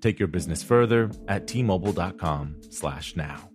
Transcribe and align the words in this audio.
Take 0.00 0.18
your 0.18 0.28
business 0.28 0.62
further 0.62 1.10
at 1.28 1.46
t-mobile.com/now. 1.46 3.50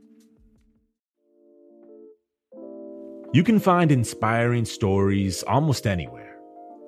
You 3.34 3.44
can 3.44 3.59
find 3.59 3.91
inspiring 3.91 4.66
stories 4.66 5.44
almost 5.44 5.88
anywhere. 5.88 6.38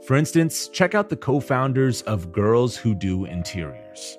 For 0.05 0.17
instance, 0.17 0.67
check 0.67 0.93
out 0.93 1.07
the 1.07 1.15
co-founders 1.15 2.01
of 2.01 2.33
Girls 2.33 2.75
Who 2.75 2.93
Do 2.93 3.23
Interiors. 3.23 4.17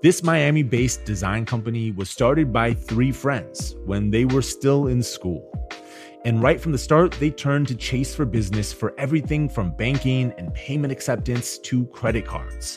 This 0.00 0.22
Miami 0.22 0.62
based 0.62 1.04
design 1.04 1.44
company 1.44 1.90
was 1.90 2.08
started 2.08 2.52
by 2.52 2.74
three 2.74 3.10
friends 3.10 3.74
when 3.84 4.10
they 4.10 4.24
were 4.24 4.42
still 4.42 4.86
in 4.86 5.02
school. 5.02 5.50
And 6.24 6.42
right 6.42 6.60
from 6.60 6.70
the 6.70 6.78
start, 6.78 7.16
they 7.18 7.30
turned 7.30 7.66
to 7.68 7.74
Chase 7.74 8.14
for 8.14 8.24
Business 8.24 8.72
for 8.72 8.94
everything 8.98 9.48
from 9.48 9.76
banking 9.76 10.32
and 10.38 10.54
payment 10.54 10.92
acceptance 10.92 11.58
to 11.58 11.86
credit 11.86 12.26
cards. 12.26 12.76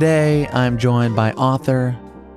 Today, 0.00 0.48
I'm 0.48 0.78
joined 0.78 1.14
by 1.14 1.32
author 1.32 1.94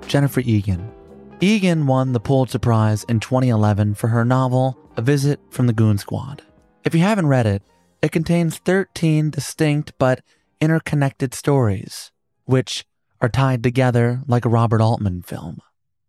Jennifer 0.07 0.41
Egan. 0.41 0.91
Egan 1.39 1.87
won 1.87 2.11
the 2.11 2.19
Pulitzer 2.19 2.59
Prize 2.59 3.05
in 3.05 3.21
2011 3.21 3.93
for 3.93 4.09
her 4.09 4.25
novel, 4.25 4.77
A 4.97 5.01
Visit 5.01 5.39
from 5.49 5.67
the 5.67 5.71
Goon 5.71 5.97
Squad. 5.97 6.41
If 6.83 6.93
you 6.93 6.99
haven't 6.99 7.27
read 7.27 7.45
it, 7.45 7.63
it 8.01 8.11
contains 8.11 8.57
13 8.57 9.29
distinct 9.29 9.93
but 9.97 10.19
interconnected 10.59 11.33
stories, 11.33 12.11
which 12.43 12.83
are 13.21 13.29
tied 13.29 13.63
together 13.63 14.23
like 14.27 14.43
a 14.43 14.49
Robert 14.49 14.81
Altman 14.81 15.21
film. 15.21 15.59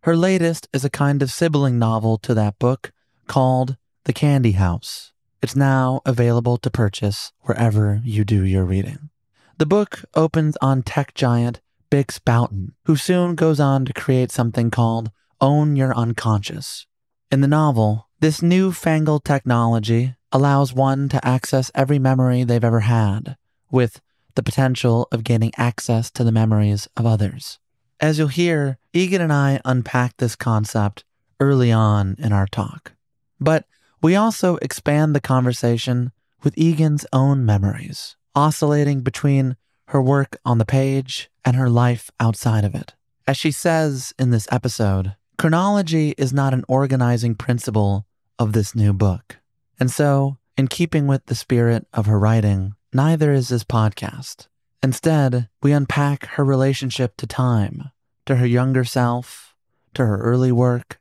Her 0.03 0.17
latest 0.17 0.67
is 0.73 0.85
a 0.85 0.91
kind 0.91 1.23
of 1.23 1.31
sibling 1.31 1.79
novel 1.79 2.19
to 2.19 2.35
that 2.35 2.59
book 2.59 2.91
called 3.29 3.77
The 4.07 4.13
Candy 4.13 4.53
House. 4.53 5.13
It's 5.41 5.55
now 5.55 6.01
available 6.05 6.57
to 6.57 6.69
purchase 6.69 7.31
wherever 7.43 8.01
you 8.03 8.25
do 8.25 8.45
your 8.45 8.65
reading. 8.65 9.11
The 9.57 9.67
book 9.67 10.05
opens 10.15 10.57
on 10.61 10.83
tech 10.83 11.15
giant 11.15 11.61
Bix 11.89 12.19
Bouton, 12.19 12.75
who 12.87 12.97
soon 12.97 13.37
goes 13.37 13.61
on 13.61 13.85
to 13.85 13.93
create 13.93 14.33
something 14.33 14.69
called 14.69 15.13
Own 15.41 15.77
Your 15.77 15.97
Unconscious. 15.97 16.89
In 17.31 17.41
the 17.41 17.47
novel, 17.47 18.09
this 18.19 18.43
newfangled 18.43 19.25
technology 19.25 20.17
allows 20.33 20.75
one 20.75 21.09
to 21.11 21.25
access 21.25 21.71
every 21.73 22.01
memory 22.01 22.43
they've 22.43 22.65
ever 22.65 22.81
had, 22.81 23.37
with 23.71 24.01
the 24.35 24.43
potential 24.43 25.07
of 25.13 25.23
gaining 25.23 25.53
access 25.57 26.11
to 26.11 26.25
the 26.25 26.33
memories 26.33 26.89
of 26.97 27.07
others. 27.07 27.61
As 28.01 28.19
you'll 28.19 28.29
hear, 28.29 28.79
Egan 28.93 29.21
and 29.21 29.33
I 29.33 29.61
unpack 29.65 30.17
this 30.17 30.35
concept 30.35 31.05
early 31.39 31.71
on 31.71 32.17
in 32.19 32.33
our 32.33 32.49
talk. 32.49 32.95
But 33.39 33.67
we 34.03 34.17
also 34.17 34.57
expand 34.57 35.15
the 35.15 35.21
conversation 35.21 36.11
with 36.43 36.59
Egan's 36.59 37.07
own 37.13 37.45
memories 37.45 38.17
oscillating 38.35 39.01
between 39.01 39.57
her 39.89 40.03
work 40.03 40.37
on 40.45 40.59
the 40.59 40.65
page 40.65 41.31
and 41.45 41.57
her 41.57 41.69
life 41.69 42.11
outside 42.19 42.65
of 42.65 42.75
it. 42.75 42.95
As 43.27 43.37
she 43.37 43.51
says 43.51 44.15
in 44.19 44.31
this 44.31 44.49
episode, 44.51 45.17
chronology 45.39 46.15
is 46.19 46.33
not 46.33 46.55
an 46.55 46.65
organizing 46.69 47.35
principle 47.35 48.07
of 48.39 48.53
this 48.53 48.75
new 48.75 48.93
book. 48.93 49.39
And 49.79 49.91
so, 49.91 50.39
in 50.57 50.69
keeping 50.69 51.07
with 51.07 51.27
the 51.27 51.35
spirit 51.35 51.87
of 51.93 52.07
her 52.07 52.19
writing, 52.19 52.75
neither 52.93 53.33
is 53.33 53.49
this 53.49 53.65
podcast. 53.65 54.49
Instead, 54.83 55.49
we 55.63 55.73
unpack 55.73 56.27
her 56.27 56.45
relationship 56.45 57.17
to 57.17 57.27
time, 57.27 57.91
to 58.27 58.37
her 58.37 58.47
younger 58.47 58.85
self, 58.85 59.55
to 59.95 60.05
her 60.05 60.19
early 60.19 60.53
work, 60.53 61.01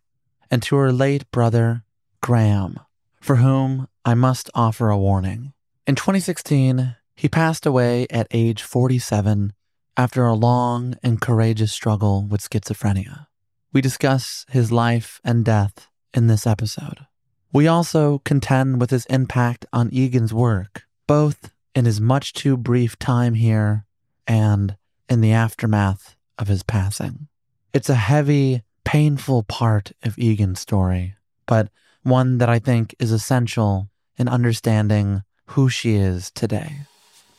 and 0.50 0.64
to 0.64 0.76
her 0.78 0.92
late 0.92 1.30
brother, 1.32 1.84
Graham, 2.22 2.80
for 3.20 3.38
whom 3.38 3.88
I 4.06 4.14
must 4.14 4.50
offer 4.56 4.90
a 4.90 4.98
warning. 4.98 5.54
In 5.86 5.96
2016, 5.96 6.96
he 7.16 7.30
passed 7.30 7.66
away 7.66 8.08
at 8.10 8.28
age 8.32 8.62
47 8.62 9.54
after 9.96 10.26
a 10.26 10.34
long 10.34 10.96
and 11.04 11.22
courageous 11.22 11.72
struggle 11.72 12.24
with 12.24 12.42
schizophrenia. 12.42 13.28
We 13.72 13.82
discuss 13.82 14.46
his 14.50 14.72
life 14.72 15.20
and 15.24 15.46
death 15.46 15.88
in 16.14 16.28
this 16.28 16.46
episode. 16.46 17.06
We 17.52 17.68
also 17.68 18.20
contend 18.20 18.82
with 18.82 18.90
his 18.90 19.06
impact 19.06 19.66
on 19.72 19.92
Egan's 19.92 20.34
work, 20.34 20.84
both 21.08 21.54
in 21.76 21.86
his 21.86 22.02
much 22.02 22.34
too 22.34 22.58
brief 22.58 22.98
time 22.98 23.36
here 23.36 23.86
and 24.28 24.76
in 25.10 25.22
the 25.22 25.32
aftermath 25.32 26.16
of 26.40 26.48
his 26.48 26.64
passing. 26.64 27.28
It's 27.74 27.90
a 27.90 27.96
heavy, 27.96 28.64
painful 28.84 29.44
part 29.44 29.92
of 30.04 30.18
Egan's 30.18 30.60
story, 30.60 31.16
but 31.46 31.70
one 32.04 32.40
that 32.40 32.50
I 32.50 32.60
think 32.60 32.96
is 33.00 33.12
essential 33.12 33.90
in 34.18 34.28
understanding 34.28 35.24
who 35.48 35.70
she 35.70 35.96
is 35.96 36.32
today. 36.32 36.82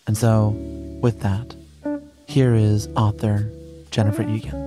And 0.06 0.17
so, 0.19 0.49
with 1.01 1.21
that, 1.21 1.55
here 2.27 2.55
is 2.55 2.89
author 2.97 3.51
Jennifer 3.91 4.23
Egan. 4.23 4.65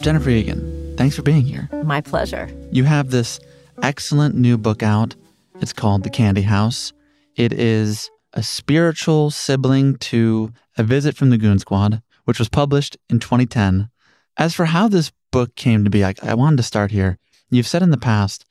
Jennifer 0.00 0.30
Egan, 0.30 0.94
thanks 0.96 1.16
for 1.16 1.22
being 1.22 1.42
here. 1.42 1.68
My 1.82 2.00
pleasure. 2.00 2.48
You 2.70 2.84
have 2.84 3.10
this 3.10 3.40
excellent 3.82 4.34
new 4.36 4.56
book 4.56 4.82
out. 4.82 5.16
It's 5.60 5.72
called 5.72 6.04
The 6.04 6.10
Candy 6.10 6.42
House. 6.42 6.92
It 7.34 7.52
is 7.52 8.10
a 8.36 8.42
spiritual 8.42 9.30
sibling 9.30 9.96
to 9.96 10.52
A 10.76 10.82
Visit 10.82 11.16
from 11.16 11.30
the 11.30 11.38
Goon 11.38 11.58
Squad, 11.58 12.02
which 12.24 12.38
was 12.38 12.50
published 12.50 12.96
in 13.08 13.18
2010. 13.18 13.88
As 14.36 14.54
for 14.54 14.66
how 14.66 14.88
this 14.88 15.10
book 15.32 15.54
came 15.54 15.84
to 15.84 15.90
be, 15.90 16.04
I, 16.04 16.14
I 16.22 16.34
wanted 16.34 16.58
to 16.58 16.62
start 16.62 16.90
here. 16.90 17.18
You've 17.50 17.66
said 17.66 17.82
in 17.82 17.90
the 17.90 17.96
past, 17.96 18.44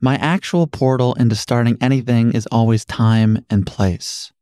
my 0.00 0.16
actual 0.16 0.66
portal 0.66 1.14
into 1.14 1.36
starting 1.36 1.78
anything 1.80 2.32
is 2.32 2.48
always 2.50 2.84
time 2.84 3.44
and 3.48 3.64
place. 3.66 4.32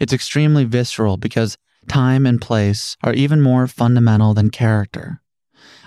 It's 0.00 0.12
extremely 0.12 0.64
visceral 0.64 1.18
because 1.18 1.56
time 1.86 2.26
and 2.26 2.40
place 2.40 2.96
are 3.04 3.12
even 3.12 3.40
more 3.40 3.68
fundamental 3.68 4.34
than 4.34 4.50
character. 4.50 5.20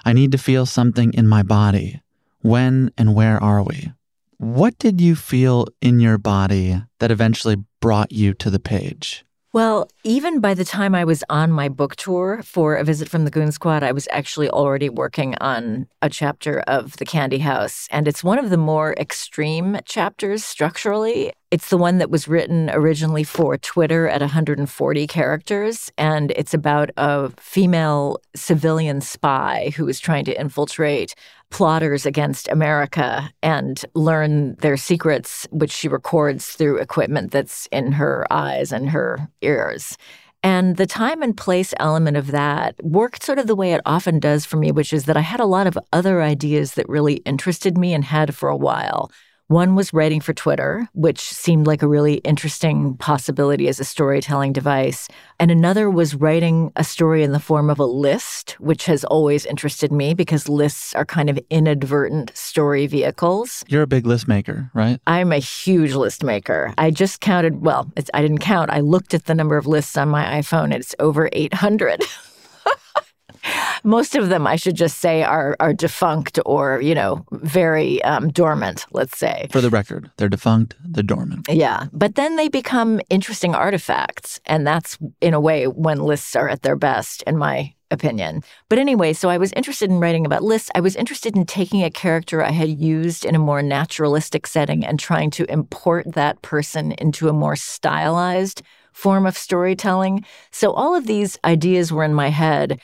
I 0.05 0.13
need 0.13 0.31
to 0.31 0.37
feel 0.37 0.65
something 0.65 1.13
in 1.13 1.27
my 1.27 1.43
body. 1.43 2.01
When 2.41 2.91
and 2.97 3.13
where 3.13 3.41
are 3.43 3.63
we? 3.63 3.91
What 4.39 4.79
did 4.79 5.01
you 5.01 5.17
feel 5.17 5.67
in 5.81 5.99
your 5.99 6.17
body 6.17 6.81
that 6.99 7.11
eventually 7.11 7.57
brought 7.81 8.13
you 8.13 8.33
to 8.35 8.49
the 8.49 8.57
page? 8.57 9.25
Well, 9.51 9.89
even 10.05 10.39
by 10.39 10.53
the 10.53 10.63
time 10.63 10.95
I 10.95 11.03
was 11.03 11.25
on 11.27 11.51
my 11.51 11.67
book 11.67 11.97
tour 11.97 12.41
for 12.41 12.75
A 12.77 12.85
Visit 12.85 13.09
from 13.09 13.25
the 13.25 13.31
Goon 13.31 13.51
Squad, 13.51 13.83
I 13.83 13.91
was 13.91 14.07
actually 14.11 14.49
already 14.49 14.87
working 14.87 15.35
on 15.41 15.87
a 16.01 16.09
chapter 16.09 16.61
of 16.61 16.95
The 16.97 17.05
Candy 17.05 17.39
House. 17.39 17.87
And 17.91 18.07
it's 18.07 18.23
one 18.23 18.39
of 18.39 18.49
the 18.49 18.57
more 18.57 18.93
extreme 18.93 19.79
chapters 19.83 20.45
structurally. 20.45 21.33
It's 21.51 21.69
the 21.69 21.77
one 21.77 21.97
that 21.97 22.11
was 22.11 22.27
written 22.27 22.69
originally 22.69 23.23
for 23.23 23.57
Twitter 23.57 24.07
at 24.07 24.21
140 24.21 25.07
characters. 25.07 25.91
And 25.97 26.31
it's 26.37 26.53
about 26.53 26.91
a 26.95 27.31
female 27.41 28.21
civilian 28.35 29.01
spy 29.01 29.73
who 29.75 29.87
is 29.89 29.99
trying 29.99 30.25
to 30.25 30.39
infiltrate 30.39 31.13
plotters 31.51 32.05
against 32.05 32.47
America 32.49 33.29
and 33.41 33.83
learn 33.95 34.55
their 34.55 34.77
secrets, 34.77 35.47
which 35.51 35.71
she 35.71 35.87
records 35.87 36.49
through 36.49 36.77
equipment 36.77 37.31
that's 37.31 37.67
in 37.71 37.93
her 37.93 38.25
eyes 38.31 38.71
and 38.71 38.89
her 38.89 39.29
ears. 39.41 39.97
And 40.41 40.77
the 40.77 40.85
time 40.85 41.21
and 41.21 41.35
place 41.35 41.73
element 41.77 42.15
of 42.15 42.27
that 42.31 42.75
worked 42.81 43.23
sort 43.23 43.39
of 43.39 43.47
the 43.47 43.55
way 43.55 43.73
it 43.73 43.81
often 43.85 44.19
does 44.19 44.45
for 44.45 44.55
me, 44.55 44.71
which 44.71 44.93
is 44.93 45.03
that 45.05 45.17
I 45.17 45.21
had 45.21 45.41
a 45.41 45.45
lot 45.45 45.67
of 45.67 45.77
other 45.91 46.21
ideas 46.21 46.75
that 46.75 46.87
really 46.87 47.15
interested 47.25 47.77
me 47.77 47.93
and 47.93 48.05
had 48.05 48.33
for 48.33 48.47
a 48.47 48.55
while. 48.55 49.11
One 49.49 49.73
was 49.73 49.93
writing 49.93 50.21
for 50.21 50.31
Twitter, 50.31 50.87
which 50.93 51.21
seemed 51.21 51.65
like 51.65 51.81
a 51.81 51.87
really 51.87 52.17
interesting 52.17 52.95
possibility 52.97 53.67
as 53.67 53.79
a 53.79 53.83
storytelling 53.83 54.53
device. 54.53 55.07
And 55.39 55.49
another 55.49 55.89
was 55.89 56.13
writing 56.13 56.71
a 56.75 56.83
story 56.83 57.23
in 57.23 57.31
the 57.31 57.39
form 57.39 57.71
of 57.71 57.79
a 57.79 57.85
list, 57.85 58.51
which 58.59 58.85
has 58.85 59.03
always 59.05 59.47
interested 59.47 59.91
me 59.91 60.13
because 60.13 60.49
lists 60.49 60.93
are 60.93 61.03
kind 61.03 61.31
of 61.31 61.39
inadvertent 61.49 62.31
story 62.37 62.85
vehicles. 62.85 63.65
You're 63.67 63.81
a 63.81 63.87
big 63.87 64.05
list 64.05 64.27
maker, 64.27 64.69
right? 64.75 65.01
I'm 65.07 65.31
a 65.31 65.39
huge 65.39 65.95
list 65.95 66.23
maker. 66.23 66.71
I 66.77 66.91
just 66.91 67.19
counted, 67.19 67.65
well, 67.65 67.91
I 68.13 68.21
didn't 68.21 68.41
count. 68.41 68.69
I 68.69 68.81
looked 68.81 69.15
at 69.15 69.25
the 69.25 69.33
number 69.33 69.57
of 69.57 69.65
lists 69.65 69.97
on 69.97 70.09
my 70.09 70.25
iPhone, 70.25 70.71
it's 70.71 70.93
over 70.99 71.27
800. 71.33 72.03
most 73.83 74.15
of 74.15 74.29
them, 74.29 74.47
I 74.47 74.55
should 74.55 74.75
just 74.75 74.99
say, 74.99 75.23
are 75.23 75.55
are 75.59 75.73
defunct 75.73 76.39
or 76.45 76.81
you 76.81 76.95
know 76.95 77.25
very 77.31 78.01
um, 78.03 78.29
dormant. 78.29 78.85
Let's 78.91 79.17
say. 79.17 79.47
For 79.51 79.61
the 79.61 79.69
record, 79.69 80.11
they're 80.17 80.29
defunct. 80.29 80.75
They're 80.83 81.03
dormant. 81.03 81.47
Yeah, 81.49 81.87
but 81.93 82.15
then 82.15 82.35
they 82.35 82.49
become 82.49 83.01
interesting 83.09 83.55
artifacts, 83.55 84.39
and 84.45 84.65
that's 84.65 84.97
in 85.21 85.33
a 85.33 85.39
way 85.39 85.67
when 85.67 85.99
lists 85.99 86.35
are 86.35 86.49
at 86.49 86.61
their 86.61 86.75
best, 86.75 87.21
in 87.23 87.37
my 87.37 87.73
opinion. 87.91 88.43
But 88.69 88.79
anyway, 88.79 89.13
so 89.13 89.29
I 89.29 89.37
was 89.37 89.51
interested 89.53 89.89
in 89.89 89.99
writing 89.99 90.25
about 90.25 90.43
lists. 90.43 90.69
I 90.75 90.79
was 90.79 90.95
interested 90.95 91.35
in 91.35 91.45
taking 91.45 91.83
a 91.83 91.89
character 91.89 92.43
I 92.43 92.51
had 92.51 92.69
used 92.69 93.25
in 93.25 93.35
a 93.35 93.39
more 93.39 93.61
naturalistic 93.61 94.47
setting 94.47 94.85
and 94.85 94.99
trying 94.99 95.31
to 95.31 95.51
import 95.51 96.13
that 96.13 96.41
person 96.41 96.91
into 96.93 97.29
a 97.29 97.33
more 97.33 97.55
stylized 97.55 98.61
form 98.91 99.25
of 99.25 99.37
storytelling. 99.37 100.25
So 100.51 100.71
all 100.71 100.95
of 100.95 101.07
these 101.07 101.37
ideas 101.43 101.91
were 101.91 102.03
in 102.03 102.13
my 102.13 102.29
head. 102.29 102.79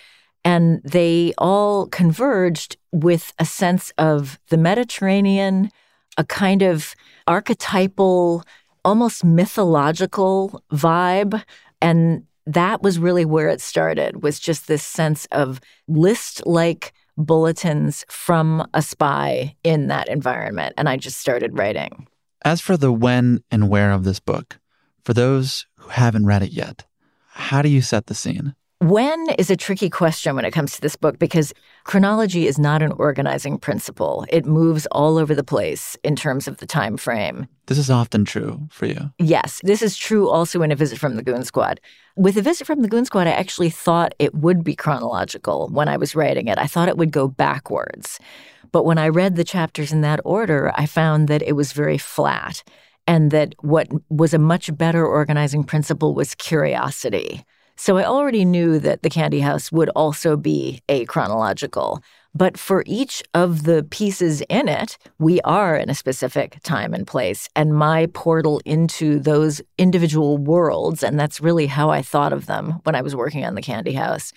And 0.46 0.82
they 0.84 1.34
all 1.40 1.88
converged 1.88 2.78
with 2.92 3.34
a 3.40 3.46
sense 3.46 3.92
of 3.98 4.40
the 4.50 4.58
Mediterranean, 4.58 5.72
a 6.18 6.24
kind 6.24 6.62
of 6.62 6.96
archetypal, 7.28 8.44
almost 8.86 9.26
mythological 9.26 10.62
vibe. 10.72 11.44
And 11.82 12.26
that 12.46 12.84
was 12.84 13.00
really 13.00 13.26
where 13.26 13.50
it 13.50 13.60
started, 13.60 14.22
was 14.22 14.40
just 14.40 14.68
this 14.68 14.84
sense 14.84 15.26
of 15.32 15.60
list 15.88 16.46
like 16.46 16.94
bulletins 17.18 18.06
from 18.08 18.68
a 18.74 18.84
spy 18.84 19.56
in 19.64 19.88
that 19.88 20.08
environment. 20.10 20.76
And 20.78 20.88
I 20.88 20.98
just 20.98 21.20
started 21.20 21.58
writing. 21.58 22.08
As 22.44 22.62
for 22.62 22.78
the 22.78 22.92
when 22.92 23.44
and 23.50 23.68
where 23.70 23.92
of 23.92 24.04
this 24.04 24.20
book, 24.20 24.60
for 25.04 25.16
those 25.16 25.66
who 25.80 25.90
haven't 25.90 26.28
read 26.28 26.44
it 26.44 26.52
yet, 26.52 26.86
how 27.30 27.64
do 27.64 27.70
you 27.70 27.82
set 27.82 28.06
the 28.06 28.14
scene? 28.14 28.54
When 28.80 29.30
is 29.40 29.50
a 29.50 29.56
tricky 29.56 29.90
question 29.90 30.36
when 30.36 30.44
it 30.44 30.52
comes 30.52 30.74
to 30.74 30.82
this 30.82 30.98
book 30.98 31.18
because 31.18 31.54
chronology 31.86 32.46
is 32.46 32.60
not 32.60 32.82
an 32.82 32.92
organizing 32.94 33.58
principle. 33.58 34.26
It 34.30 34.46
moves 34.46 34.86
all 34.88 35.18
over 35.18 35.34
the 35.34 35.46
place 35.46 35.96
in 36.04 36.18
terms 36.18 36.46
of 36.46 36.58
the 36.58 36.66
time 36.66 36.98
frame. 36.98 37.48
This 37.68 37.78
is 37.78 37.90
often 37.90 38.26
true 38.26 38.68
for 38.70 38.86
you. 38.86 39.12
Yes, 39.18 39.62
this 39.64 39.82
is 39.82 39.96
true 39.96 40.30
also 40.30 40.62
in 40.62 40.72
A 40.72 40.76
Visit 40.76 41.00
from 41.00 41.16
the 41.16 41.24
Goon 41.24 41.46
Squad. 41.46 41.80
With 42.18 42.36
A 42.38 42.42
Visit 42.42 42.68
from 42.68 42.82
the 42.82 42.90
Goon 42.90 43.06
Squad, 43.06 43.28
I 43.28 43.32
actually 43.32 43.70
thought 43.70 44.14
it 44.20 44.36
would 44.36 44.62
be 44.62 44.76
chronological 44.76 45.70
when 45.72 45.88
I 45.88 45.96
was 45.96 46.14
writing 46.14 46.48
it. 46.48 46.58
I 46.58 46.68
thought 46.68 46.90
it 46.90 46.98
would 46.98 47.12
go 47.12 47.30
backwards. 47.30 48.20
But 48.74 48.84
when 48.84 48.98
I 48.98 49.08
read 49.08 49.38
the 49.38 49.46
chapters 49.46 49.94
in 49.94 50.02
that 50.02 50.20
order, 50.26 50.74
I 50.76 50.86
found 50.86 51.30
that 51.30 51.42
it 51.42 51.54
was 51.54 51.72
very 51.72 51.98
flat 51.98 52.62
and 53.08 53.32
that 53.32 53.56
what 53.62 53.88
was 54.10 54.34
a 54.34 54.40
much 54.40 54.76
better 54.76 55.06
organizing 55.06 55.64
principle 55.64 56.14
was 56.14 56.36
curiosity. 56.36 57.46
So 57.78 57.98
I 57.98 58.06
already 58.06 58.46
knew 58.46 58.80
that 58.80 59.04
the 59.04 59.10
Candy 59.10 59.42
House 59.42 59.72
would 59.72 59.90
also 59.90 60.38
be 60.38 60.82
a 60.88 61.06
chronological. 61.06 62.02
But 62.34 62.58
for 62.58 62.84
each 62.86 63.24
of 63.34 63.64
the 63.64 63.84
pieces 63.84 64.42
in 64.50 64.68
it, 64.68 64.98
we 65.20 65.40
are 65.42 65.78
in 65.78 65.90
a 65.90 65.96
specific 65.96 66.58
time 66.64 66.94
and 66.94 67.06
place. 67.08 67.48
And 67.56 67.74
my 67.74 68.08
portal 68.08 68.62
into 68.66 69.20
those 69.20 69.62
individual 69.78 70.38
worlds, 70.38 71.04
and 71.04 71.20
that's 71.20 71.40
really 71.40 71.68
how 71.68 71.90
I 71.90 72.02
thought 72.02 72.34
of 72.34 72.46
them 72.46 72.80
when 72.84 72.96
I 72.96 73.02
was 73.02 73.16
working 73.16 73.46
on 73.46 73.56
the 73.56 73.62
Candy 73.62 73.94
House. 73.94 74.34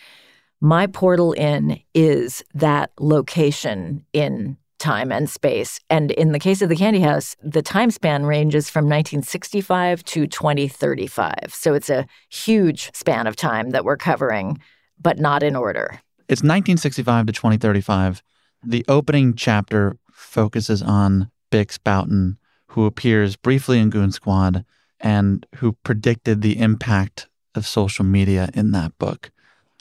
My 0.60 0.86
portal 0.86 1.32
in 1.32 1.80
is 1.94 2.42
that 2.54 2.90
location 3.00 4.04
in 4.12 4.57
time 4.78 5.12
and 5.12 5.28
space. 5.28 5.80
And 5.90 6.10
in 6.12 6.32
the 6.32 6.38
case 6.38 6.62
of 6.62 6.68
the 6.68 6.76
Candy 6.76 7.00
House, 7.00 7.36
the 7.42 7.62
time 7.62 7.90
span 7.90 8.24
ranges 8.24 8.70
from 8.70 8.84
1965 8.84 10.04
to 10.04 10.26
2035. 10.26 11.52
So 11.52 11.74
it's 11.74 11.90
a 11.90 12.06
huge 12.30 12.90
span 12.94 13.26
of 13.26 13.36
time 13.36 13.70
that 13.70 13.84
we're 13.84 13.96
covering, 13.96 14.58
but 15.00 15.18
not 15.18 15.42
in 15.42 15.56
order. 15.56 16.00
It's 16.28 16.42
1965 16.42 17.26
to 17.26 17.32
2035. 17.32 18.22
The 18.64 18.84
opening 18.88 19.34
chapter 19.34 19.96
focuses 20.12 20.82
on 20.82 21.30
Bix 21.50 21.78
Bouton, 21.82 22.38
who 22.68 22.86
appears 22.86 23.36
briefly 23.36 23.78
in 23.78 23.90
Goon 23.90 24.12
Squad 24.12 24.64
and 25.00 25.46
who 25.56 25.72
predicted 25.84 26.42
the 26.42 26.58
impact 26.58 27.28
of 27.54 27.66
social 27.66 28.04
media 28.04 28.48
in 28.54 28.72
that 28.72 28.96
book. 28.98 29.30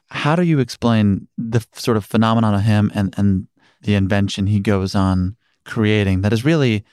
How 0.09 0.35
do 0.35 0.43
you 0.43 0.59
explain 0.59 1.27
the 1.37 1.65
sort 1.73 1.97
of 1.97 2.05
phenomenon 2.05 2.53
of 2.53 2.61
him 2.61 2.91
and, 2.95 3.13
and 3.17 3.47
the 3.81 3.95
invention 3.95 4.47
he 4.47 4.59
goes 4.59 4.95
on 4.95 5.35
creating 5.65 6.21
that 6.21 6.33
is 6.33 6.45
really 6.45 6.83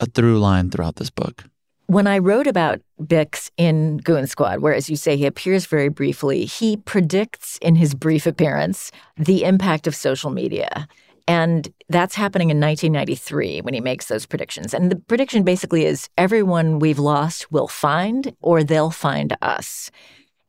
a 0.00 0.06
through 0.06 0.38
line 0.38 0.70
throughout 0.70 0.96
this 0.96 1.10
book. 1.10 1.44
When 1.86 2.06
I 2.06 2.18
wrote 2.18 2.46
about 2.46 2.80
Bix 3.00 3.50
in 3.56 3.98
Goon 3.98 4.26
Squad, 4.26 4.60
where, 4.60 4.74
as 4.74 4.88
you 4.88 4.96
say, 4.96 5.16
he 5.16 5.26
appears 5.26 5.66
very 5.66 5.88
briefly, 5.88 6.44
he 6.44 6.76
predicts 6.78 7.58
in 7.58 7.74
his 7.74 7.94
brief 7.94 8.26
appearance 8.26 8.90
the 9.16 9.44
impact 9.44 9.86
of 9.86 9.94
social 9.94 10.30
media. 10.30 10.88
And 11.28 11.72
that's 11.88 12.14
happening 12.14 12.50
in 12.50 12.60
1993 12.60 13.60
when 13.60 13.74
he 13.74 13.80
makes 13.80 14.06
those 14.06 14.26
predictions. 14.26 14.74
And 14.74 14.90
the 14.90 14.96
prediction 14.96 15.44
basically 15.44 15.84
is 15.84 16.08
everyone 16.16 16.78
we've 16.78 16.98
lost 16.98 17.52
will 17.52 17.68
find 17.68 18.34
or 18.40 18.64
they'll 18.64 18.90
find 18.90 19.36
us. 19.42 19.90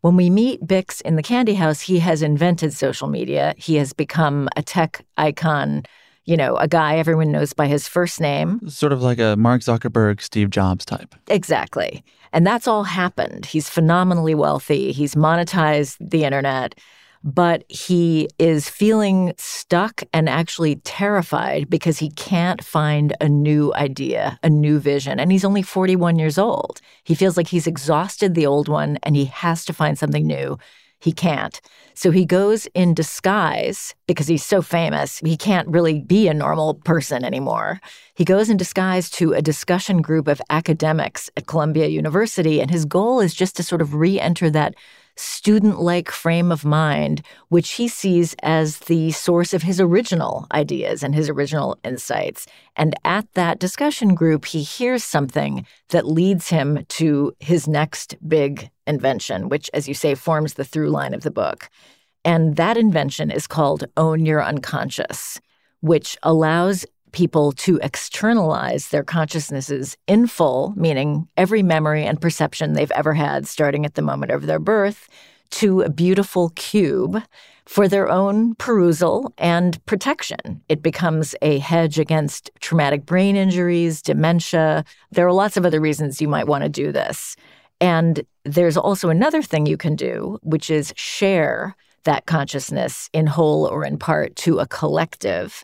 When 0.03 0.17
we 0.17 0.29
meet 0.29 0.59
Bix 0.67 1.01
in 1.03 1.15
the 1.15 1.23
Candy 1.23 1.53
House, 1.53 1.79
he 1.79 1.99
has 1.99 2.21
invented 2.21 2.73
social 2.73 3.07
media. 3.07 3.53
He 3.57 3.75
has 3.75 3.93
become 3.93 4.49
a 4.57 4.61
tech 4.61 5.05
icon, 5.15 5.83
you 6.25 6.35
know, 6.35 6.57
a 6.57 6.67
guy 6.67 6.97
everyone 6.97 7.31
knows 7.31 7.53
by 7.53 7.67
his 7.67 7.87
first 7.87 8.19
name. 8.19 8.59
Sort 8.67 8.91
of 8.91 9.01
like 9.01 9.17
a 9.17 9.37
Mark 9.37 9.61
Zuckerberg, 9.61 10.19
Steve 10.19 10.49
Jobs 10.49 10.83
type. 10.83 11.15
Exactly. 11.29 12.03
And 12.33 12.45
that's 12.45 12.67
all 12.67 12.83
happened. 12.83 13.45
He's 13.45 13.69
phenomenally 13.69 14.35
wealthy. 14.35 14.91
He's 14.91 15.15
monetized 15.15 15.95
the 16.01 16.25
internet 16.25 16.77
but 17.23 17.63
he 17.69 18.27
is 18.37 18.69
feeling 18.69 19.33
stuck 19.37 20.03
and 20.11 20.27
actually 20.27 20.75
terrified 20.77 21.69
because 21.69 21.97
he 21.97 22.09
can't 22.11 22.63
find 22.63 23.15
a 23.21 23.29
new 23.29 23.73
idea, 23.75 24.37
a 24.43 24.49
new 24.49 24.77
vision. 24.77 25.19
And 25.19 25.31
he's 25.31 25.45
only 25.45 25.61
41 25.61 26.19
years 26.19 26.37
old. 26.37 26.81
He 27.03 27.15
feels 27.15 27.37
like 27.37 27.47
he's 27.47 27.67
exhausted 27.67 28.35
the 28.35 28.45
old 28.45 28.67
one 28.67 28.97
and 29.03 29.15
he 29.15 29.25
has 29.25 29.63
to 29.65 29.73
find 29.73 29.97
something 29.97 30.27
new. 30.27 30.57
he 31.03 31.11
can't. 31.11 31.59
So 31.95 32.11
he 32.11 32.25
goes 32.25 32.65
in 32.67 32.93
disguise 32.93 33.93
because 34.07 34.27
he's 34.27 34.43
so 34.43 34.61
famous. 34.61 35.19
He 35.19 35.35
can't 35.35 35.67
really 35.67 35.99
be 35.99 36.29
a 36.29 36.33
normal 36.33 36.75
person 36.75 37.25
anymore. 37.25 37.81
He 38.15 38.23
goes 38.23 38.49
in 38.49 38.55
disguise 38.55 39.09
to 39.11 39.33
a 39.33 39.41
discussion 39.41 40.01
group 40.01 40.29
of 40.29 40.41
academics 40.49 41.29
at 41.35 41.45
Columbia 41.45 41.87
University, 41.87 42.61
and 42.61 42.71
his 42.71 42.85
goal 42.85 43.19
is 43.19 43.33
just 43.33 43.57
to 43.57 43.63
sort 43.63 43.81
of 43.81 43.95
re 43.95 44.17
enter 44.17 44.49
that 44.51 44.75
student 45.15 45.79
like 45.79 46.09
frame 46.09 46.51
of 46.51 46.65
mind, 46.65 47.21
which 47.49 47.71
he 47.71 47.87
sees 47.87 48.35
as 48.41 48.79
the 48.79 49.11
source 49.11 49.53
of 49.53 49.63
his 49.63 49.79
original 49.79 50.47
ideas 50.51 51.03
and 51.03 51.13
his 51.13 51.29
original 51.29 51.77
insights. 51.83 52.47
And 52.75 52.95
at 53.05 53.31
that 53.33 53.59
discussion 53.59 54.15
group, 54.15 54.45
he 54.45 54.63
hears 54.63 55.03
something 55.03 55.65
that 55.89 56.07
leads 56.07 56.49
him 56.49 56.85
to 56.89 57.33
his 57.39 57.67
next 57.67 58.15
big 58.27 58.69
invention, 58.87 59.49
which, 59.49 59.69
as 59.73 59.87
you 59.87 59.93
say, 59.93 60.15
forms 60.15 60.55
the 60.55 60.65
through 60.65 60.89
line 60.89 61.13
of 61.13 61.21
the 61.21 61.31
book. 61.31 61.69
And 62.25 62.55
that 62.55 62.77
invention 62.77 63.29
is 63.31 63.47
called 63.47 63.85
Own 63.97 64.25
Your 64.25 64.43
Unconscious, 64.43 65.39
which 65.81 66.17
allows 66.23 66.85
people 67.13 67.51
to 67.53 67.79
externalize 67.81 68.89
their 68.89 69.03
consciousnesses 69.03 69.95
in 70.07 70.27
full, 70.27 70.73
meaning 70.75 71.27
every 71.37 71.63
memory 71.63 72.05
and 72.05 72.19
perception 72.19 72.73
they've 72.73 72.91
ever 72.91 73.13
had 73.13 73.47
starting 73.47 73.85
at 73.85 73.95
the 73.95 74.01
moment 74.01 74.31
of 74.31 74.45
their 74.45 74.59
birth, 74.59 75.07
to 75.51 75.81
a 75.81 75.89
beautiful 75.89 76.49
cube 76.55 77.21
for 77.65 77.87
their 77.87 78.09
own 78.09 78.55
perusal 78.55 79.31
and 79.37 79.83
protection. 79.85 80.61
It 80.67 80.81
becomes 80.81 81.35
a 81.41 81.59
hedge 81.59 81.99
against 81.99 82.51
traumatic 82.59 83.05
brain 83.05 83.35
injuries, 83.35 84.01
dementia. 84.01 84.83
There 85.11 85.27
are 85.27 85.31
lots 85.31 85.55
of 85.55 85.65
other 85.65 85.79
reasons 85.79 86.21
you 86.21 86.27
might 86.27 86.47
want 86.47 86.63
to 86.63 86.69
do 86.69 86.91
this. 86.91 87.35
And 87.79 88.25
there's 88.43 88.77
also 88.77 89.09
another 89.09 89.41
thing 89.41 89.65
you 89.65 89.77
can 89.77 89.95
do, 89.95 90.39
which 90.41 90.69
is 90.69 90.93
share 90.95 91.75
that 92.03 92.25
consciousness 92.25 93.09
in 93.13 93.27
whole 93.27 93.65
or 93.65 93.85
in 93.85 93.97
part 93.97 94.35
to 94.37 94.59
a 94.59 94.67
collective 94.67 95.63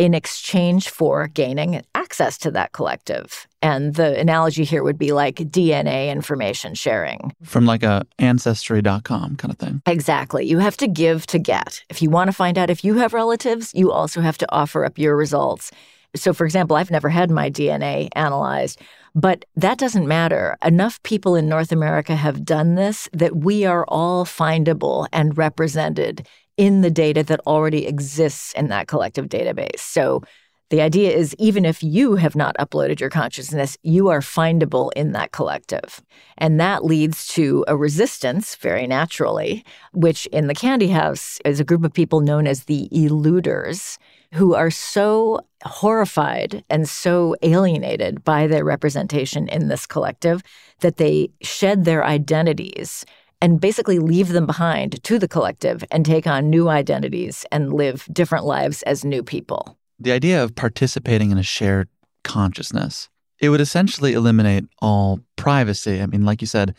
in 0.00 0.14
exchange 0.14 0.88
for 0.88 1.28
gaining 1.28 1.82
access 1.94 2.38
to 2.38 2.50
that 2.50 2.72
collective. 2.72 3.46
And 3.60 3.96
the 3.96 4.18
analogy 4.18 4.64
here 4.64 4.82
would 4.82 4.96
be 4.96 5.12
like 5.12 5.34
DNA 5.36 6.10
information 6.10 6.74
sharing. 6.74 7.34
From 7.42 7.66
like 7.66 7.82
a 7.82 8.06
ancestry.com 8.18 9.36
kind 9.36 9.52
of 9.52 9.58
thing. 9.58 9.82
Exactly. 9.84 10.46
You 10.46 10.56
have 10.56 10.78
to 10.78 10.88
give 10.88 11.26
to 11.26 11.38
get. 11.38 11.84
If 11.90 12.00
you 12.00 12.08
want 12.08 12.28
to 12.28 12.32
find 12.32 12.56
out 12.56 12.70
if 12.70 12.82
you 12.82 12.94
have 12.94 13.12
relatives, 13.12 13.72
you 13.74 13.92
also 13.92 14.22
have 14.22 14.38
to 14.38 14.46
offer 14.50 14.86
up 14.86 14.98
your 14.98 15.14
results. 15.18 15.70
So, 16.16 16.32
for 16.32 16.46
example, 16.46 16.76
I've 16.76 16.90
never 16.90 17.10
had 17.10 17.30
my 17.30 17.50
DNA 17.50 18.08
analyzed, 18.16 18.80
but 19.14 19.44
that 19.54 19.76
doesn't 19.76 20.08
matter. 20.08 20.56
Enough 20.64 21.02
people 21.02 21.36
in 21.36 21.46
North 21.46 21.72
America 21.72 22.16
have 22.16 22.42
done 22.42 22.74
this 22.74 23.06
that 23.12 23.36
we 23.36 23.66
are 23.66 23.84
all 23.86 24.24
findable 24.24 25.08
and 25.12 25.36
represented 25.36 26.26
in 26.60 26.82
the 26.82 26.90
data 26.90 27.22
that 27.22 27.40
already 27.46 27.86
exists 27.86 28.52
in 28.52 28.68
that 28.68 28.86
collective 28.86 29.30
database. 29.30 29.78
So 29.78 30.20
the 30.68 30.82
idea 30.82 31.10
is 31.10 31.34
even 31.38 31.64
if 31.64 31.82
you 31.82 32.16
have 32.16 32.36
not 32.36 32.54
uploaded 32.58 33.00
your 33.00 33.08
consciousness, 33.08 33.78
you 33.82 34.08
are 34.08 34.20
findable 34.20 34.90
in 34.94 35.12
that 35.12 35.32
collective. 35.32 36.02
And 36.36 36.60
that 36.60 36.84
leads 36.84 37.26
to 37.28 37.64
a 37.66 37.78
resistance, 37.78 38.56
very 38.56 38.86
naturally, 38.86 39.64
which 39.94 40.26
in 40.26 40.48
the 40.48 40.54
Candy 40.54 40.88
House 40.88 41.38
is 41.46 41.60
a 41.60 41.64
group 41.64 41.82
of 41.82 41.94
people 41.94 42.20
known 42.20 42.46
as 42.46 42.64
the 42.64 42.90
eluders 42.92 43.96
who 44.34 44.54
are 44.54 44.70
so 44.70 45.40
horrified 45.64 46.62
and 46.68 46.86
so 46.86 47.34
alienated 47.40 48.22
by 48.22 48.46
their 48.46 48.64
representation 48.64 49.48
in 49.48 49.68
this 49.68 49.86
collective 49.86 50.42
that 50.80 50.98
they 50.98 51.30
shed 51.40 51.86
their 51.86 52.04
identities 52.04 53.06
and 53.40 53.60
basically 53.60 53.98
leave 53.98 54.28
them 54.28 54.46
behind 54.46 55.02
to 55.04 55.18
the 55.18 55.28
collective 55.28 55.84
and 55.90 56.04
take 56.04 56.26
on 56.26 56.50
new 56.50 56.68
identities 56.68 57.46
and 57.50 57.72
live 57.72 58.06
different 58.12 58.44
lives 58.44 58.82
as 58.82 59.04
new 59.04 59.22
people. 59.22 59.78
The 59.98 60.12
idea 60.12 60.42
of 60.42 60.54
participating 60.54 61.30
in 61.30 61.38
a 61.38 61.42
shared 61.42 61.88
consciousness, 62.24 63.08
it 63.40 63.48
would 63.48 63.60
essentially 63.60 64.12
eliminate 64.12 64.64
all 64.80 65.20
privacy. 65.36 66.00
I 66.00 66.06
mean, 66.06 66.24
like 66.24 66.40
you 66.40 66.46
said, 66.46 66.74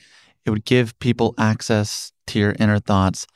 it 0.46 0.50
would 0.50 0.66
give 0.66 0.98
people 1.00 1.34
access 1.38 2.12
to 2.28 2.40
your 2.40 2.56
inner 2.60 2.80
thoughts. 2.80 3.28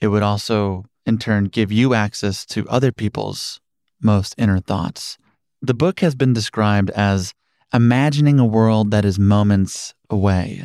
It 0.00 0.08
would 0.08 0.22
also, 0.22 0.84
in 1.06 1.18
turn, 1.18 1.44
give 1.44 1.70
you 1.70 1.94
access 1.94 2.44
to 2.46 2.66
other 2.68 2.92
people's 2.92 3.60
most 4.00 4.34
inner 4.38 4.60
thoughts. 4.60 5.18
The 5.62 5.74
book 5.74 6.00
has 6.00 6.14
been 6.14 6.32
described 6.32 6.90
as 6.90 7.34
imagining 7.72 8.40
a 8.40 8.46
world 8.46 8.90
that 8.90 9.04
is 9.04 9.18
moments 9.18 9.94
away. 10.08 10.64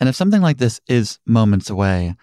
And 0.00 0.08
if 0.08 0.16
something 0.16 0.40
like 0.40 0.58
this 0.58 0.80
is 0.88 1.18
moments 1.26 1.68
away, 1.68 2.16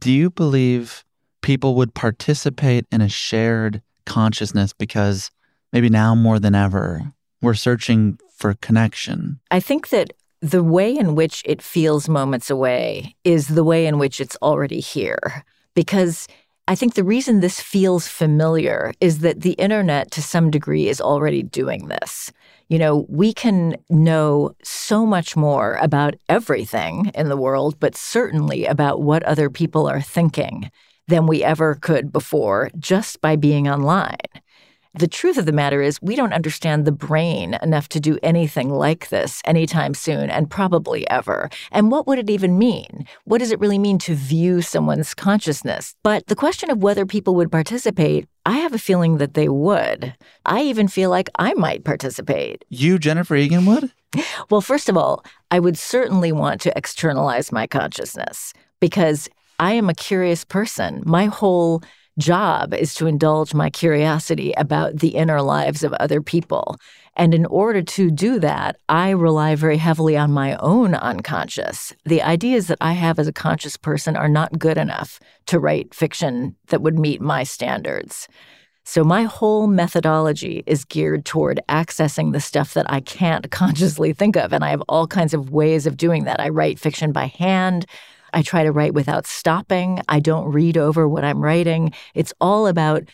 do 0.00 0.12
you 0.12 0.30
believe 0.30 1.04
people 1.42 1.74
would 1.74 1.92
participate 1.92 2.86
in 2.90 3.00
a 3.00 3.08
shared 3.08 3.82
consciousness 4.06 4.72
because 4.72 5.30
maybe 5.72 5.90
now 5.90 6.14
more 6.14 6.38
than 6.38 6.54
ever, 6.54 7.12
we're 7.42 7.54
searching 7.54 8.18
for 8.36 8.54
connection? 8.54 9.40
I 9.50 9.60
think 9.60 9.88
that 9.88 10.12
the 10.40 10.62
way 10.62 10.96
in 10.96 11.14
which 11.14 11.42
it 11.44 11.60
feels 11.60 12.08
moments 12.08 12.50
away 12.50 13.16
is 13.24 13.48
the 13.48 13.64
way 13.64 13.86
in 13.86 13.98
which 13.98 14.20
it's 14.20 14.36
already 14.40 14.80
here. 14.80 15.44
Because 15.74 16.28
I 16.68 16.74
think 16.74 16.94
the 16.94 17.04
reason 17.04 17.40
this 17.40 17.60
feels 17.60 18.06
familiar 18.06 18.92
is 19.00 19.18
that 19.18 19.40
the 19.40 19.52
internet, 19.54 20.10
to 20.12 20.22
some 20.22 20.50
degree, 20.50 20.88
is 20.88 21.00
already 21.00 21.42
doing 21.42 21.88
this 21.88 22.32
you 22.68 22.78
know, 22.78 23.06
we 23.08 23.32
can 23.32 23.76
know 23.88 24.54
so 24.62 25.04
much 25.06 25.36
more 25.36 25.74
about 25.80 26.14
everything 26.28 27.10
in 27.14 27.28
the 27.28 27.36
world, 27.36 27.78
but 27.78 27.96
certainly 27.96 28.64
about 28.64 29.02
what 29.02 29.22
other 29.24 29.50
people 29.50 29.88
are 29.88 30.00
thinking 30.00 30.70
than 31.08 31.26
we 31.26 31.44
ever 31.44 31.74
could 31.74 32.10
before 32.12 32.70
just 32.78 33.20
by 33.20 33.36
being 33.36 33.68
online. 33.68 34.16
The 34.96 35.08
truth 35.08 35.38
of 35.38 35.46
the 35.46 35.52
matter 35.52 35.82
is, 35.82 36.00
we 36.00 36.14
don't 36.14 36.32
understand 36.32 36.84
the 36.84 36.92
brain 36.92 37.58
enough 37.62 37.88
to 37.88 38.00
do 38.00 38.16
anything 38.22 38.70
like 38.70 39.08
this 39.08 39.42
anytime 39.44 39.92
soon, 39.92 40.30
and 40.30 40.48
probably 40.48 41.08
ever. 41.10 41.50
And 41.72 41.90
what 41.90 42.06
would 42.06 42.20
it 42.20 42.30
even 42.30 42.58
mean? 42.58 43.04
What 43.24 43.38
does 43.38 43.50
it 43.50 43.58
really 43.58 43.78
mean 43.78 43.98
to 43.98 44.14
view 44.14 44.62
someone's 44.62 45.12
consciousness? 45.12 45.96
But 46.04 46.28
the 46.28 46.36
question 46.36 46.70
of 46.70 46.78
whether 46.78 47.06
people 47.06 47.34
would 47.34 47.50
participate, 47.50 48.28
I 48.46 48.58
have 48.58 48.72
a 48.72 48.78
feeling 48.78 49.18
that 49.18 49.34
they 49.34 49.48
would. 49.48 50.14
I 50.46 50.62
even 50.62 50.86
feel 50.86 51.10
like 51.10 51.28
I 51.40 51.54
might 51.54 51.84
participate. 51.84 52.64
You, 52.68 53.00
Jennifer 53.00 53.34
Egan, 53.34 53.66
would? 53.66 53.90
Well, 54.48 54.60
first 54.60 54.88
of 54.88 54.96
all, 54.96 55.24
I 55.50 55.58
would 55.58 55.76
certainly 55.76 56.30
want 56.30 56.60
to 56.60 56.78
externalize 56.78 57.50
my 57.50 57.66
consciousness 57.66 58.52
because 58.78 59.28
I 59.58 59.72
am 59.72 59.88
a 59.88 59.94
curious 59.94 60.44
person. 60.44 61.02
My 61.04 61.26
whole 61.26 61.82
job 62.18 62.74
is 62.74 62.94
to 62.94 63.06
indulge 63.06 63.54
my 63.54 63.70
curiosity 63.70 64.52
about 64.56 64.98
the 64.98 65.08
inner 65.08 65.42
lives 65.42 65.82
of 65.82 65.92
other 65.94 66.20
people. 66.20 66.76
And 67.16 67.32
in 67.34 67.46
order 67.46 67.82
to 67.82 68.10
do 68.10 68.40
that, 68.40 68.76
I 68.88 69.10
rely 69.10 69.54
very 69.54 69.76
heavily 69.76 70.16
on 70.16 70.32
my 70.32 70.56
own 70.56 70.94
unconscious. 70.94 71.92
The 72.04 72.22
ideas 72.22 72.66
that 72.66 72.78
I 72.80 72.92
have 72.92 73.18
as 73.18 73.28
a 73.28 73.32
conscious 73.32 73.76
person 73.76 74.16
are 74.16 74.28
not 74.28 74.58
good 74.58 74.78
enough 74.78 75.20
to 75.46 75.60
write 75.60 75.94
fiction 75.94 76.56
that 76.68 76.82
would 76.82 76.98
meet 76.98 77.20
my 77.20 77.44
standards. 77.44 78.28
So, 78.86 79.02
my 79.02 79.22
whole 79.22 79.66
methodology 79.66 80.62
is 80.66 80.84
geared 80.84 81.24
toward 81.24 81.58
accessing 81.70 82.32
the 82.32 82.40
stuff 82.40 82.74
that 82.74 82.90
I 82.90 83.00
can't 83.00 83.50
consciously 83.50 84.12
think 84.12 84.36
of. 84.36 84.52
And 84.52 84.62
I 84.62 84.70
have 84.70 84.82
all 84.88 85.06
kinds 85.06 85.32
of 85.32 85.50
ways 85.50 85.86
of 85.86 85.96
doing 85.96 86.24
that. 86.24 86.40
I 86.40 86.50
write 86.50 86.78
fiction 86.78 87.10
by 87.10 87.26
hand. 87.26 87.86
I 88.34 88.42
try 88.42 88.64
to 88.64 88.72
write 88.72 88.94
without 88.94 89.26
stopping. 89.26 90.00
I 90.08 90.20
don't 90.20 90.50
read 90.50 90.76
over 90.76 91.08
what 91.08 91.24
I'm 91.24 91.42
writing. 91.42 91.92
It's 92.14 92.34
all 92.40 92.66
about 92.66 93.08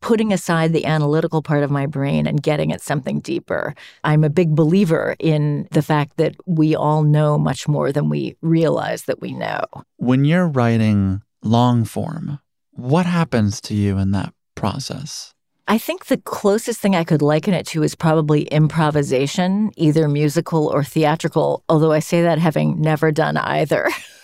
putting 0.00 0.32
aside 0.32 0.72
the 0.72 0.84
analytical 0.84 1.42
part 1.42 1.62
of 1.62 1.70
my 1.70 1.86
brain 1.86 2.26
and 2.26 2.42
getting 2.42 2.72
at 2.72 2.80
something 2.82 3.20
deeper. 3.20 3.74
I'm 4.02 4.24
a 4.24 4.30
big 4.30 4.54
believer 4.54 5.14
in 5.18 5.68
the 5.70 5.82
fact 5.82 6.16
that 6.16 6.34
we 6.44 6.74
all 6.74 7.04
know 7.04 7.38
much 7.38 7.68
more 7.68 7.92
than 7.92 8.08
we 8.08 8.36
realize 8.42 9.04
that 9.04 9.20
we 9.20 9.32
know. 9.32 9.60
When 9.98 10.24
you're 10.24 10.48
writing 10.48 11.22
long 11.42 11.84
form, 11.84 12.40
what 12.72 13.06
happens 13.06 13.60
to 13.62 13.74
you 13.74 13.96
in 13.96 14.10
that 14.10 14.34
process? 14.56 15.34
I 15.68 15.78
think 15.78 16.06
the 16.06 16.18
closest 16.18 16.80
thing 16.80 16.96
I 16.96 17.04
could 17.04 17.22
liken 17.22 17.54
it 17.54 17.66
to 17.68 17.84
is 17.84 17.94
probably 17.94 18.42
improvisation, 18.42 19.70
either 19.76 20.08
musical 20.08 20.66
or 20.66 20.82
theatrical, 20.82 21.62
although 21.68 21.92
I 21.92 22.00
say 22.00 22.22
that 22.22 22.40
having 22.40 22.80
never 22.80 23.12
done 23.12 23.36
either. 23.36 23.88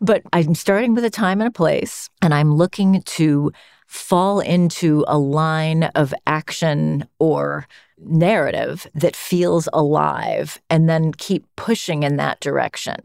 But 0.00 0.22
I'm 0.32 0.54
starting 0.54 0.94
with 0.94 1.04
a 1.04 1.10
time 1.10 1.40
and 1.40 1.48
a 1.48 1.52
place, 1.52 2.10
and 2.20 2.34
I'm 2.34 2.52
looking 2.52 3.02
to 3.02 3.52
fall 3.86 4.40
into 4.40 5.04
a 5.06 5.18
line 5.18 5.84
of 5.94 6.12
action 6.26 7.06
or 7.18 7.66
narrative 7.98 8.86
that 8.94 9.16
feels 9.16 9.68
alive 9.72 10.60
and 10.68 10.88
then 10.88 11.12
keep 11.12 11.46
pushing 11.56 12.02
in 12.02 12.16
that 12.16 12.40
direction. 12.40 12.96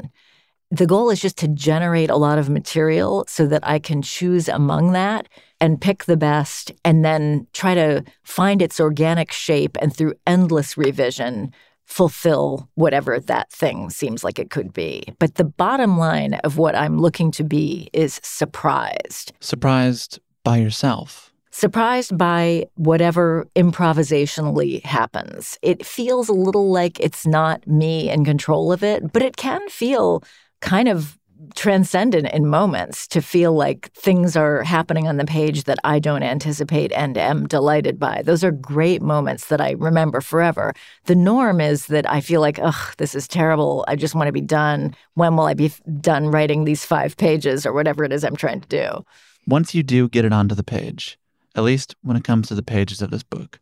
The 0.69 0.87
goal 0.87 1.09
is 1.09 1.21
just 1.21 1.37
to 1.39 1.47
generate 1.47 2.09
a 2.09 2.15
lot 2.15 2.39
of 2.39 2.49
material 2.49 3.25
so 3.27 3.45
that 3.47 3.65
I 3.67 3.77
can 3.79 4.01
choose 4.01 4.47
among 4.47 4.93
that 4.93 5.27
and 5.59 5.81
pick 5.81 6.05
the 6.05 6.17
best 6.17 6.71
and 6.83 7.05
then 7.05 7.47
try 7.53 7.75
to 7.75 8.03
find 8.23 8.61
its 8.61 8.79
organic 8.79 9.31
shape 9.31 9.77
and 9.81 9.95
through 9.95 10.15
endless 10.25 10.77
revision 10.77 11.53
fulfill 11.91 12.69
whatever 12.75 13.19
that 13.19 13.51
thing 13.51 13.89
seems 13.89 14.23
like 14.23 14.39
it 14.39 14.49
could 14.49 14.71
be. 14.71 15.03
But 15.19 15.35
the 15.35 15.43
bottom 15.43 15.97
line 15.97 16.35
of 16.35 16.57
what 16.57 16.73
I'm 16.73 16.97
looking 16.97 17.31
to 17.31 17.43
be 17.43 17.89
is 17.91 18.21
surprised. 18.23 19.33
Surprised 19.41 20.19
by 20.45 20.57
yourself. 20.57 21.33
Surprised 21.51 22.17
by 22.17 22.65
whatever 22.75 23.45
improvisationally 23.57 24.81
happens. 24.85 25.59
It 25.61 25.85
feels 25.85 26.29
a 26.29 26.33
little 26.33 26.71
like 26.71 26.97
it's 27.01 27.27
not 27.27 27.67
me 27.67 28.09
in 28.09 28.23
control 28.23 28.71
of 28.71 28.83
it, 28.83 29.11
but 29.11 29.21
it 29.21 29.35
can 29.35 29.67
feel 29.67 30.23
kind 30.61 30.87
of 30.87 31.19
transcendent 31.55 32.31
in 32.31 32.47
moments 32.47 33.07
to 33.07 33.21
feel 33.21 33.53
like 33.53 33.91
things 33.93 34.35
are 34.35 34.63
happening 34.63 35.07
on 35.07 35.17
the 35.17 35.25
page 35.25 35.63
that 35.63 35.79
I 35.83 35.99
don't 35.99 36.23
anticipate 36.23 36.91
and 36.91 37.17
am 37.17 37.47
delighted 37.47 37.99
by. 37.99 38.21
Those 38.21 38.43
are 38.43 38.51
great 38.51 39.01
moments 39.01 39.47
that 39.47 39.61
I 39.61 39.71
remember 39.71 40.21
forever. 40.21 40.73
The 41.05 41.15
norm 41.15 41.61
is 41.61 41.87
that 41.87 42.09
I 42.09 42.21
feel 42.21 42.41
like, 42.41 42.59
ugh, 42.61 42.95
this 42.97 43.15
is 43.15 43.27
terrible. 43.27 43.85
I 43.87 43.95
just 43.95 44.15
want 44.15 44.27
to 44.27 44.33
be 44.33 44.41
done. 44.41 44.95
When 45.15 45.35
will 45.35 45.45
I 45.45 45.53
be 45.53 45.71
done 45.99 46.27
writing 46.27 46.63
these 46.63 46.85
five 46.85 47.17
pages 47.17 47.65
or 47.65 47.73
whatever 47.73 48.03
it 48.03 48.13
is 48.13 48.23
I'm 48.23 48.35
trying 48.35 48.61
to 48.61 48.67
do? 48.67 49.05
Once 49.47 49.73
you 49.73 49.83
do 49.83 50.07
get 50.09 50.25
it 50.25 50.33
onto 50.33 50.55
the 50.55 50.63
page, 50.63 51.17
at 51.55 51.63
least 51.63 51.95
when 52.01 52.17
it 52.17 52.23
comes 52.23 52.47
to 52.47 52.55
the 52.55 52.63
pages 52.63 53.01
of 53.01 53.09
this 53.09 53.23
book, 53.23 53.59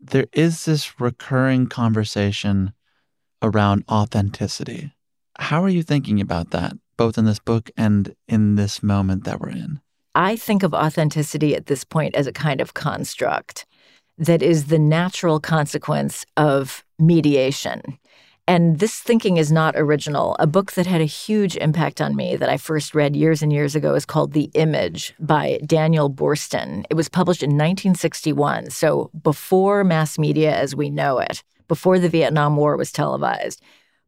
there 0.00 0.26
is 0.32 0.64
this 0.64 1.00
recurring 1.00 1.66
conversation 1.66 2.72
around 3.42 3.84
authenticity. 3.88 4.92
How 5.38 5.62
are 5.62 5.68
you 5.68 5.82
thinking 5.82 6.20
about 6.20 6.50
that? 6.50 6.72
Both 7.02 7.18
in 7.18 7.24
this 7.24 7.40
book 7.40 7.68
and 7.76 8.14
in 8.28 8.54
this 8.54 8.80
moment 8.80 9.24
that 9.24 9.40
we're 9.40 9.50
in? 9.50 9.80
I 10.14 10.36
think 10.36 10.62
of 10.62 10.72
authenticity 10.72 11.56
at 11.56 11.66
this 11.66 11.82
point 11.82 12.14
as 12.14 12.28
a 12.28 12.32
kind 12.32 12.60
of 12.60 12.74
construct 12.74 13.66
that 14.18 14.40
is 14.40 14.66
the 14.66 14.78
natural 14.78 15.40
consequence 15.40 16.24
of 16.36 16.84
mediation. 17.00 17.82
And 18.46 18.78
this 18.78 19.00
thinking 19.00 19.36
is 19.36 19.50
not 19.50 19.74
original. 19.76 20.36
A 20.38 20.46
book 20.46 20.72
that 20.72 20.86
had 20.86 21.00
a 21.00 21.16
huge 21.24 21.56
impact 21.56 22.00
on 22.00 22.14
me 22.14 22.36
that 22.36 22.48
I 22.48 22.56
first 22.56 22.94
read 22.94 23.16
years 23.16 23.42
and 23.42 23.52
years 23.52 23.74
ago 23.74 23.96
is 23.96 24.06
called 24.06 24.32
The 24.32 24.48
Image 24.54 25.12
by 25.18 25.58
Daniel 25.66 26.08
Boorstin. 26.08 26.84
It 26.88 26.94
was 26.94 27.08
published 27.08 27.42
in 27.42 27.50
1961, 27.50 28.70
so 28.70 29.10
before 29.24 29.82
mass 29.82 30.20
media 30.20 30.54
as 30.54 30.76
we 30.76 30.88
know 30.88 31.18
it, 31.18 31.42
before 31.66 31.98
the 31.98 32.08
Vietnam 32.08 32.54
War 32.54 32.76
was 32.76 32.92
televised. 32.92 33.60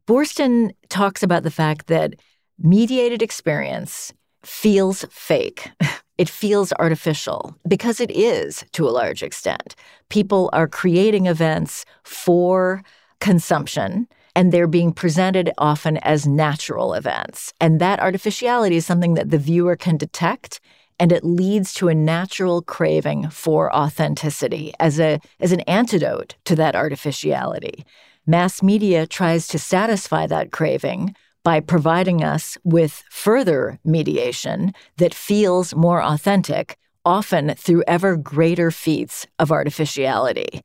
Boorstin 0.07 0.71
talks 0.87 1.23
about 1.23 1.43
the 1.43 1.51
fact 1.51 1.87
that 1.87 2.13
mediated 2.59 3.21
experience 3.21 4.13
feels 4.43 5.05
fake. 5.09 5.71
It 6.17 6.29
feels 6.29 6.71
artificial 6.79 7.57
because 7.67 7.99
it 7.99 8.09
is 8.09 8.63
to 8.71 8.87
a 8.87 8.95
large 9.01 9.21
extent. 9.21 9.75
People 10.07 10.49
are 10.53 10.65
creating 10.65 11.25
events 11.25 11.83
for 12.05 12.83
consumption 13.19 14.07
and 14.33 14.51
they're 14.51 14.65
being 14.65 14.93
presented 14.93 15.51
often 15.57 15.97
as 15.97 16.25
natural 16.25 16.93
events. 16.93 17.53
And 17.59 17.81
that 17.81 17.99
artificiality 17.99 18.77
is 18.77 18.85
something 18.85 19.15
that 19.15 19.29
the 19.29 19.37
viewer 19.37 19.75
can 19.75 19.97
detect 19.97 20.61
and 20.99 21.11
it 21.11 21.25
leads 21.25 21.73
to 21.73 21.89
a 21.89 21.95
natural 21.95 22.61
craving 22.61 23.29
for 23.29 23.73
authenticity 23.75 24.73
as 24.79 24.99
a 24.99 25.19
as 25.39 25.51
an 25.51 25.61
antidote 25.61 26.35
to 26.45 26.55
that 26.55 26.75
artificiality. 26.75 27.85
Mass 28.25 28.63
media 28.63 29.05
tries 29.05 29.47
to 29.49 29.59
satisfy 29.59 30.25
that 30.27 30.51
craving 30.51 31.15
by 31.45 31.59
providing 31.59 32.23
us 32.23 32.57
with 32.63 33.03
further 33.11 33.79
mediation 33.85 34.73
that 34.97 35.13
feels 35.13 35.75
more 35.75 36.01
authentic, 36.01 36.75
often 37.05 37.53
through 37.53 37.83
ever 37.87 38.17
greater 38.17 38.71
feats 38.71 39.27
of 39.37 39.51
artificiality. 39.51 40.61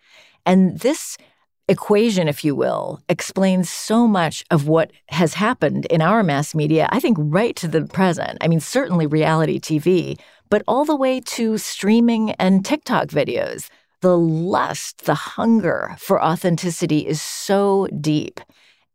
And 0.47 0.81
this 0.81 1.19
equation, 1.69 2.29
if 2.29 2.43
you 2.47 2.57
will, 2.57 2.99
explains 3.11 3.69
so 3.69 4.09
much 4.09 4.43
of 4.51 4.69
what 4.69 4.91
has 5.11 5.35
happened 5.35 5.85
in 5.87 6.01
our 6.01 6.23
mass 6.23 6.55
media, 6.55 6.89
I 6.91 6.99
think, 6.99 7.19
right 7.21 7.55
to 7.57 7.69
the 7.69 7.85
present. 7.85 8.39
I 8.41 8.49
mean, 8.49 8.61
certainly 8.61 9.07
reality 9.07 9.61
TV, 9.61 10.19
but 10.49 10.63
all 10.67 10.87
the 10.87 10.97
way 10.97 11.21
to 11.21 11.59
streaming 11.59 12.31
and 12.33 12.65
TikTok 12.65 13.09
videos. 13.09 13.69
The 14.01 14.17
lust, 14.17 15.05
the 15.05 15.15
hunger 15.15 15.95
for 15.99 16.25
authenticity 16.25 17.07
is 17.07 17.21
so 17.21 17.87
deep. 18.01 18.41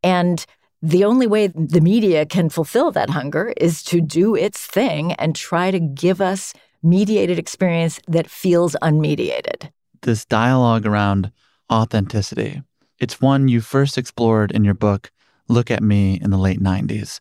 And 0.01 0.43
the 0.81 1.03
only 1.03 1.27
way 1.27 1.47
the 1.47 1.81
media 1.81 2.25
can 2.25 2.49
fulfill 2.49 2.91
that 2.91 3.09
hunger 3.09 3.53
is 3.57 3.81
to 3.83 4.01
do 4.01 4.35
its 4.35 4.65
thing 4.65 5.13
and 5.13 5.35
try 5.35 5.71
to 5.71 5.79
give 5.79 6.21
us 6.21 6.53
mediated 6.83 7.39
experience 7.39 7.99
that 8.07 8.29
feels 8.29 8.75
unmediated. 8.81 9.71
This 10.01 10.25
dialogue 10.25 10.85
around 10.85 11.31
authenticity, 11.71 12.61
it's 12.99 13.19
one 13.19 13.47
you 13.47 13.61
first 13.61 13.97
explored 13.97 14.51
in 14.51 14.63
your 14.63 14.75
book, 14.75 15.11
Look 15.47 15.71
at 15.71 15.83
Me, 15.83 16.19
in 16.21 16.29
the 16.29 16.37
late 16.37 16.61
90s. 16.61 17.19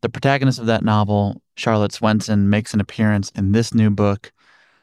The 0.00 0.08
protagonist 0.08 0.58
of 0.58 0.66
that 0.66 0.84
novel, 0.84 1.40
Charlotte 1.56 1.92
Swenson, 1.92 2.50
makes 2.50 2.74
an 2.74 2.80
appearance 2.80 3.30
in 3.30 3.52
this 3.52 3.72
new 3.72 3.90
book. 3.90 4.32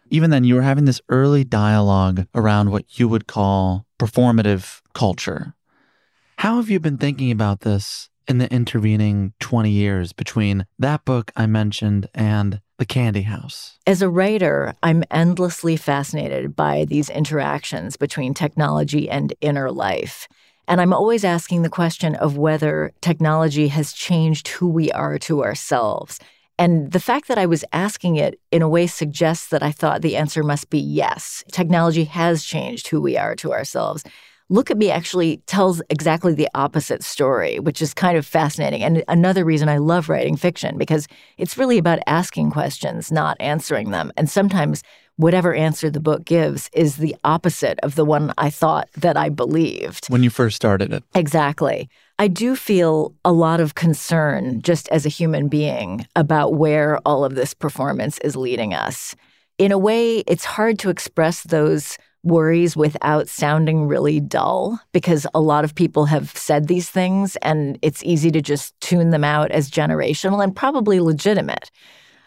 Even 0.10 0.30
then, 0.30 0.43
you 0.43 0.56
were 0.56 0.62
having 0.62 0.86
this 0.86 1.02
early 1.10 1.43
dialogue 1.43 2.26
around 2.34 2.72
what 2.72 3.00
you 3.00 3.08
would 3.08 3.28
call 3.28 3.86
performative 4.00 4.82
culture. 4.93 5.54
How 6.38 6.56
have 6.56 6.69
you 6.69 6.80
been 6.80 6.98
thinking 6.98 7.32
about 7.32 7.62
this 7.62 8.10
in 8.27 8.38
the 8.38 8.51
intervening 8.51 9.34
20 9.39 9.69
years 9.69 10.13
between 10.13 10.65
that 10.79 11.05
book 11.05 11.31
I 11.36 11.45
mentioned 11.45 12.07
and 12.13 12.62
The 12.77 12.86
Candy 12.86 13.23
House? 13.23 13.77
As 13.86 14.01
a 14.01 14.10
writer, 14.10 14.75
I'm 14.84 15.03
endlessly 15.12 15.75
fascinated 15.77 16.55
by 16.55 16.86
these 16.86 17.10
interactions 17.10 17.97
between 17.97 18.34
technology 18.34 19.10
and 19.10 19.34
inner 19.41 19.71
life. 19.71 20.27
And 20.67 20.79
I'm 20.79 20.93
always 20.93 21.25
asking 21.25 21.63
the 21.63 21.69
question 21.69 22.15
of 22.15 22.38
whether 22.38 22.91
technology 23.01 23.67
has 23.69 23.93
changed 23.93 24.47
who 24.47 24.69
we 24.69 24.91
are 24.91 25.17
to 25.19 25.43
ourselves. 25.43 26.19
And 26.57 26.91
the 26.91 26.99
fact 26.99 27.27
that 27.27 27.39
I 27.39 27.47
was 27.47 27.65
asking 27.73 28.17
it 28.17 28.39
in 28.51 28.62
a 28.62 28.69
way 28.69 28.86
suggests 28.86 29.47
that 29.47 29.63
I 29.63 29.71
thought 29.71 30.01
the 30.03 30.15
answer 30.15 30.43
must 30.43 30.69
be 30.69 30.77
yes. 30.77 31.43
Technology 31.51 32.03
has 32.03 32.43
changed 32.43 32.88
who 32.88 33.01
we 33.01 33.17
are 33.17 33.36
to 33.38 33.51
ourselves. 33.51 34.03
Look 34.52 34.70
at 34.70 34.78
Me 34.78 34.92
actually 34.92 35.38
tells 35.46 35.82
exactly 35.90 36.34
the 36.34 36.50
opposite 36.54 37.04
story, 37.04 37.58
which 37.60 37.82
is 37.82 37.94
kind 37.94 38.18
of 38.18 38.26
fascinating. 38.26 38.84
And 38.84 39.02
another 39.08 39.46
reason 39.46 39.70
I 39.70 39.78
love 39.78 40.10
writing 40.10 40.36
fiction, 40.36 40.78
because 40.78 41.08
it's 41.38 41.58
really 41.58 41.78
about 41.78 42.00
asking 42.06 42.52
questions, 42.52 43.14
not 43.14 43.38
answering 43.40 43.92
them. 43.92 44.12
And 44.18 44.30
sometimes 44.30 44.84
whatever 45.16 45.54
answer 45.54 45.90
the 45.90 46.02
book 46.02 46.26
gives 46.26 46.70
is 46.74 46.98
the 46.98 47.16
opposite 47.24 47.80
of 47.82 47.96
the 47.96 48.04
one 48.04 48.34
I 48.38 48.50
thought 48.50 48.90
that 48.98 49.16
I 49.16 49.30
believed. 49.30 50.08
When 50.08 50.22
you 50.22 50.30
first 50.30 50.58
started 50.58 50.92
it. 50.92 51.06
Exactly. 51.16 51.90
I 52.20 52.28
do 52.28 52.58
feel 52.58 53.16
a 53.24 53.32
lot 53.32 53.62
of 53.62 53.76
concern 53.76 54.62
just 54.62 54.90
as 54.90 55.06
a 55.06 55.10
human 55.10 55.48
being 55.48 56.06
about 56.18 56.56
where 56.56 56.98
all 57.06 57.24
of 57.24 57.36
this 57.36 57.54
performance 57.54 58.18
is 58.18 58.36
leading 58.36 58.74
us. 58.74 59.16
In 59.58 59.72
a 59.72 59.78
way, 59.78 60.26
it's 60.28 60.44
hard 60.44 60.78
to 60.80 60.90
express 60.90 61.44
those 61.44 61.98
worries 62.23 62.77
without 62.77 63.27
sounding 63.27 63.88
really 63.88 64.19
dull 64.19 64.79
because 64.91 65.25
a 65.34 65.41
lot 65.41 65.63
of 65.63 65.73
people 65.73 66.05
have 66.05 66.29
said 66.38 66.67
these 66.67 66.89
things 66.89 67.36
and 67.38 67.79
it's 67.81 68.03
easy 68.03 68.29
to 68.31 68.41
just 68.41 68.79
tune 68.79 69.10
them 69.10 69.23
out 69.23 69.51
as 69.51 69.71
generational 69.71 70.43
and 70.43 70.55
probably 70.55 70.99
legitimate. 70.99 71.71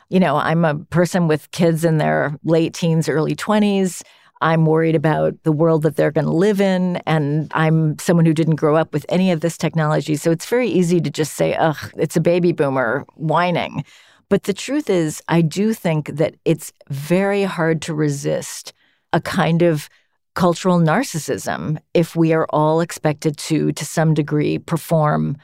You 0.08 0.20
know, 0.20 0.36
I'm 0.36 0.64
a 0.64 0.76
person 0.76 1.28
with 1.28 1.50
kids 1.52 1.84
in 1.84 1.98
their 1.98 2.38
late 2.44 2.74
teens, 2.74 3.08
early 3.08 3.36
20s. 3.36 4.02
I'm 4.40 4.66
worried 4.66 4.96
about 4.96 5.34
the 5.44 5.52
world 5.52 5.82
that 5.82 5.96
they're 5.96 6.10
going 6.10 6.26
to 6.26 6.32
live 6.32 6.60
in. 6.60 6.96
And 7.06 7.50
I'm 7.54 7.98
someone 7.98 8.26
who 8.26 8.34
didn't 8.34 8.56
grow 8.56 8.76
up 8.76 8.92
with 8.92 9.06
any 9.08 9.30
of 9.30 9.40
this 9.40 9.56
technology. 9.56 10.16
So 10.16 10.30
it's 10.30 10.46
very 10.46 10.68
easy 10.68 11.00
to 11.00 11.10
just 11.10 11.34
say, 11.34 11.54
ugh, 11.54 11.92
it's 11.96 12.16
a 12.16 12.20
baby 12.20 12.52
boomer 12.52 13.06
whining. 13.14 13.84
But 14.28 14.42
the 14.42 14.52
truth 14.52 14.90
is, 14.90 15.22
I 15.28 15.40
do 15.40 15.72
think 15.72 16.08
that 16.08 16.34
it's 16.44 16.72
very 16.90 17.44
hard 17.44 17.80
to 17.82 17.94
resist 17.94 18.72
a 19.14 19.20
kind 19.20 19.62
of 19.62 19.88
cultural 20.34 20.78
narcissism 20.78 21.78
if 21.94 22.14
we 22.14 22.32
are 22.32 22.46
all 22.50 22.80
expected 22.80 23.38
to, 23.38 23.72
to 23.72 23.84
some 23.84 24.12
degree, 24.12 24.58
perform 24.58 25.38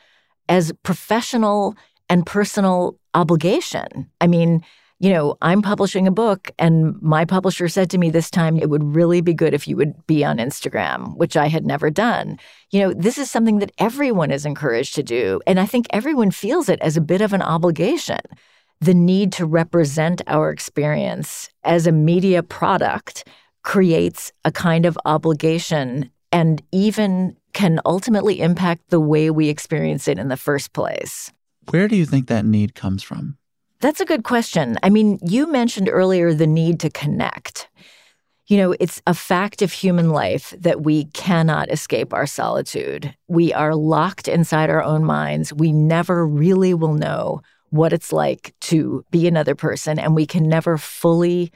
as 0.49 0.73
professional 0.83 1.75
and 2.09 2.27
personal 2.27 2.99
obligation. 3.15 4.11
I 4.21 4.27
mean, 4.27 4.63
you 4.99 5.11
know, 5.11 5.37
I'm 5.41 5.63
publishing 5.63 6.07
a 6.07 6.11
book, 6.11 6.51
and 6.59 7.01
my 7.01 7.25
publisher 7.25 7.69
said 7.69 7.89
to 7.91 7.99
me 7.99 8.11
this 8.11 8.31
time, 8.31 8.59
it 8.59 8.69
would 8.69 8.85
really 8.85 9.23
be 9.23 9.33
good 9.33 9.55
if 9.55 9.67
you 9.67 9.75
would 9.77 9.95
be 10.07 10.23
on 10.25 10.37
Instagram, 10.37 11.17
which 11.17 11.39
I 11.39 11.47
had 11.47 11.65
never 11.65 11.89
done. 11.89 12.39
You 12.71 12.81
know, 12.81 12.93
this 12.93 13.17
is 13.17 13.31
something 13.31 13.61
that 13.61 13.73
everyone 13.79 14.31
is 14.31 14.45
encouraged 14.45 14.95
to 14.97 15.03
do. 15.03 15.41
And 15.47 15.59
I 15.59 15.65
think 15.65 15.87
everyone 15.89 16.31
feels 16.31 16.69
it 16.69 16.81
as 16.83 16.99
a 16.99 17.01
bit 17.01 17.23
of 17.23 17.33
an 17.33 17.41
obligation. 17.41 18.21
The 18.83 18.93
need 18.93 19.33
to 19.35 19.47
represent 19.47 20.21
our 20.27 20.51
experience 20.51 21.49
as 21.65 21.87
a 21.87 21.93
media 21.93 22.43
product 22.43 23.27
creates 23.71 24.33
a 24.45 24.51
kind 24.51 24.85
of 24.85 24.99
obligation 25.05 26.11
and 26.33 26.61
even 26.73 27.37
can 27.53 27.79
ultimately 27.87 28.41
impact 28.41 28.83
the 28.91 28.99
way 28.99 29.31
we 29.31 29.49
experience 29.49 30.09
it 30.09 30.19
in 30.19 30.27
the 30.27 30.37
first 30.37 30.73
place. 30.73 31.31
Where 31.71 31.87
do 31.87 31.95
you 31.95 32.05
think 32.05 32.27
that 32.27 32.45
need 32.45 32.75
comes 32.75 33.05
from? 33.05 33.39
That's 33.79 34.01
a 34.01 34.05
good 34.05 34.25
question. 34.25 34.77
I 34.83 34.91
mean, 34.91 35.21
you 35.23 35.47
mentioned 35.47 35.89
earlier 35.89 36.35
the 36.35 36.49
need 36.49 36.81
to 36.81 36.91
connect. 36.91 37.69
You 38.49 38.57
know, 38.57 38.75
it's 38.81 39.01
a 39.07 39.15
fact 39.15 39.63
of 39.63 39.73
human 39.73 40.11
life 40.11 40.53
that 40.59 40.83
we 40.83 41.05
cannot 41.05 41.71
escape 41.71 42.13
our 42.13 42.27
solitude. 42.27 43.15
We 43.29 43.55
are 43.55 43.77
locked 43.77 44.27
inside 44.27 44.71
our 44.71 44.83
own 44.83 45.05
minds. 45.05 45.53
We 45.53 45.71
never 45.71 46.27
really 46.27 46.75
will 46.75 46.95
know 46.95 47.41
what 47.69 47.93
it's 47.93 48.13
like 48.13 48.53
to 48.63 49.05
be 49.13 49.29
another 49.29 49.55
person, 49.55 50.01
and 50.01 50.17
we 50.17 50.27
can 50.27 50.49
never 50.49 50.77
fully 50.77 51.53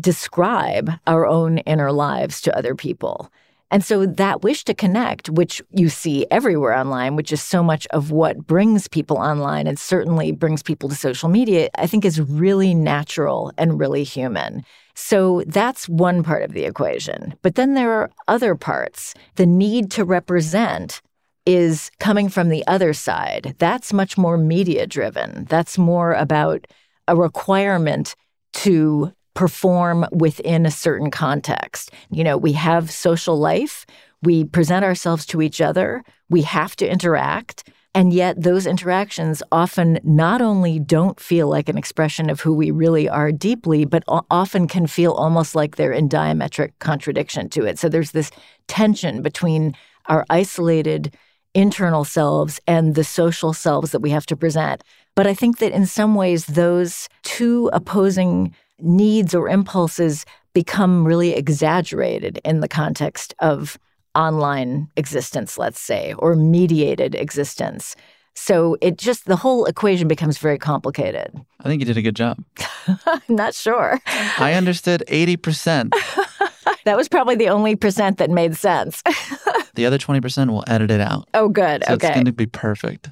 describe 0.00 0.90
our 1.06 1.26
own 1.26 1.58
inner 1.58 1.92
lives 1.92 2.40
to 2.42 2.56
other 2.56 2.74
people. 2.74 3.30
And 3.72 3.82
so 3.82 4.04
that 4.04 4.42
wish 4.42 4.64
to 4.64 4.74
connect, 4.74 5.30
which 5.30 5.62
you 5.70 5.88
see 5.88 6.26
everywhere 6.30 6.76
online, 6.76 7.16
which 7.16 7.32
is 7.32 7.42
so 7.42 7.62
much 7.62 7.86
of 7.86 8.10
what 8.10 8.46
brings 8.46 8.86
people 8.86 9.16
online 9.16 9.66
and 9.66 9.78
certainly 9.78 10.30
brings 10.30 10.62
people 10.62 10.90
to 10.90 10.94
social 10.94 11.30
media, 11.30 11.70
I 11.78 11.86
think 11.86 12.04
is 12.04 12.20
really 12.20 12.74
natural 12.74 13.50
and 13.56 13.80
really 13.80 14.04
human. 14.04 14.62
So 14.94 15.42
that's 15.46 15.88
one 15.88 16.22
part 16.22 16.42
of 16.42 16.52
the 16.52 16.64
equation. 16.64 17.34
But 17.40 17.54
then 17.54 17.72
there 17.72 17.92
are 17.92 18.10
other 18.28 18.54
parts. 18.54 19.14
The 19.36 19.46
need 19.46 19.90
to 19.92 20.04
represent 20.04 21.00
is 21.46 21.90
coming 21.98 22.28
from 22.28 22.50
the 22.50 22.66
other 22.66 22.92
side. 22.92 23.54
That's 23.58 23.90
much 23.92 24.18
more 24.18 24.36
media 24.36 24.86
driven. 24.86 25.46
That's 25.48 25.78
more 25.78 26.12
about 26.12 26.66
a 27.08 27.16
requirement 27.16 28.14
to 28.52 29.12
perform 29.34 30.06
within 30.12 30.66
a 30.66 30.70
certain 30.70 31.10
context. 31.10 31.90
You 32.10 32.24
know, 32.24 32.36
we 32.36 32.52
have 32.52 32.90
social 32.90 33.38
life, 33.38 33.86
we 34.22 34.44
present 34.44 34.84
ourselves 34.84 35.26
to 35.26 35.42
each 35.42 35.60
other, 35.60 36.04
we 36.28 36.42
have 36.42 36.76
to 36.76 36.90
interact. 36.90 37.68
And 37.94 38.12
yet, 38.12 38.40
those 38.40 38.66
interactions 38.66 39.42
often 39.52 39.98
not 40.02 40.40
only 40.40 40.78
don't 40.78 41.20
feel 41.20 41.48
like 41.48 41.68
an 41.68 41.76
expression 41.76 42.30
of 42.30 42.40
who 42.40 42.54
we 42.54 42.70
really 42.70 43.06
are 43.06 43.30
deeply, 43.30 43.84
but 43.84 44.02
often 44.08 44.66
can 44.66 44.86
feel 44.86 45.12
almost 45.12 45.54
like 45.54 45.76
they're 45.76 45.92
in 45.92 46.08
diametric 46.08 46.72
contradiction 46.78 47.50
to 47.50 47.66
it. 47.66 47.78
So 47.78 47.90
there's 47.90 48.12
this 48.12 48.30
tension 48.66 49.20
between 49.20 49.74
our 50.06 50.24
isolated 50.30 51.14
internal 51.54 52.04
selves 52.04 52.60
and 52.66 52.94
the 52.94 53.04
social 53.04 53.52
selves 53.52 53.92
that 53.92 54.00
we 54.00 54.08
have 54.08 54.24
to 54.26 54.36
present. 54.36 54.82
But 55.14 55.26
I 55.26 55.34
think 55.34 55.58
that 55.58 55.72
in 55.72 55.84
some 55.84 56.14
ways, 56.14 56.46
those 56.46 57.10
two 57.22 57.68
opposing 57.74 58.54
needs 58.78 59.34
or 59.34 59.48
impulses 59.48 60.24
become 60.54 61.06
really 61.06 61.34
exaggerated 61.34 62.40
in 62.44 62.60
the 62.60 62.68
context 62.68 63.34
of 63.38 63.78
online 64.14 64.88
existence, 64.96 65.56
let's 65.56 65.80
say, 65.80 66.14
or 66.18 66.36
mediated 66.36 67.14
existence. 67.14 67.96
So 68.34 68.76
it 68.80 68.98
just, 68.98 69.26
the 69.26 69.36
whole 69.36 69.66
equation 69.66 70.08
becomes 70.08 70.38
very 70.38 70.58
complicated. 70.58 71.32
I 71.60 71.64
think 71.64 71.80
you 71.80 71.86
did 71.86 71.98
a 71.98 72.02
good 72.02 72.16
job. 72.16 72.42
I'm 73.06 73.20
not 73.28 73.54
sure. 73.54 74.00
I 74.06 74.54
understood 74.54 75.04
80%. 75.08 75.90
that 76.84 76.96
was 76.96 77.08
probably 77.08 77.36
the 77.36 77.48
only 77.48 77.76
percent 77.76 78.18
that 78.18 78.30
made 78.30 78.56
sense. 78.56 79.02
the 79.74 79.86
other 79.86 79.98
20% 79.98 80.50
will 80.50 80.64
edit 80.66 80.90
it 80.90 81.00
out. 81.00 81.28
Oh, 81.34 81.48
good. 81.48 81.84
So 81.86 81.94
okay. 81.94 82.08
It's 82.08 82.16
going 82.16 82.26
to 82.26 82.32
be 82.32 82.46
perfect. 82.46 83.10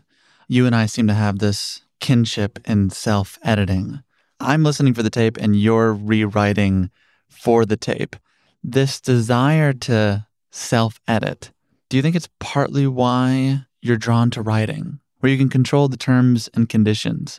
You 0.49 0.67
and 0.67 0.75
I 0.75 0.87
seem 0.87 1.07
to 1.07 1.15
have 1.15 1.39
this 1.39 1.83
kinship 2.01 2.59
in 2.67 2.91
self 2.91 3.39
editing. 3.45 4.03
I'm 4.41 4.63
listening 4.65 4.95
for 4.95 5.03
the 5.03 5.11
tape 5.11 5.37
and 5.37 5.55
you're 5.55 5.93
rewriting 5.93 6.91
for 7.29 7.67
the 7.67 7.77
tape. 7.77 8.17
This 8.65 9.01
desire 9.01 9.73
to 9.75 10.27
self 10.51 10.99
edit, 11.07 11.53
do 11.89 11.97
you 11.99 12.03
think 12.03 12.17
it's 12.17 12.29
partly 12.39 12.87
why 12.87 13.67
you're 13.83 13.99
drawn 13.99 14.31
to 14.31 14.43
writing, 14.43 15.01
where 15.19 15.31
you 15.31 15.37
can 15.37 15.51
control 15.51 15.89
the 15.89 15.97
terms 15.99 16.49
and 16.55 16.69
conditions? 16.69 17.39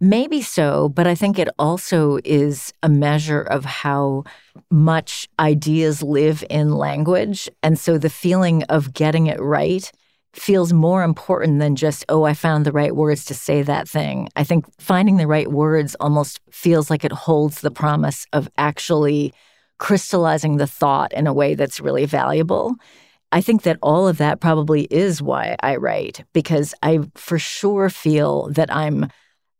Maybe 0.00 0.40
so, 0.42 0.88
but 0.88 1.06
I 1.06 1.14
think 1.14 1.38
it 1.38 1.48
also 1.58 2.18
is 2.24 2.72
a 2.82 2.88
measure 2.88 3.42
of 3.42 3.64
how 3.64 4.24
much 4.70 5.28
ideas 5.40 6.02
live 6.02 6.44
in 6.48 6.76
language. 6.76 7.50
And 7.62 7.78
so 7.78 7.98
the 7.98 8.10
feeling 8.10 8.62
of 8.64 8.94
getting 8.94 9.26
it 9.26 9.40
right 9.40 9.90
feels 10.34 10.72
more 10.72 11.02
important 11.02 11.58
than 11.58 11.74
just, 11.74 12.04
oh, 12.08 12.24
I 12.24 12.34
found 12.34 12.64
the 12.64 12.72
right 12.72 12.94
words 12.94 13.24
to 13.26 13.34
say 13.34 13.62
that 13.62 13.88
thing. 13.88 14.28
I 14.36 14.44
think 14.44 14.66
finding 14.78 15.16
the 15.16 15.26
right 15.26 15.50
words 15.50 15.96
almost 16.00 16.40
feels 16.50 16.90
like 16.90 17.04
it 17.04 17.12
holds 17.12 17.60
the 17.60 17.70
promise 17.70 18.26
of 18.32 18.48
actually 18.58 19.32
crystallizing 19.78 20.56
the 20.56 20.66
thought 20.66 21.12
in 21.12 21.26
a 21.26 21.32
way 21.32 21.54
that's 21.54 21.80
really 21.80 22.04
valuable. 22.04 22.74
I 23.30 23.40
think 23.40 23.62
that 23.62 23.78
all 23.82 24.08
of 24.08 24.18
that 24.18 24.40
probably 24.40 24.82
is 24.84 25.20
why 25.22 25.56
I 25.60 25.76
write, 25.76 26.24
because 26.32 26.74
I 26.82 27.00
for 27.14 27.38
sure 27.38 27.90
feel 27.90 28.48
that 28.50 28.74
I'm 28.74 29.08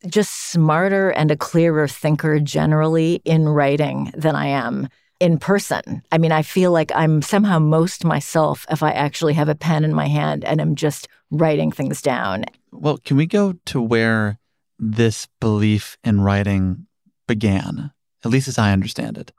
just 0.07 0.50
smarter 0.50 1.11
and 1.11 1.31
a 1.31 1.37
clearer 1.37 1.88
thinker 1.88 2.40
generally 2.40 3.20
in 3.24 3.48
writing 3.48 4.12
than 4.16 4.37
I 4.37 4.46
am 4.46 4.88
in 5.20 5.38
person. 5.38 6.02
I 6.12 6.18
mean, 6.18 6.33
I 6.33 6.42
feel 6.42 6.72
like 6.72 6.92
I'm 6.94 7.22
somehow 7.22 7.59
most 7.59 8.04
myself 8.04 8.66
if 8.70 8.83
I 8.83 8.92
actually 8.92 9.35
have 9.35 9.48
a 9.48 9.54
pen 9.54 9.85
in 9.85 9.92
my 9.92 10.07
hand 10.07 10.44
and 10.44 10.61
I'm 10.61 10.74
just 10.74 11.09
writing 11.31 11.72
things 11.72 12.00
down. 12.00 12.44
Well, 12.72 12.98
can 12.98 13.16
we 13.16 13.26
go 13.26 13.54
to 13.66 13.81
where 13.81 14.38
this 14.78 15.26
belief 15.40 15.98
in 16.04 16.20
writing 16.20 16.87
began, 17.26 17.92
at 18.24 18.31
least 18.31 18.48
as 18.48 18.59
I 18.59 18.72
understand 18.72 19.18
it? 19.18 19.33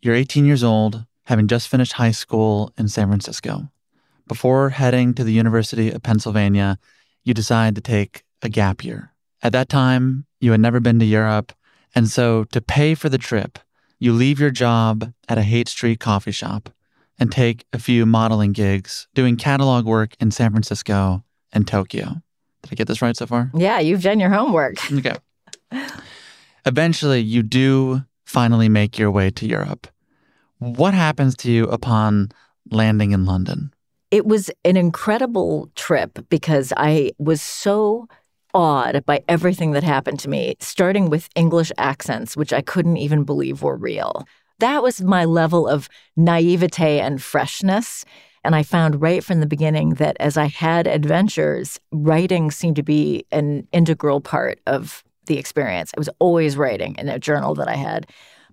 You're 0.00 0.14
18 0.14 0.44
years 0.46 0.64
old, 0.64 1.04
having 1.24 1.48
just 1.48 1.68
finished 1.68 1.94
high 1.94 2.12
school 2.12 2.72
in 2.78 2.88
San 2.88 3.08
Francisco. 3.08 3.68
Before 4.26 4.70
heading 4.70 5.14
to 5.14 5.24
the 5.24 5.32
University 5.32 5.90
of 5.90 6.02
Pennsylvania, 6.02 6.78
you 7.24 7.34
decide 7.34 7.74
to 7.74 7.80
take 7.80 8.24
a 8.42 8.48
gap 8.48 8.84
year. 8.84 9.12
At 9.42 9.52
that 9.52 9.68
time, 9.68 10.26
you 10.40 10.52
had 10.52 10.60
never 10.60 10.80
been 10.80 10.98
to 10.98 11.04
Europe. 11.04 11.52
And 11.94 12.08
so, 12.08 12.44
to 12.44 12.60
pay 12.60 12.94
for 12.94 13.08
the 13.08 13.18
trip, 13.18 13.58
you 13.98 14.12
leave 14.12 14.38
your 14.38 14.50
job 14.50 15.12
at 15.28 15.38
a 15.38 15.42
Haight 15.42 15.68
Street 15.68 16.00
coffee 16.00 16.32
shop 16.32 16.70
and 17.18 17.32
take 17.32 17.64
a 17.72 17.78
few 17.78 18.04
modeling 18.06 18.52
gigs 18.52 19.08
doing 19.14 19.36
catalog 19.36 19.86
work 19.86 20.14
in 20.20 20.30
San 20.30 20.50
Francisco 20.50 21.24
and 21.52 21.66
Tokyo. 21.66 22.22
Did 22.62 22.72
I 22.72 22.74
get 22.74 22.88
this 22.88 23.00
right 23.00 23.16
so 23.16 23.26
far? 23.26 23.50
Yeah, 23.54 23.78
you've 23.78 24.02
done 24.02 24.20
your 24.20 24.30
homework. 24.30 24.76
Okay. 24.92 25.16
Eventually, 26.64 27.20
you 27.20 27.42
do 27.42 28.02
finally 28.24 28.68
make 28.68 28.98
your 28.98 29.10
way 29.10 29.30
to 29.30 29.46
Europe. 29.46 29.86
What 30.58 30.94
happens 30.94 31.36
to 31.38 31.50
you 31.50 31.64
upon 31.64 32.30
landing 32.70 33.12
in 33.12 33.24
London? 33.24 33.72
It 34.10 34.26
was 34.26 34.50
an 34.64 34.76
incredible 34.76 35.70
trip 35.76 36.18
because 36.28 36.72
I 36.76 37.12
was 37.18 37.42
so 37.42 38.08
awed 38.56 39.04
by 39.04 39.22
everything 39.28 39.72
that 39.72 39.84
happened 39.84 40.18
to 40.20 40.30
me, 40.30 40.56
starting 40.60 41.10
with 41.10 41.28
English 41.36 41.70
accents, 41.76 42.36
which 42.36 42.54
I 42.54 42.62
couldn't 42.62 42.96
even 42.96 43.22
believe 43.22 43.62
were 43.62 43.76
real. 43.76 44.26
That 44.60 44.82
was 44.82 45.02
my 45.02 45.26
level 45.26 45.68
of 45.68 45.90
naivete 46.16 46.98
and 47.00 47.22
freshness. 47.22 48.06
And 48.42 48.56
I 48.56 48.62
found 48.62 49.02
right 49.02 49.22
from 49.22 49.40
the 49.40 49.46
beginning 49.46 49.90
that 49.94 50.16
as 50.20 50.38
I 50.38 50.46
had 50.46 50.86
adventures, 50.86 51.78
writing 51.92 52.50
seemed 52.50 52.76
to 52.76 52.82
be 52.82 53.26
an 53.30 53.68
integral 53.72 54.22
part 54.22 54.58
of 54.66 55.04
the 55.26 55.36
experience. 55.36 55.92
I 55.94 56.00
was 56.00 56.08
always 56.18 56.56
writing 56.56 56.94
in 56.96 57.10
a 57.10 57.18
journal 57.18 57.54
that 57.56 57.68
I 57.68 57.76
had. 57.76 58.06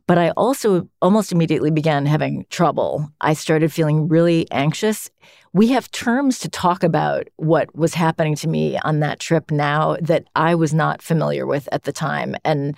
But 0.05 0.17
I 0.17 0.31
also 0.31 0.89
almost 1.01 1.31
immediately 1.31 1.71
began 1.71 2.05
having 2.05 2.45
trouble. 2.49 3.09
I 3.21 3.33
started 3.33 3.71
feeling 3.71 4.07
really 4.09 4.49
anxious. 4.51 5.09
We 5.53 5.67
have 5.67 5.89
terms 5.91 6.39
to 6.39 6.49
talk 6.49 6.83
about 6.83 7.29
what 7.37 7.73
was 7.75 7.93
happening 7.93 8.35
to 8.37 8.49
me 8.49 8.77
on 8.79 8.99
that 8.99 9.19
trip 9.19 9.49
now 9.49 9.95
that 10.01 10.25
I 10.35 10.55
was 10.55 10.73
not 10.73 11.01
familiar 11.01 11.45
with 11.45 11.69
at 11.71 11.83
the 11.83 11.93
time. 11.93 12.35
And 12.43 12.75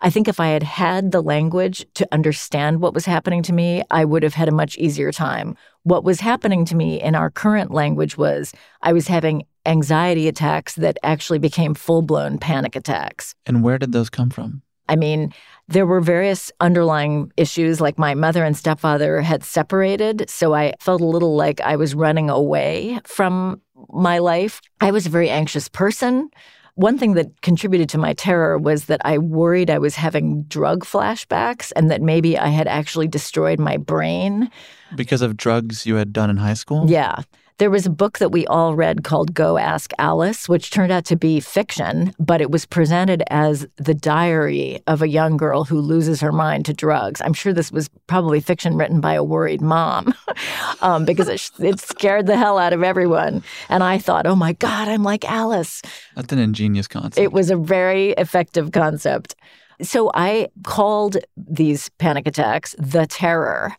I 0.00 0.10
think 0.10 0.28
if 0.28 0.40
I 0.40 0.48
had 0.48 0.62
had 0.62 1.12
the 1.12 1.22
language 1.22 1.86
to 1.94 2.08
understand 2.12 2.80
what 2.80 2.94
was 2.94 3.06
happening 3.06 3.42
to 3.44 3.52
me, 3.52 3.82
I 3.90 4.04
would 4.04 4.22
have 4.22 4.34
had 4.34 4.48
a 4.48 4.52
much 4.52 4.76
easier 4.76 5.12
time. 5.12 5.56
What 5.82 6.04
was 6.04 6.20
happening 6.20 6.64
to 6.66 6.76
me 6.76 7.00
in 7.00 7.14
our 7.14 7.30
current 7.30 7.70
language 7.70 8.16
was 8.16 8.52
I 8.82 8.92
was 8.92 9.08
having 9.08 9.44
anxiety 9.66 10.28
attacks 10.28 10.74
that 10.74 10.98
actually 11.02 11.38
became 11.38 11.74
full 11.74 12.02
blown 12.02 12.38
panic 12.38 12.76
attacks. 12.76 13.34
And 13.46 13.62
where 13.62 13.78
did 13.78 13.92
those 13.92 14.10
come 14.10 14.30
from? 14.30 14.62
I 14.88 14.96
mean, 14.96 15.32
there 15.68 15.86
were 15.86 16.00
various 16.00 16.52
underlying 16.60 17.32
issues, 17.36 17.80
like 17.80 17.98
my 17.98 18.14
mother 18.14 18.44
and 18.44 18.56
stepfather 18.56 19.20
had 19.20 19.42
separated. 19.42 20.28
So 20.28 20.54
I 20.54 20.74
felt 20.80 21.00
a 21.00 21.06
little 21.06 21.36
like 21.36 21.60
I 21.62 21.76
was 21.76 21.94
running 21.94 22.28
away 22.28 23.00
from 23.04 23.60
my 23.90 24.18
life. 24.18 24.60
I 24.80 24.90
was 24.90 25.06
a 25.06 25.10
very 25.10 25.30
anxious 25.30 25.68
person. 25.68 26.28
One 26.76 26.98
thing 26.98 27.14
that 27.14 27.40
contributed 27.40 27.88
to 27.90 27.98
my 27.98 28.14
terror 28.14 28.58
was 28.58 28.86
that 28.86 29.00
I 29.04 29.18
worried 29.18 29.70
I 29.70 29.78
was 29.78 29.94
having 29.94 30.42
drug 30.44 30.84
flashbacks 30.84 31.72
and 31.76 31.88
that 31.90 32.02
maybe 32.02 32.36
I 32.36 32.48
had 32.48 32.66
actually 32.66 33.06
destroyed 33.06 33.60
my 33.60 33.76
brain. 33.76 34.50
Because 34.96 35.22
of 35.22 35.36
drugs 35.36 35.86
you 35.86 35.94
had 35.94 36.12
done 36.12 36.30
in 36.30 36.36
high 36.36 36.54
school? 36.54 36.90
Yeah. 36.90 37.22
There 37.58 37.70
was 37.70 37.86
a 37.86 37.90
book 37.90 38.18
that 38.18 38.32
we 38.32 38.44
all 38.48 38.74
read 38.74 39.04
called 39.04 39.32
Go 39.32 39.58
Ask 39.58 39.92
Alice, 39.98 40.48
which 40.48 40.72
turned 40.72 40.90
out 40.90 41.04
to 41.04 41.14
be 41.14 41.38
fiction, 41.38 42.12
but 42.18 42.40
it 42.40 42.50
was 42.50 42.66
presented 42.66 43.22
as 43.30 43.64
the 43.76 43.94
diary 43.94 44.80
of 44.88 45.02
a 45.02 45.08
young 45.08 45.36
girl 45.36 45.62
who 45.62 45.80
loses 45.80 46.20
her 46.20 46.32
mind 46.32 46.64
to 46.66 46.74
drugs. 46.74 47.20
I'm 47.20 47.32
sure 47.32 47.52
this 47.52 47.70
was 47.70 47.88
probably 48.08 48.40
fiction 48.40 48.76
written 48.76 49.00
by 49.00 49.14
a 49.14 49.22
worried 49.22 49.60
mom 49.60 50.12
um, 50.82 51.04
because 51.04 51.28
it, 51.28 51.48
it 51.64 51.78
scared 51.78 52.26
the 52.26 52.36
hell 52.36 52.58
out 52.58 52.72
of 52.72 52.82
everyone. 52.82 53.44
And 53.68 53.84
I 53.84 53.98
thought, 53.98 54.26
oh 54.26 54.34
my 54.34 54.54
God, 54.54 54.88
I'm 54.88 55.04
like 55.04 55.24
Alice. 55.24 55.80
That's 56.16 56.32
an 56.32 56.40
ingenious 56.40 56.88
concept. 56.88 57.18
It 57.18 57.32
was 57.32 57.50
a 57.50 57.56
very 57.56 58.10
effective 58.12 58.72
concept. 58.72 59.36
So 59.80 60.10
I 60.12 60.48
called 60.64 61.18
these 61.36 61.88
panic 61.98 62.26
attacks 62.26 62.74
the 62.78 63.06
terror. 63.06 63.76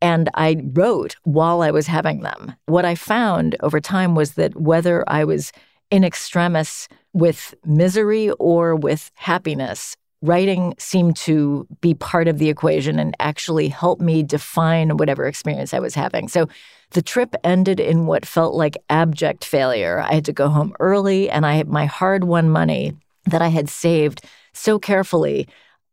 And 0.00 0.30
I 0.34 0.62
wrote 0.72 1.16
while 1.24 1.62
I 1.62 1.70
was 1.70 1.86
having 1.86 2.20
them. 2.20 2.54
What 2.66 2.84
I 2.84 2.94
found 2.94 3.56
over 3.60 3.80
time 3.80 4.14
was 4.14 4.34
that 4.34 4.60
whether 4.60 5.04
I 5.08 5.24
was 5.24 5.52
in 5.90 6.04
extremis 6.04 6.88
with 7.12 7.54
misery 7.64 8.30
or 8.32 8.76
with 8.76 9.10
happiness, 9.14 9.96
writing 10.22 10.74
seemed 10.78 11.16
to 11.16 11.66
be 11.80 11.94
part 11.94 12.28
of 12.28 12.38
the 12.38 12.48
equation 12.48 12.98
and 12.98 13.14
actually 13.20 13.68
help 13.68 14.00
me 14.00 14.22
define 14.22 14.96
whatever 14.96 15.26
experience 15.26 15.72
I 15.72 15.78
was 15.78 15.94
having. 15.94 16.28
So 16.28 16.48
the 16.90 17.02
trip 17.02 17.34
ended 17.44 17.80
in 17.80 18.06
what 18.06 18.26
felt 18.26 18.54
like 18.54 18.76
abject 18.90 19.44
failure. 19.44 20.00
I 20.00 20.14
had 20.14 20.24
to 20.24 20.32
go 20.32 20.48
home 20.48 20.74
early, 20.80 21.30
and 21.30 21.46
I 21.46 21.62
my 21.64 21.86
hard 21.86 22.24
won 22.24 22.50
money 22.50 22.94
that 23.26 23.42
I 23.42 23.48
had 23.48 23.68
saved 23.68 24.24
so 24.52 24.78
carefully. 24.78 25.48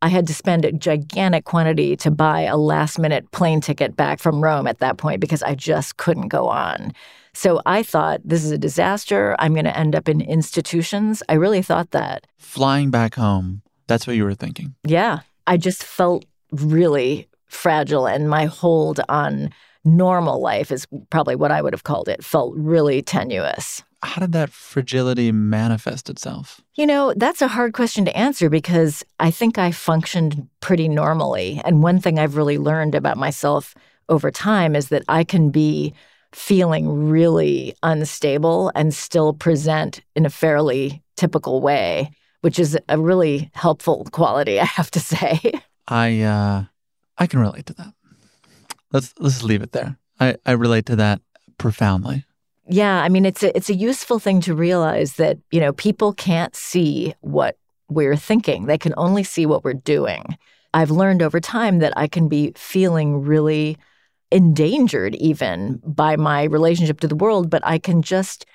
I 0.06 0.10
had 0.10 0.28
to 0.28 0.36
spend 0.36 0.66
a 0.66 0.72
gigantic 0.72 1.46
quantity 1.46 1.96
to 1.96 2.12
buy 2.12 2.42
a 2.42 2.58
last 2.58 3.00
minute 3.00 3.32
plane 3.32 3.60
ticket 3.60 3.96
back 3.96 4.20
from 4.20 4.40
Rome 4.40 4.68
at 4.68 4.78
that 4.78 4.98
point 4.98 5.20
because 5.20 5.42
I 5.42 5.56
just 5.56 5.98
couldn't 5.98 6.28
go 6.28 6.48
on. 6.48 6.94
So 7.34 7.60
I 7.66 7.82
thought, 7.82 8.22
this 8.24 8.46
is 8.46 8.52
a 8.52 8.58
disaster. 8.60 9.36
I'm 9.40 9.54
going 9.54 9.66
to 9.66 9.76
end 9.76 9.96
up 9.96 10.08
in 10.08 10.22
institutions. 10.22 11.24
I 11.28 11.34
really 11.34 11.64
thought 11.64 11.90
that. 11.90 12.28
Flying 12.38 12.92
back 12.92 13.16
home, 13.16 13.64
that's 13.88 14.06
what 14.06 14.16
you 14.16 14.26
were 14.26 14.36
thinking. 14.36 14.76
Yeah. 14.86 15.22
I 15.48 15.58
just 15.58 15.84
felt 15.84 16.24
really 16.52 17.28
fragile, 17.48 18.06
and 18.06 18.30
my 18.30 18.46
hold 18.46 19.00
on 19.10 19.50
normal 19.86 20.40
life 20.40 20.72
is 20.72 20.86
probably 21.10 21.36
what 21.36 21.50
I 21.50 21.64
would 21.64 21.74
have 21.74 21.84
called 21.84 22.10
it, 22.10 22.24
felt 22.24 22.54
really 22.56 23.02
tenuous. 23.02 23.82
How 24.04 24.22
did 24.22 24.34
that 24.34 24.52
fragility 24.52 25.32
manifest 25.32 26.12
itself? 26.12 26.62
You 26.76 26.86
know, 26.86 27.14
that's 27.16 27.42
a 27.42 27.48
hard 27.48 27.74
question 27.74 28.04
to 28.04 28.18
answer 28.18 28.50
because 28.50 29.04
I 29.18 29.32
think 29.32 29.58
I 29.58 29.72
functioned 29.72 30.50
pretty 30.60 30.90
normally. 30.90 31.62
And 31.64 31.82
one 31.82 32.00
thing 32.02 32.20
I've 32.20 32.36
really 32.36 32.58
learned 32.58 32.96
about 32.96 33.18
myself 33.18 33.76
over 34.10 34.30
time 34.30 34.76
is 34.76 34.90
that 34.90 35.04
I 35.08 35.24
can 35.24 35.52
be 35.52 35.94
feeling 36.34 37.10
really 37.10 37.76
unstable 37.82 38.74
and 38.76 38.94
still 38.94 39.34
present 39.34 40.02
in 40.18 40.26
a 40.26 40.30
fairly 40.30 41.02
typical 41.16 41.62
way, 41.62 42.12
which 42.42 42.60
is 42.60 42.78
a 42.90 43.00
really 43.00 43.50
helpful 43.54 44.06
quality, 44.12 44.60
I 44.60 44.66
have 44.66 44.92
to 44.92 45.00
say. 45.00 45.40
I 45.88 46.22
uh 46.22 46.66
I 47.18 47.28
can 47.28 47.40
relate 47.40 47.68
to 47.68 47.74
that. 47.76 47.94
Let's 48.92 49.14
let's 49.18 49.44
leave 49.44 49.62
it 49.62 49.72
there. 49.72 49.98
I, 50.20 50.36
I 50.46 50.52
relate 50.54 50.88
to 50.88 50.98
that 50.98 51.22
profoundly. 51.58 52.26
Yeah, 52.68 53.02
I 53.02 53.10
mean 53.10 53.26
it's 53.26 53.44
a 53.44 53.56
it's 53.56 53.70
a 53.70 53.76
useful 53.76 54.20
thing 54.20 54.42
to 54.42 54.56
realize 54.56 55.14
that, 55.14 55.38
you 55.52 55.60
know, 55.60 55.74
people 55.74 56.14
can't 56.14 56.56
see 56.56 57.14
what 57.22 57.58
we're 57.90 58.16
thinking. 58.16 58.66
They 58.66 58.78
can 58.78 58.94
only 58.98 59.24
see 59.24 59.46
what 59.46 59.64
we're 59.64 59.74
doing. 59.74 60.38
I've 60.74 60.92
learned 60.92 61.22
over 61.22 61.40
time 61.40 61.80
that 61.80 61.94
I 61.96 62.08
can 62.08 62.28
be 62.28 62.52
feeling 62.56 63.22
really 63.22 63.78
endangered 64.32 65.16
even 65.16 65.82
by 65.86 66.16
my 66.16 66.44
relationship 66.44 67.00
to 67.02 67.08
the 67.08 67.16
world, 67.16 67.50
but 67.50 67.62
I 67.66 67.78
can 67.78 68.02
just 68.02 68.46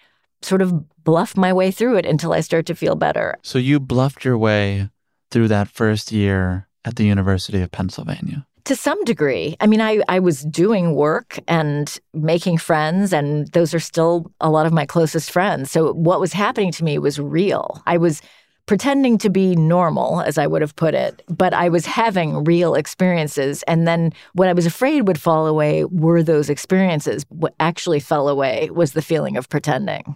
sort 0.42 0.62
of 0.62 0.72
bluff 1.04 1.36
my 1.36 1.52
way 1.52 1.70
through 1.70 1.96
it 1.96 2.06
until 2.06 2.32
I 2.32 2.40
start 2.40 2.66
to 2.66 2.74
feel 2.74 2.96
better. 2.96 3.36
So 3.42 3.58
you 3.58 3.80
bluffed 3.80 4.24
your 4.24 4.36
way 4.36 4.90
through 5.30 5.48
that 5.48 5.68
first 5.68 6.12
year 6.12 6.68
at 6.84 6.96
the 6.96 7.04
University 7.04 7.62
of 7.62 7.70
Pennsylvania. 7.70 8.46
To 8.64 8.76
some 8.76 9.02
degree. 9.04 9.56
I 9.60 9.66
mean, 9.66 9.80
I, 9.80 10.00
I 10.08 10.18
was 10.18 10.42
doing 10.44 10.94
work 10.94 11.38
and 11.48 11.98
making 12.12 12.58
friends, 12.58 13.12
and 13.12 13.48
those 13.48 13.74
are 13.74 13.80
still 13.80 14.30
a 14.40 14.50
lot 14.50 14.66
of 14.66 14.72
my 14.72 14.86
closest 14.86 15.30
friends. 15.30 15.70
So, 15.70 15.92
what 15.92 16.20
was 16.20 16.32
happening 16.32 16.72
to 16.72 16.84
me 16.84 16.98
was 16.98 17.18
real. 17.18 17.82
I 17.86 17.96
was 17.96 18.22
pretending 18.70 19.18
to 19.18 19.28
be 19.28 19.56
normal, 19.56 20.20
as 20.20 20.38
I 20.38 20.46
would 20.46 20.62
have 20.62 20.76
put 20.76 20.94
it, 20.94 21.22
but 21.28 21.52
I 21.52 21.68
was 21.68 21.86
having 21.86 22.44
real 22.44 22.76
experiences. 22.76 23.64
And 23.64 23.88
then 23.88 24.12
what 24.34 24.46
I 24.46 24.52
was 24.52 24.64
afraid 24.64 25.08
would 25.08 25.20
fall 25.20 25.48
away 25.48 25.84
were 25.86 26.22
those 26.22 26.48
experiences. 26.48 27.26
What 27.30 27.52
actually 27.58 27.98
fell 27.98 28.28
away 28.28 28.70
was 28.70 28.92
the 28.92 29.02
feeling 29.02 29.36
of 29.36 29.48
pretending. 29.48 30.14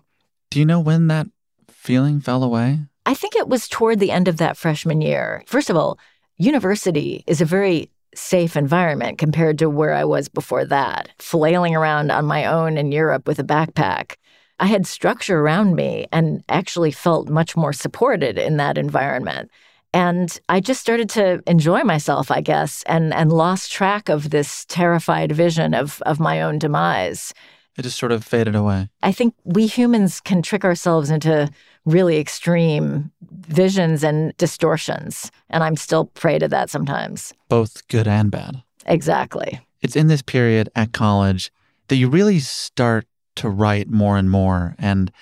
Do 0.50 0.60
you 0.60 0.66
know 0.66 0.78
when 0.78 1.08
that 1.08 1.26
feeling 1.68 2.20
fell 2.20 2.44
away? 2.44 2.78
I 3.04 3.14
think 3.14 3.34
it 3.34 3.48
was 3.48 3.66
toward 3.66 3.98
the 3.98 4.12
end 4.12 4.28
of 4.28 4.36
that 4.36 4.56
freshman 4.56 5.00
year. 5.00 5.42
First 5.46 5.68
of 5.68 5.76
all, 5.76 5.98
university 6.36 7.24
is 7.26 7.40
a 7.40 7.44
very 7.44 7.90
safe 8.18 8.56
environment 8.56 9.18
compared 9.18 9.58
to 9.58 9.70
where 9.70 9.92
I 9.92 10.04
was 10.04 10.28
before 10.28 10.64
that, 10.66 11.10
flailing 11.18 11.74
around 11.74 12.10
on 12.10 12.26
my 12.26 12.46
own 12.46 12.76
in 12.76 12.92
Europe 12.92 13.26
with 13.26 13.38
a 13.38 13.44
backpack. 13.44 14.16
I 14.60 14.66
had 14.66 14.86
structure 14.86 15.40
around 15.40 15.74
me 15.74 16.06
and 16.12 16.44
actually 16.48 16.92
felt 16.92 17.28
much 17.28 17.56
more 17.56 17.72
supported 17.72 18.38
in 18.38 18.56
that 18.58 18.78
environment. 18.78 19.50
And 19.92 20.38
I 20.48 20.60
just 20.60 20.80
started 20.80 21.08
to 21.10 21.42
enjoy 21.46 21.82
myself, 21.82 22.30
I 22.30 22.40
guess, 22.40 22.82
and, 22.86 23.14
and 23.14 23.32
lost 23.32 23.70
track 23.70 24.08
of 24.08 24.30
this 24.30 24.64
terrified 24.66 25.32
vision 25.32 25.72
of, 25.72 26.02
of 26.04 26.18
my 26.18 26.42
own 26.42 26.58
demise. 26.58 27.32
It 27.76 27.82
just 27.82 27.98
sort 27.98 28.12
of 28.12 28.24
faded 28.24 28.54
away. 28.54 28.88
I 29.02 29.12
think 29.12 29.34
we 29.44 29.66
humans 29.66 30.20
can 30.20 30.42
trick 30.42 30.64
ourselves 30.64 31.10
into 31.10 31.50
really 31.84 32.18
extreme 32.18 33.10
visions 33.30 34.02
and 34.02 34.36
distortions. 34.36 35.30
And 35.50 35.62
I'm 35.62 35.76
still 35.76 36.06
prey 36.06 36.38
to 36.38 36.48
that 36.48 36.70
sometimes. 36.70 37.32
Both 37.48 37.86
good 37.88 38.08
and 38.08 38.30
bad. 38.30 38.62
Exactly. 38.86 39.60
It's 39.80 39.96
in 39.96 40.08
this 40.08 40.22
period 40.22 40.70
at 40.74 40.92
college 40.92 41.52
that 41.88 41.96
you 41.96 42.08
really 42.08 42.38
start 42.38 43.06
to 43.36 43.48
write 43.48 43.90
more 43.90 44.16
and 44.16 44.30
more. 44.30 44.74
And 44.78 45.12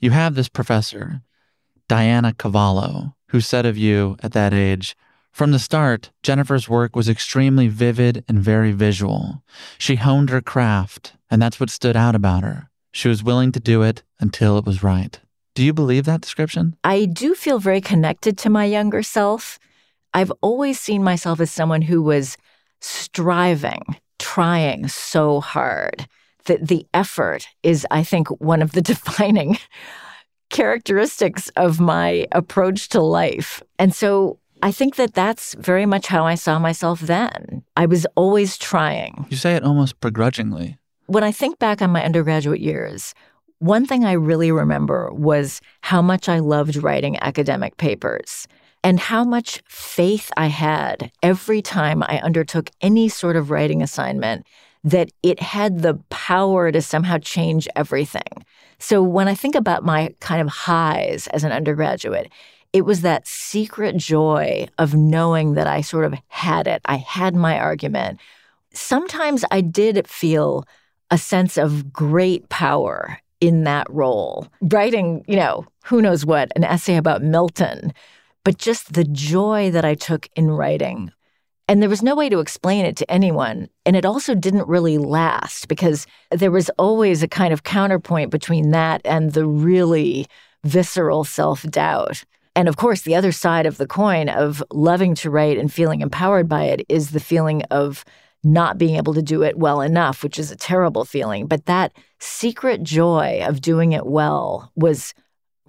you 0.00 0.10
have 0.10 0.34
this 0.34 0.48
professor, 0.48 1.22
Diana 1.88 2.32
Cavallo, 2.32 3.14
who 3.28 3.40
said 3.40 3.66
of 3.66 3.78
you 3.78 4.16
at 4.22 4.32
that 4.32 4.52
age, 4.52 4.96
from 5.32 5.52
the 5.52 5.58
start, 5.58 6.10
Jennifer's 6.22 6.68
work 6.68 6.94
was 6.94 7.08
extremely 7.08 7.66
vivid 7.66 8.22
and 8.28 8.38
very 8.38 8.72
visual. 8.72 9.42
She 9.78 9.96
honed 9.96 10.28
her 10.28 10.42
craft, 10.42 11.14
and 11.30 11.40
that's 11.40 11.58
what 11.58 11.70
stood 11.70 11.96
out 11.96 12.14
about 12.14 12.42
her. 12.42 12.68
She 12.92 13.08
was 13.08 13.22
willing 13.22 13.50
to 13.52 13.60
do 13.60 13.82
it 13.82 14.02
until 14.20 14.58
it 14.58 14.66
was 14.66 14.82
right. 14.82 15.18
Do 15.54 15.62
you 15.62 15.72
believe 15.72 16.04
that 16.04 16.20
description? 16.20 16.76
I 16.84 17.04
do 17.04 17.34
feel 17.34 17.58
very 17.58 17.80
connected 17.80 18.38
to 18.38 18.50
my 18.50 18.64
younger 18.64 19.02
self. 19.02 19.58
I've 20.14 20.32
always 20.40 20.80
seen 20.80 21.02
myself 21.04 21.40
as 21.40 21.50
someone 21.50 21.82
who 21.82 22.02
was 22.02 22.36
striving, 22.80 23.96
trying 24.18 24.88
so 24.88 25.40
hard 25.40 26.06
the, 26.44 26.58
the 26.60 26.86
effort 26.94 27.48
is, 27.62 27.86
I 27.90 28.02
think, 28.02 28.28
one 28.40 28.62
of 28.62 28.72
the 28.72 28.82
defining 28.92 29.58
characteristics 30.50 31.50
of 31.56 31.80
my 31.80 32.26
approach 32.32 32.88
to 32.90 33.00
life. 33.00 33.62
And 33.78 33.94
so 33.94 34.38
I 34.62 34.70
think 34.70 34.96
that 34.96 35.14
that's 35.14 35.54
very 35.54 35.86
much 35.86 36.06
how 36.06 36.26
I 36.26 36.34
saw 36.34 36.58
myself 36.58 37.00
then. 37.00 37.64
I 37.76 37.86
was 37.86 38.06
always 38.16 38.58
trying. 38.58 39.26
You 39.30 39.36
say 39.36 39.54
it 39.54 39.64
almost 39.64 40.00
begrudgingly. 40.00 40.78
When 41.06 41.24
I 41.24 41.32
think 41.32 41.58
back 41.58 41.82
on 41.82 41.90
my 41.90 42.04
undergraduate 42.04 42.60
years, 42.60 43.14
one 43.62 43.86
thing 43.86 44.04
I 44.04 44.14
really 44.14 44.50
remember 44.50 45.12
was 45.12 45.60
how 45.82 46.02
much 46.02 46.28
I 46.28 46.40
loved 46.40 46.82
writing 46.82 47.16
academic 47.20 47.76
papers 47.76 48.48
and 48.82 48.98
how 48.98 49.22
much 49.22 49.62
faith 49.68 50.32
I 50.36 50.48
had 50.48 51.12
every 51.22 51.62
time 51.62 52.02
I 52.02 52.18
undertook 52.24 52.70
any 52.80 53.08
sort 53.08 53.36
of 53.36 53.52
writing 53.52 53.80
assignment 53.80 54.44
that 54.82 55.12
it 55.22 55.38
had 55.38 55.82
the 55.82 55.94
power 56.10 56.72
to 56.72 56.82
somehow 56.82 57.18
change 57.18 57.68
everything. 57.76 58.44
So 58.80 59.00
when 59.00 59.28
I 59.28 59.36
think 59.36 59.54
about 59.54 59.84
my 59.84 60.12
kind 60.18 60.42
of 60.42 60.48
highs 60.48 61.28
as 61.28 61.44
an 61.44 61.52
undergraduate, 61.52 62.32
it 62.72 62.84
was 62.84 63.02
that 63.02 63.28
secret 63.28 63.96
joy 63.96 64.66
of 64.78 64.96
knowing 64.96 65.54
that 65.54 65.68
I 65.68 65.82
sort 65.82 66.04
of 66.04 66.14
had 66.26 66.66
it. 66.66 66.82
I 66.86 66.96
had 66.96 67.36
my 67.36 67.60
argument. 67.60 68.18
Sometimes 68.74 69.44
I 69.52 69.60
did 69.60 70.08
feel 70.08 70.66
a 71.12 71.18
sense 71.18 71.56
of 71.56 71.92
great 71.92 72.48
power 72.48 73.21
in 73.42 73.64
that 73.64 73.86
role. 73.90 74.48
Writing, 74.62 75.24
you 75.28 75.36
know, 75.36 75.66
who 75.84 76.00
knows 76.00 76.24
what, 76.24 76.50
an 76.56 76.64
essay 76.64 76.96
about 76.96 77.22
Milton, 77.22 77.92
but 78.44 78.56
just 78.56 78.94
the 78.94 79.04
joy 79.04 79.70
that 79.70 79.84
I 79.84 79.94
took 79.94 80.28
in 80.36 80.50
writing 80.50 81.12
and 81.68 81.80
there 81.80 81.88
was 81.88 82.02
no 82.02 82.14
way 82.14 82.28
to 82.28 82.40
explain 82.40 82.84
it 82.84 82.96
to 82.96 83.10
anyone. 83.10 83.68
And 83.86 83.96
it 83.96 84.04
also 84.04 84.34
didn't 84.34 84.68
really 84.68 84.98
last 84.98 85.68
because 85.68 86.06
there 86.30 86.50
was 86.50 86.68
always 86.78 87.22
a 87.22 87.28
kind 87.28 87.52
of 87.52 87.62
counterpoint 87.62 88.30
between 88.30 88.72
that 88.72 89.00
and 89.04 89.32
the 89.32 89.46
really 89.46 90.26
visceral 90.64 91.24
self 91.24 91.62
doubt. 91.62 92.24
And 92.54 92.68
of 92.68 92.76
course, 92.76 93.02
the 93.02 93.14
other 93.14 93.32
side 93.32 93.64
of 93.64 93.78
the 93.78 93.86
coin 93.86 94.28
of 94.28 94.62
loving 94.70 95.14
to 95.16 95.30
write 95.30 95.56
and 95.56 95.72
feeling 95.72 96.02
empowered 96.02 96.48
by 96.48 96.64
it 96.64 96.84
is 96.88 97.12
the 97.12 97.20
feeling 97.20 97.62
of 97.70 98.04
not 98.44 98.76
being 98.76 98.96
able 98.96 99.14
to 99.14 99.22
do 99.22 99.42
it 99.42 99.56
well 99.56 99.80
enough, 99.80 100.22
which 100.22 100.38
is 100.38 100.50
a 100.50 100.56
terrible 100.56 101.04
feeling. 101.04 101.46
But 101.46 101.66
that 101.66 101.92
secret 102.22 102.82
joy 102.82 103.42
of 103.46 103.60
doing 103.60 103.92
it 103.92 104.06
well 104.06 104.70
was 104.76 105.12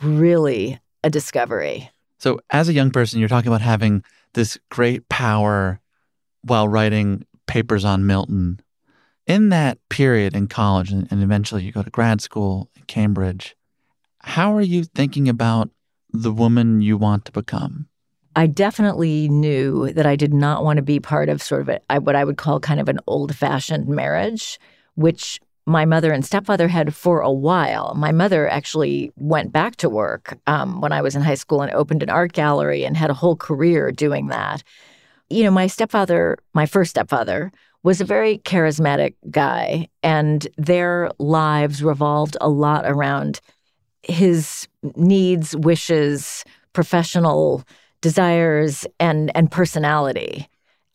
really 0.01 0.79
a 1.03 1.09
discovery. 1.09 1.89
So, 2.19 2.39
as 2.51 2.69
a 2.69 2.73
young 2.73 2.91
person, 2.91 3.19
you're 3.19 3.29
talking 3.29 3.49
about 3.49 3.61
having 3.61 4.03
this 4.33 4.57
great 4.69 5.09
power 5.09 5.79
while 6.41 6.67
writing 6.67 7.25
papers 7.47 7.83
on 7.83 8.05
Milton. 8.05 8.59
In 9.25 9.49
that 9.49 9.77
period 9.89 10.35
in 10.35 10.47
college, 10.47 10.91
and, 10.91 11.07
and 11.11 11.23
eventually 11.23 11.63
you 11.63 11.71
go 11.71 11.83
to 11.83 11.89
grad 11.89 12.21
school 12.21 12.69
in 12.75 12.83
Cambridge, 12.83 13.55
how 14.19 14.55
are 14.55 14.61
you 14.61 14.83
thinking 14.83 15.27
about 15.27 15.69
the 16.11 16.31
woman 16.31 16.81
you 16.81 16.97
want 16.97 17.25
to 17.25 17.31
become? 17.31 17.87
I 18.35 18.47
definitely 18.47 19.29
knew 19.29 19.91
that 19.93 20.05
I 20.05 20.15
did 20.15 20.33
not 20.33 20.63
want 20.63 20.77
to 20.77 20.83
be 20.83 20.99
part 20.99 21.29
of 21.29 21.41
sort 21.41 21.61
of 21.61 21.79
a, 21.89 21.99
what 21.99 22.15
I 22.15 22.23
would 22.23 22.37
call 22.37 22.59
kind 22.59 22.79
of 22.79 22.89
an 22.89 22.99
old 23.07 23.35
fashioned 23.35 23.87
marriage, 23.87 24.59
which 24.95 25.39
my 25.65 25.85
mother 25.85 26.11
and 26.11 26.25
stepfather 26.25 26.67
had 26.67 26.93
for 26.93 27.21
a 27.21 27.31
while. 27.31 27.93
My 27.95 28.11
mother 28.11 28.49
actually 28.49 29.11
went 29.15 29.51
back 29.51 29.77
to 29.77 29.89
work 29.89 30.37
um, 30.47 30.81
when 30.81 30.91
I 30.91 31.01
was 31.01 31.15
in 31.15 31.21
high 31.21 31.35
school 31.35 31.61
and 31.61 31.71
opened 31.73 32.03
an 32.03 32.09
art 32.09 32.33
gallery 32.33 32.83
and 32.83 32.97
had 32.97 33.09
a 33.09 33.15
whole 33.15 33.35
career 33.35 33.91
doing 33.91 34.27
that. 34.27 34.63
You 35.29 35.43
know, 35.43 35.51
my 35.51 35.67
stepfather, 35.67 36.37
my 36.53 36.65
first 36.65 36.91
stepfather, 36.91 37.51
was 37.83 38.01
a 38.01 38.05
very 38.05 38.37
charismatic 38.39 39.15
guy, 39.29 39.89
and 40.01 40.47
their 40.57 41.11
lives 41.19 41.83
revolved 41.83 42.37
a 42.39 42.49
lot 42.49 42.85
around 42.85 43.41
his 44.03 44.67
needs, 44.95 45.55
wishes, 45.55 46.45
professional 46.73 47.63
desires, 48.01 48.85
and 48.99 49.31
and 49.35 49.51
personality. 49.51 50.47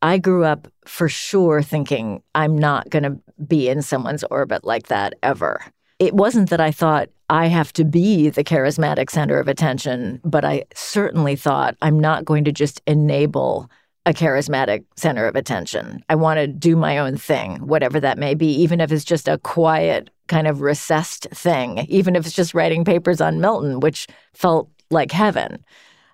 I 0.02 0.18
grew 0.18 0.44
up 0.44 0.68
for 0.84 1.08
sure 1.08 1.62
thinking 1.62 2.22
I'm 2.34 2.56
not 2.56 2.88
going 2.90 3.02
to 3.02 3.18
be 3.46 3.68
in 3.68 3.82
someone's 3.82 4.24
orbit 4.24 4.64
like 4.64 4.88
that 4.88 5.14
ever. 5.22 5.64
It 5.98 6.14
wasn't 6.14 6.50
that 6.50 6.60
I 6.60 6.70
thought 6.70 7.08
I 7.28 7.46
have 7.46 7.72
to 7.74 7.84
be 7.84 8.30
the 8.30 8.44
charismatic 8.44 9.10
center 9.10 9.38
of 9.38 9.48
attention, 9.48 10.20
but 10.24 10.44
I 10.44 10.64
certainly 10.74 11.34
thought 11.34 11.76
I'm 11.82 11.98
not 11.98 12.24
going 12.24 12.44
to 12.44 12.52
just 12.52 12.80
enable 12.86 13.68
a 14.06 14.12
charismatic 14.14 14.84
center 14.96 15.26
of 15.26 15.36
attention. 15.36 16.02
I 16.08 16.14
want 16.14 16.38
to 16.38 16.46
do 16.46 16.76
my 16.76 16.96
own 16.96 17.16
thing, 17.16 17.56
whatever 17.56 18.00
that 18.00 18.16
may 18.16 18.34
be, 18.34 18.46
even 18.62 18.80
if 18.80 18.90
it's 18.90 19.04
just 19.04 19.28
a 19.28 19.38
quiet, 19.38 20.08
kind 20.28 20.46
of 20.46 20.62
recessed 20.62 21.26
thing, 21.32 21.80
even 21.88 22.16
if 22.16 22.24
it's 22.24 22.34
just 22.34 22.54
writing 22.54 22.84
papers 22.84 23.20
on 23.20 23.40
Milton, 23.40 23.80
which 23.80 24.06
felt 24.32 24.70
like 24.90 25.12
heaven. 25.12 25.62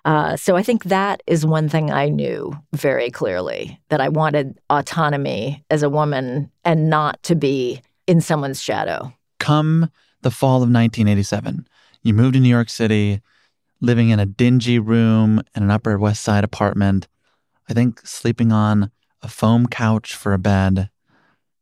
Uh, 0.05 0.37
so 0.37 0.55
I 0.55 0.61
think 0.61 0.85
that 0.85 1.23
is 1.25 1.45
one 1.45 1.67
thing 1.67 1.91
I 1.91 2.09
knew 2.09 2.55
very 2.73 3.09
clearly 3.09 3.79
that 3.89 3.99
I 3.99 4.09
wanted 4.09 4.59
autonomy 4.69 5.65
as 5.71 5.81
a 5.81 5.89
woman 5.89 6.51
and 6.63 6.89
not 6.89 7.21
to 7.23 7.35
be 7.35 7.81
in 8.05 8.21
someone's 8.21 8.61
shadow. 8.61 9.11
Come 9.39 9.89
the 10.21 10.31
fall 10.31 10.57
of 10.57 10.69
1987, 10.69 11.67
you 12.03 12.13
moved 12.13 12.33
to 12.35 12.39
New 12.39 12.49
York 12.49 12.69
City, 12.69 13.21
living 13.81 14.09
in 14.09 14.19
a 14.19 14.25
dingy 14.25 14.79
room 14.79 15.41
in 15.55 15.63
an 15.63 15.71
Upper 15.71 15.97
West 15.97 16.23
Side 16.23 16.43
apartment. 16.43 17.07
I 17.67 17.73
think 17.73 18.05
sleeping 18.05 18.51
on 18.51 18.91
a 19.23 19.27
foam 19.27 19.65
couch 19.67 20.15
for 20.15 20.33
a 20.33 20.39
bed. 20.39 20.89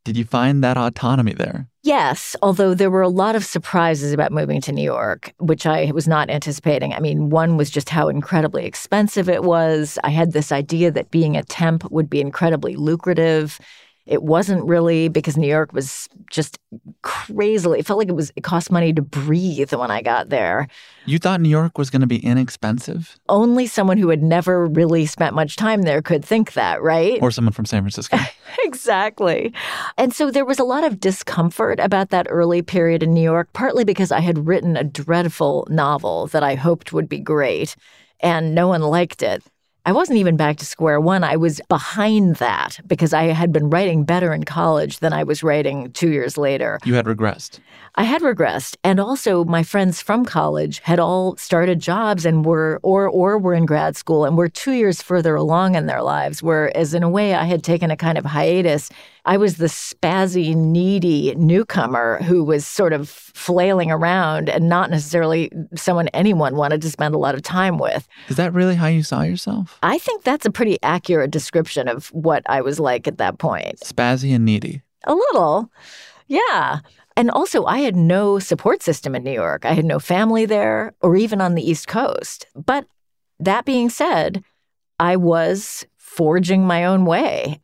Did 0.06 0.18
you 0.18 0.26
find 0.26 0.64
that 0.64 0.78
autonomy 0.78 1.34
there? 1.34 1.68
Yes, 1.82 2.36
although 2.42 2.74
there 2.74 2.92
were 2.92 3.02
a 3.02 3.10
lot 3.10 3.36
of 3.36 3.46
surprises 3.46 4.12
about 4.12 4.32
moving 4.32 4.60
to 4.62 4.72
New 4.72 4.84
York, 4.84 5.34
which 5.38 5.66
I 5.66 5.92
was 5.94 6.08
not 6.08 6.30
anticipating. 6.30 6.94
I 6.94 7.00
mean, 7.00 7.30
one 7.30 7.56
was 7.56 7.70
just 7.70 7.90
how 7.90 8.10
incredibly 8.10 8.66
expensive 8.66 9.30
it 9.30 9.44
was. 9.44 9.98
I 10.04 10.10
had 10.10 10.34
this 10.34 10.52
idea 10.52 10.92
that 10.92 11.12
being 11.12 11.38
a 11.38 11.44
temp 11.44 11.90
would 11.92 12.10
be 12.10 12.20
incredibly 12.20 12.76
lucrative. 12.76 13.60
It 14.06 14.24
wasn't 14.24 14.66
really 14.66 15.08
because 15.08 15.38
New 15.38 15.48
York 15.48 15.72
was 15.72 16.10
just 16.30 16.60
crazily. 17.04 17.80
It 17.80 17.86
felt 17.86 18.00
like 18.00 18.10
it 18.10 18.16
was 18.16 18.32
it 18.36 18.44
cost 18.44 18.70
money 18.70 18.92
to 18.92 19.02
breathe 19.02 19.74
when 19.74 19.92
I 19.92 20.02
got 20.02 20.30
there. 20.30 20.68
You 21.06 21.20
thought 21.20 21.40
New 21.40 21.50
York 21.50 21.78
was 21.78 21.90
going 21.90 22.02
to 22.02 22.08
be 22.08 22.24
inexpensive? 22.24 23.18
Only 23.30 23.66
someone 23.66 23.98
who 23.98 24.10
had 24.10 24.22
never 24.22 24.66
really 24.66 25.06
spent 25.06 25.36
much 25.36 25.56
time 25.56 25.84
there 25.84 26.02
could 26.02 26.26
think 26.26 26.54
that, 26.54 26.82
right? 26.82 27.20
Or 27.22 27.32
someone 27.32 27.54
from 27.54 27.66
San 27.66 27.82
Francisco. 27.82 28.18
exactly. 28.64 29.54
And 29.98 30.14
so 30.14 30.32
there 30.32 30.46
was 30.46 30.60
a 30.60 30.66
lot 30.66 30.84
of 30.84 31.00
discomfort 31.00 31.80
about 31.80 32.10
that 32.10 32.28
early 32.30 32.62
period 32.62 33.04
in 33.04 33.14
New 33.14 33.24
York, 33.24 33.54
partly 33.54 33.86
because 33.86 34.12
I 34.12 34.20
had 34.20 34.48
written 34.48 34.76
a 34.76 34.84
dreadful 34.84 35.66
novel 35.70 36.28
that 36.28 36.44
I 36.44 36.56
hoped 36.56 36.92
would 36.92 37.08
be 37.08 37.20
great 37.20 37.76
and 38.20 38.56
no 38.56 38.68
one 38.68 38.82
liked 38.82 39.22
it. 39.22 39.44
I 39.86 39.92
wasn't 39.92 40.20
even 40.20 40.38
back 40.38 40.56
to 40.58 40.66
square 40.66 41.02
one. 41.02 41.26
I 41.26 41.36
was 41.36 41.60
behind 41.68 42.38
that 42.38 42.80
because 42.88 43.14
I 43.14 43.24
had 43.24 43.52
been 43.52 43.70
writing 43.70 44.06
better 44.06 44.34
in 44.34 44.46
college 44.46 45.00
than 45.00 45.12
I 45.12 45.24
was 45.24 45.44
writing 45.44 45.92
two 45.92 46.10
years 46.10 46.38
later. 46.38 46.80
You 46.86 46.94
had 46.94 47.06
regressed. 47.06 47.60
I 47.96 48.04
had 48.04 48.22
regressed. 48.22 48.76
And 48.84 49.00
also 49.00 49.44
my 49.46 49.64
friends 49.64 50.02
from 50.02 50.26
college 50.26 50.80
had 50.80 51.00
all 51.00 51.36
started 51.38 51.80
jobs 51.80 52.26
and 52.26 52.44
were 52.44 52.80
or 52.82 53.08
or 53.08 53.38
were 53.38 53.54
in 53.54 53.66
grad 53.66 53.96
school 53.96 54.26
and 54.26 54.38
were 54.38 54.50
two 54.50 54.72
years 54.72 55.02
further 55.02 55.36
along 55.36 55.76
in 55.76 55.86
their 55.86 56.02
lives. 56.02 56.42
Whereas 56.42 56.94
in 56.94 57.04
a 57.04 57.10
way 57.10 57.36
I 57.36 57.44
had 57.44 57.64
taken 57.64 57.92
a 57.92 57.98
kind 57.98 58.18
of 58.18 58.26
hiatus 58.26 58.90
I 59.26 59.38
was 59.38 59.56
the 59.56 59.68
spazzy, 59.68 60.54
needy 60.54 61.34
newcomer 61.36 62.22
who 62.24 62.44
was 62.44 62.68
sort 62.68 62.92
of 62.92 63.08
flailing 63.10 63.90
around 63.90 64.50
and 64.50 64.68
not 64.68 64.90
necessarily 64.90 65.50
someone 65.76 66.10
anyone 66.10 66.58
wanted 66.58 66.82
to 66.82 66.90
spend 66.90 67.16
a 67.16 67.18
lot 67.18 67.34
of 67.34 67.42
time 67.42 67.78
with. 67.78 68.06
Is 68.28 68.36
that 68.36 68.54
really 68.54 68.76
how 68.76 68.88
you 68.88 69.02
saw 69.02 69.22
yourself? 69.22 69.80
I 69.82 69.98
think 69.98 70.24
that's 70.24 70.46
a 70.46 70.52
pretty 70.52 70.78
accurate 70.84 71.32
description 71.32 71.88
of 71.88 72.08
what 72.08 72.44
I 72.48 72.60
was 72.60 72.82
like 72.82 73.08
at 73.08 73.18
that 73.20 73.38
point. 73.38 73.80
Spazzy 73.80 74.36
and 74.36 74.44
needy. 74.44 74.82
A 75.06 75.16
little. 75.16 75.72
Yeah. 76.28 76.80
And 77.16 77.30
also, 77.30 77.66
I 77.66 77.80
had 77.80 77.96
no 77.96 78.40
support 78.40 78.82
system 78.82 79.16
in 79.16 79.24
New 79.24 79.32
York. 79.32 79.66
I 79.66 79.74
had 79.74 79.86
no 79.86 80.00
family 80.00 80.46
there 80.46 80.94
or 81.02 81.16
even 81.16 81.42
on 81.42 81.54
the 81.54 81.70
East 81.70 81.88
Coast. 81.88 82.48
But 82.56 82.86
that 83.40 83.66
being 83.66 83.90
said, 83.90 84.44
I 85.00 85.16
was 85.16 85.86
forging 85.98 86.66
my 86.66 86.86
own 86.86 87.06
way. 87.06 87.60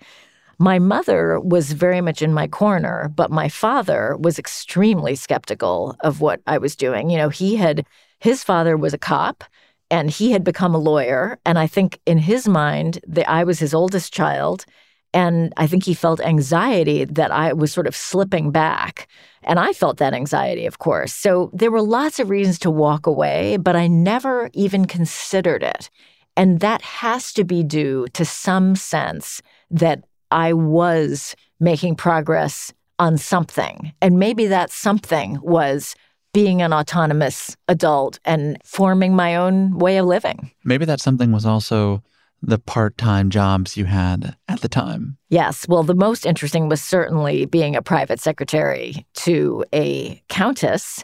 My 0.59 0.77
mother 0.77 1.39
was 1.39 1.71
very 1.71 2.01
much 2.01 2.21
in 2.21 2.33
my 2.33 2.47
corner, 2.47 3.09
but 3.15 3.31
my 3.31 3.47
father 3.47 4.17
was 4.19 4.37
extremely 4.37 5.15
skeptical 5.15 5.95
of 6.01 6.19
what 6.19 6.41
I 6.45 6.57
was 6.57 6.75
doing. 6.75 7.09
You 7.09 7.17
know, 7.17 7.29
he 7.29 7.55
had, 7.55 7.85
his 8.19 8.43
father 8.43 8.75
was 8.75 8.93
a 8.93 8.97
cop 8.97 9.43
and 9.89 10.09
he 10.09 10.31
had 10.31 10.43
become 10.43 10.75
a 10.75 10.79
lawyer. 10.79 11.39
And 11.45 11.57
I 11.57 11.65
think 11.65 11.99
in 12.05 12.17
his 12.17 12.47
mind, 12.47 12.99
that 13.07 13.29
I 13.29 13.45
was 13.45 13.59
his 13.59 13.73
oldest 13.73 14.13
child. 14.13 14.65
And 15.13 15.53
I 15.57 15.65
think 15.65 15.83
he 15.83 15.93
felt 15.93 16.21
anxiety 16.21 17.05
that 17.05 17.31
I 17.31 17.53
was 17.53 17.71
sort 17.71 17.87
of 17.87 17.95
slipping 17.95 18.51
back. 18.51 19.07
And 19.43 19.59
I 19.59 19.73
felt 19.73 19.97
that 19.97 20.13
anxiety, 20.13 20.65
of 20.65 20.79
course. 20.79 21.13
So 21.13 21.49
there 21.53 21.71
were 21.71 21.81
lots 21.81 22.19
of 22.19 22.29
reasons 22.29 22.59
to 22.59 22.71
walk 22.71 23.07
away, 23.07 23.57
but 23.57 23.75
I 23.75 23.87
never 23.87 24.49
even 24.53 24.85
considered 24.85 25.63
it. 25.63 25.89
And 26.37 26.59
that 26.59 26.81
has 26.81 27.33
to 27.33 27.43
be 27.43 27.63
due 27.63 28.07
to 28.13 28.23
some 28.23 28.75
sense 28.75 29.41
that 29.71 30.03
I 30.31 30.53
was 30.53 31.35
making 31.59 31.95
progress 31.95 32.71
on 32.99 33.17
something. 33.17 33.93
And 34.01 34.19
maybe 34.19 34.45
that 34.47 34.71
something 34.71 35.39
was 35.41 35.95
being 36.33 36.61
an 36.61 36.73
autonomous 36.73 37.57
adult 37.67 38.19
and 38.25 38.57
forming 38.63 39.15
my 39.15 39.35
own 39.35 39.77
way 39.79 39.97
of 39.97 40.05
living. 40.05 40.51
Maybe 40.63 40.85
that 40.85 41.01
something 41.01 41.31
was 41.31 41.45
also 41.45 42.03
the 42.41 42.59
part 42.59 42.97
time 42.97 43.29
jobs 43.29 43.75
you 43.77 43.85
had 43.85 44.35
at 44.47 44.61
the 44.61 44.69
time. 44.69 45.17
Yes. 45.29 45.67
Well, 45.67 45.83
the 45.83 45.95
most 45.95 46.25
interesting 46.25 46.69
was 46.69 46.81
certainly 46.81 47.45
being 47.45 47.75
a 47.75 47.81
private 47.81 48.19
secretary 48.19 49.05
to 49.15 49.65
a 49.73 50.21
countess. 50.29 51.03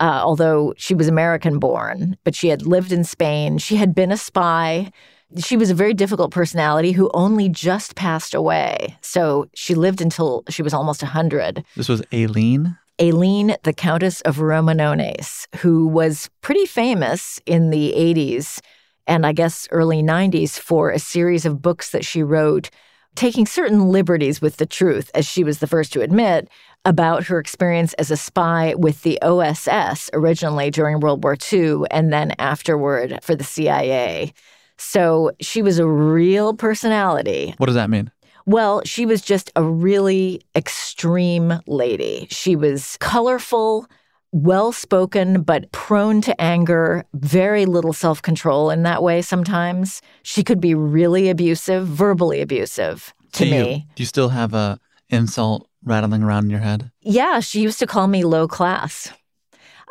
Uh, 0.00 0.20
although 0.24 0.74
she 0.76 0.92
was 0.92 1.06
American 1.06 1.60
born, 1.60 2.16
but 2.24 2.34
she 2.34 2.48
had 2.48 2.66
lived 2.66 2.90
in 2.90 3.04
Spain. 3.04 3.58
She 3.58 3.76
had 3.76 3.94
been 3.94 4.10
a 4.10 4.16
spy 4.16 4.90
she 5.38 5.56
was 5.56 5.70
a 5.70 5.74
very 5.74 5.94
difficult 5.94 6.30
personality 6.30 6.92
who 6.92 7.10
only 7.14 7.48
just 7.48 7.96
passed 7.96 8.34
away. 8.34 8.96
So 9.00 9.46
she 9.54 9.74
lived 9.74 10.00
until 10.00 10.44
she 10.48 10.62
was 10.62 10.74
almost 10.74 11.02
100. 11.02 11.64
This 11.76 11.88
was 11.88 12.02
Aileen? 12.12 12.76
Aileen, 13.00 13.56
the 13.64 13.72
Countess 13.72 14.20
of 14.20 14.36
Romanones, 14.36 15.46
who 15.56 15.88
was 15.88 16.30
pretty 16.42 16.66
famous 16.66 17.40
in 17.46 17.70
the 17.70 17.92
80s 17.96 18.60
and 19.06 19.26
I 19.26 19.32
guess 19.32 19.68
early 19.70 20.02
90s 20.02 20.58
for 20.58 20.90
a 20.90 20.98
series 20.98 21.44
of 21.46 21.62
books 21.62 21.90
that 21.90 22.04
she 22.04 22.22
wrote, 22.22 22.70
taking 23.14 23.46
certain 23.46 23.88
liberties 23.88 24.40
with 24.40 24.56
the 24.56 24.66
truth, 24.66 25.10
as 25.14 25.26
she 25.26 25.44
was 25.44 25.58
the 25.58 25.66
first 25.66 25.92
to 25.92 26.00
admit, 26.00 26.48
about 26.84 27.24
her 27.24 27.38
experience 27.38 27.92
as 27.94 28.10
a 28.10 28.16
spy 28.16 28.74
with 28.76 29.02
the 29.02 29.18
OSS 29.22 30.10
originally 30.12 30.70
during 30.70 31.00
World 31.00 31.24
War 31.24 31.36
II 31.52 31.82
and 31.90 32.12
then 32.12 32.32
afterward 32.38 33.18
for 33.22 33.34
the 33.34 33.44
CIA. 33.44 34.32
So 34.76 35.30
she 35.40 35.62
was 35.62 35.78
a 35.78 35.86
real 35.86 36.54
personality. 36.54 37.54
What 37.58 37.66
does 37.66 37.76
that 37.76 37.90
mean? 37.90 38.10
Well, 38.46 38.82
she 38.84 39.06
was 39.06 39.22
just 39.22 39.50
a 39.56 39.62
really 39.62 40.42
extreme 40.54 41.60
lady. 41.66 42.26
She 42.30 42.56
was 42.56 42.98
colorful, 43.00 43.86
well 44.34 44.72
spoken, 44.72 45.42
but 45.42 45.70
prone 45.70 46.20
to 46.22 46.38
anger, 46.40 47.04
very 47.14 47.66
little 47.66 47.92
self 47.92 48.20
control 48.20 48.68
in 48.70 48.82
that 48.82 49.02
way 49.02 49.22
sometimes. 49.22 50.02
She 50.24 50.42
could 50.42 50.60
be 50.60 50.74
really 50.74 51.30
abusive, 51.30 51.86
verbally 51.86 52.40
abusive 52.40 53.14
to 53.34 53.44
Do 53.44 53.50
me. 53.50 53.72
You, 53.72 53.78
do 53.94 54.02
you 54.02 54.06
still 54.06 54.30
have 54.30 54.52
a 54.52 54.80
insult 55.08 55.68
rattling 55.84 56.22
around 56.22 56.44
in 56.44 56.50
your 56.50 56.60
head? 56.60 56.90
Yeah, 57.00 57.40
she 57.40 57.60
used 57.60 57.78
to 57.78 57.86
call 57.86 58.08
me 58.08 58.24
low 58.24 58.48
class. 58.48 59.10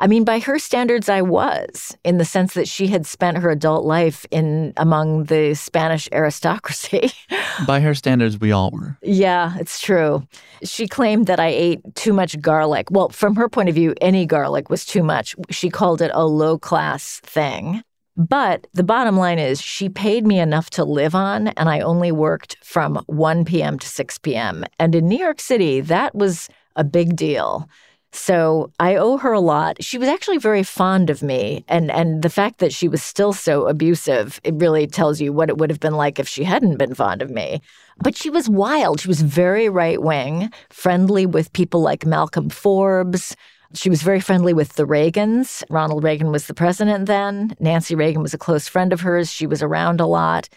I 0.04 0.08
mean, 0.08 0.26
by 0.26 0.40
her 0.40 0.60
standards, 0.60 1.08
I 1.08 1.22
was, 1.22 1.96
in 2.04 2.18
the 2.18 2.26
sense 2.26 2.56
that 2.56 2.68
she 2.68 2.88
had 2.88 3.06
spent 3.06 3.38
her 3.38 3.50
adult 3.50 3.86
life 3.86 4.26
in 4.32 4.74
among 4.76 5.24
the 5.26 5.54
Spanish 5.54 6.10
aristocracy. 6.12 7.10
by 7.66 7.80
her 7.80 7.96
standards, 7.96 8.38
we 8.38 8.52
all 8.52 8.70
were. 8.72 8.98
Yeah, 9.02 9.56
it's 9.62 9.80
true. 9.80 10.28
She 10.62 10.90
claimed 10.90 11.28
that 11.28 11.40
I 11.40 11.48
ate 11.48 11.96
too 11.96 12.12
much 12.12 12.42
garlic. 12.42 12.92
Well, 12.92 13.08
from 13.08 13.38
her 13.38 13.48
point 13.48 13.70
of 13.70 13.76
view, 13.76 13.94
any 14.02 14.26
garlic 14.26 14.70
was 14.70 14.86
too 14.86 15.04
much. 15.04 15.38
She 15.50 15.70
called 15.70 16.02
it 16.02 16.12
a 16.14 16.26
low 16.28 16.60
class 16.60 17.22
thing. 17.22 17.82
But 18.18 18.68
the 18.74 18.84
bottom 18.84 19.16
line 19.16 19.40
is, 19.40 19.62
she 19.62 19.88
paid 19.88 20.28
me 20.28 20.38
enough 20.38 20.70
to 20.72 20.84
live 20.84 21.16
on, 21.16 21.48
and 21.48 21.70
I 21.70 21.80
only 21.80 22.12
worked 22.12 22.58
from 22.62 23.02
1 23.06 23.46
p.m. 23.46 23.80
to 23.80 23.88
6 23.88 24.18
p.m. 24.18 24.66
And 24.80 24.96
in 24.96 25.08
New 25.08 25.18
York 25.18 25.40
City, 25.40 25.80
that 25.80 26.14
was 26.14 26.50
a 26.76 26.84
big 26.84 27.16
deal. 27.16 27.70
So 28.16 28.72
I 28.80 28.96
owe 28.96 29.18
her 29.18 29.34
a 29.34 29.40
lot. 29.40 29.84
She 29.84 29.98
was 29.98 30.08
actually 30.08 30.38
very 30.38 30.62
fond 30.62 31.10
of 31.10 31.24
me. 31.24 31.66
And, 31.68 31.90
and 31.90 32.22
the 32.22 32.30
fact 32.30 32.60
that 32.60 32.72
she 32.72 32.88
was 32.88 33.02
still 33.02 33.34
so 33.34 33.68
abusive, 33.68 34.40
it 34.44 34.54
really 34.54 34.86
tells 34.86 35.20
you 35.20 35.34
what 35.34 35.50
it 35.50 35.58
would 35.58 35.72
have 35.72 35.80
been 35.80 35.96
like 35.96 36.20
if 36.20 36.28
she 36.28 36.44
hadn't 36.44 36.78
been 36.78 36.94
fond 36.94 37.24
of 37.24 37.32
me. 37.32 37.60
But 37.98 38.16
she 38.16 38.30
was 38.30 38.48
wild. 38.48 39.02
She 39.02 39.08
was 39.08 39.24
very 39.24 39.68
right 39.68 40.00
wing, 40.00 40.52
friendly 40.70 41.26
with 41.26 41.54
people 41.54 41.82
like 41.82 42.06
Malcolm 42.06 42.50
Forbes. 42.50 43.36
She 43.74 43.90
was 43.90 44.04
very 44.04 44.20
friendly 44.20 44.54
with 44.54 44.74
the 44.74 44.86
Reagans. 44.86 45.64
Ronald 45.72 46.04
Reagan 46.04 46.32
was 46.32 46.46
the 46.46 46.54
president 46.54 47.08
then. 47.08 47.56
Nancy 47.60 47.96
Reagan 47.96 48.22
was 48.22 48.36
a 48.36 48.38
close 48.38 48.68
friend 48.68 48.94
of 48.94 49.02
hers. 49.02 49.32
She 49.32 49.48
was 49.48 49.64
around 49.64 50.00
a 50.00 50.06
lot. 50.06 50.50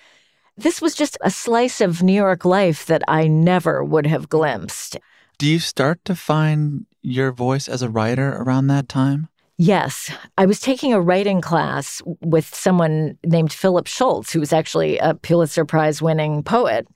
This 0.58 0.82
was 0.82 0.94
just 0.94 1.16
a 1.22 1.30
slice 1.30 1.80
of 1.80 2.02
New 2.02 2.12
York 2.12 2.44
life 2.44 2.84
that 2.84 3.02
I 3.08 3.28
never 3.28 3.82
would 3.82 4.06
have 4.06 4.28
glimpsed. 4.28 4.98
Do 5.38 5.46
you 5.46 5.58
start 5.58 6.04
to 6.06 6.14
find 6.14 6.86
your 7.06 7.30
voice 7.30 7.68
as 7.68 7.82
a 7.82 7.88
writer 7.88 8.36
around 8.36 8.66
that 8.66 8.88
time? 8.88 9.28
Yes. 9.58 10.10
I 10.36 10.44
was 10.44 10.60
taking 10.60 10.92
a 10.92 11.00
writing 11.00 11.40
class 11.40 12.02
with 12.20 12.54
someone 12.54 13.16
named 13.24 13.52
Philip 13.52 13.86
Schultz, 13.86 14.32
who 14.32 14.40
was 14.40 14.52
actually 14.52 14.98
a 14.98 15.14
Pulitzer 15.14 15.64
Prize 15.64 16.02
winning 16.02 16.42
poet 16.42 16.86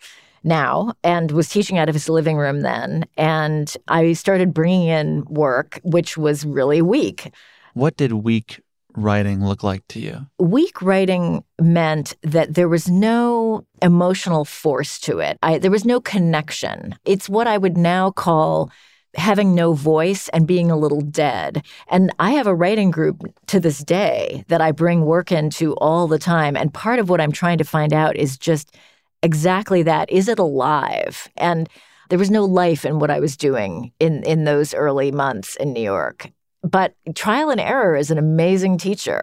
now 0.43 0.93
and 1.03 1.31
was 1.31 1.49
teaching 1.49 1.79
out 1.79 1.89
of 1.89 1.95
his 1.95 2.09
living 2.09 2.37
room 2.37 2.61
then. 2.61 3.07
And 3.17 3.75
I 3.89 4.13
started 4.13 4.53
bringing 4.53 4.89
in 4.89 5.25
work, 5.27 5.81
which 5.85 6.19
was 6.19 6.45
really 6.45 6.83
weak. 6.83 7.33
What 7.75 7.97
did 7.97 8.13
weak 8.13 8.61
writing 8.97 9.45
look 9.45 9.63
like 9.63 9.87
to 9.89 10.01
you? 10.01 10.27
Weak 10.39 10.83
writing 10.83 11.45
meant 11.61 12.17
that 12.23 12.55
there 12.55 12.69
was 12.69 12.89
no 12.89 13.65
emotional 13.81 14.45
force 14.45 14.99
to 15.01 15.21
it. 15.21 15.39
I, 15.43 15.59
there 15.59 15.71
was 15.71 15.85
no 15.85 16.01
connection. 16.01 16.97
It's 17.05 17.29
what 17.29 17.47
I 17.47 17.57
would 17.57 17.79
now 17.79 18.11
call 18.11 18.71
having 19.17 19.55
no 19.55 19.73
voice 19.73 20.29
and 20.29 20.47
being 20.47 20.71
a 20.71 20.77
little 20.77 21.01
dead. 21.01 21.65
And 21.89 22.13
I 22.19 22.33
have 22.33 22.47
a 22.47 22.55
writing 22.55 22.91
group 22.91 23.23
to 23.49 23.59
this 23.59 23.79
day 23.79 24.45
that 24.49 24.61
I 24.61 24.73
bring 24.73 25.05
work 25.05 25.33
into 25.33 25.75
all 25.75 26.07
the 26.07 26.19
time. 26.19 26.57
And 26.57 26.73
part 26.73 26.99
of 26.99 27.09
what 27.09 27.21
I'm 27.21 27.33
trying 27.33 27.59
to 27.59 27.65
find 27.65 27.93
out 27.93 28.17
is 28.17 28.39
just 28.39 28.77
exactly 29.23 29.83
that. 29.83 30.11
Is 30.11 30.29
it 30.29 30.39
alive? 30.39 31.29
And 31.37 31.69
there 32.09 32.19
was 32.19 32.31
no 32.31 32.45
life 32.45 32.85
in 32.85 32.99
what 32.99 33.11
I 33.11 33.21
was 33.21 33.37
doing 33.37 33.93
in, 34.01 34.23
in 34.25 34.45
those 34.45 34.75
early 34.75 35.11
months 35.11 35.57
in 35.57 35.73
New 35.73 35.83
York. 35.83 36.31
But 36.63 36.95
trial 37.15 37.51
and 37.51 37.61
error 37.61 37.97
is 37.97 38.11
an 38.11 38.19
amazing 38.19 38.79
teacher. 38.79 39.23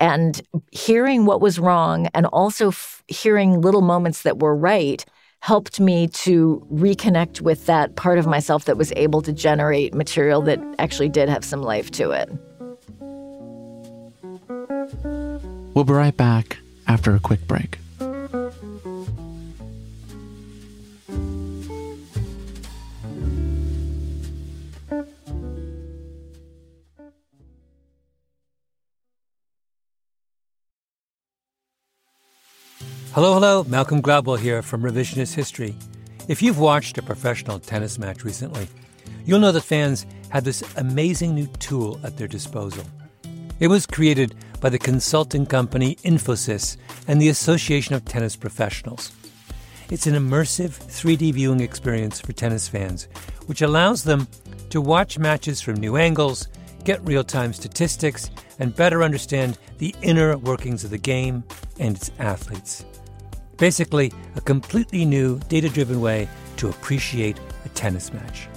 And 0.00 0.40
hearing 0.70 1.24
what 1.24 1.40
was 1.40 1.58
wrong 1.58 2.08
and 2.14 2.26
also 2.26 2.68
f- 2.68 3.02
hearing 3.08 3.60
little 3.60 3.80
moments 3.80 4.22
that 4.22 4.40
were 4.40 4.54
right 4.54 5.04
helped 5.44 5.78
me 5.78 6.08
to 6.08 6.66
reconnect 6.72 7.42
with 7.42 7.66
that 7.66 7.96
part 7.96 8.18
of 8.18 8.26
myself 8.26 8.64
that 8.64 8.78
was 8.78 8.90
able 8.96 9.20
to 9.20 9.30
generate 9.30 9.92
material 9.92 10.40
that 10.40 10.58
actually 10.78 11.10
did 11.10 11.28
have 11.28 11.44
some 11.44 11.60
life 11.60 11.90
to 11.90 12.12
it. 12.12 12.30
We'll 15.74 15.84
be 15.84 15.92
right 15.92 16.16
back 16.16 16.56
after 16.88 17.14
a 17.14 17.20
quick 17.20 17.46
break. 17.46 17.76
Hello, 33.14 33.34
hello, 33.34 33.62
Malcolm 33.68 34.02
Gladwell 34.02 34.40
here 34.40 34.60
from 34.60 34.82
Revisionist 34.82 35.36
History. 35.36 35.76
If 36.26 36.42
you've 36.42 36.58
watched 36.58 36.98
a 36.98 37.02
professional 37.02 37.60
tennis 37.60 37.96
match 37.96 38.24
recently, 38.24 38.66
you'll 39.24 39.38
know 39.38 39.52
that 39.52 39.60
fans 39.60 40.04
have 40.30 40.42
this 40.42 40.64
amazing 40.78 41.32
new 41.32 41.46
tool 41.60 42.00
at 42.02 42.16
their 42.16 42.26
disposal. 42.26 42.82
It 43.60 43.68
was 43.68 43.86
created 43.86 44.34
by 44.60 44.68
the 44.68 44.80
consulting 44.80 45.46
company 45.46 45.94
Infosys 46.02 46.76
and 47.06 47.22
the 47.22 47.28
Association 47.28 47.94
of 47.94 48.04
Tennis 48.04 48.34
Professionals. 48.34 49.12
It's 49.92 50.08
an 50.08 50.14
immersive 50.14 50.70
3D 50.70 51.34
viewing 51.34 51.60
experience 51.60 52.20
for 52.20 52.32
tennis 52.32 52.66
fans, 52.66 53.06
which 53.46 53.62
allows 53.62 54.02
them 54.02 54.26
to 54.70 54.80
watch 54.80 55.20
matches 55.20 55.60
from 55.60 55.76
new 55.76 55.96
angles, 55.96 56.48
get 56.82 57.00
real 57.06 57.22
time 57.22 57.52
statistics, 57.52 58.32
and 58.58 58.74
better 58.74 59.04
understand 59.04 59.56
the 59.78 59.94
inner 60.02 60.36
workings 60.36 60.82
of 60.82 60.90
the 60.90 60.98
game 60.98 61.44
and 61.78 61.96
its 61.96 62.10
athletes. 62.18 62.84
Basically, 63.56 64.12
a 64.34 64.40
completely 64.40 65.04
new, 65.04 65.38
data 65.48 65.68
driven 65.68 66.00
way 66.00 66.28
to 66.56 66.68
appreciate 66.68 67.38
a 67.64 67.68
tennis 67.70 68.12
match. 68.12 68.48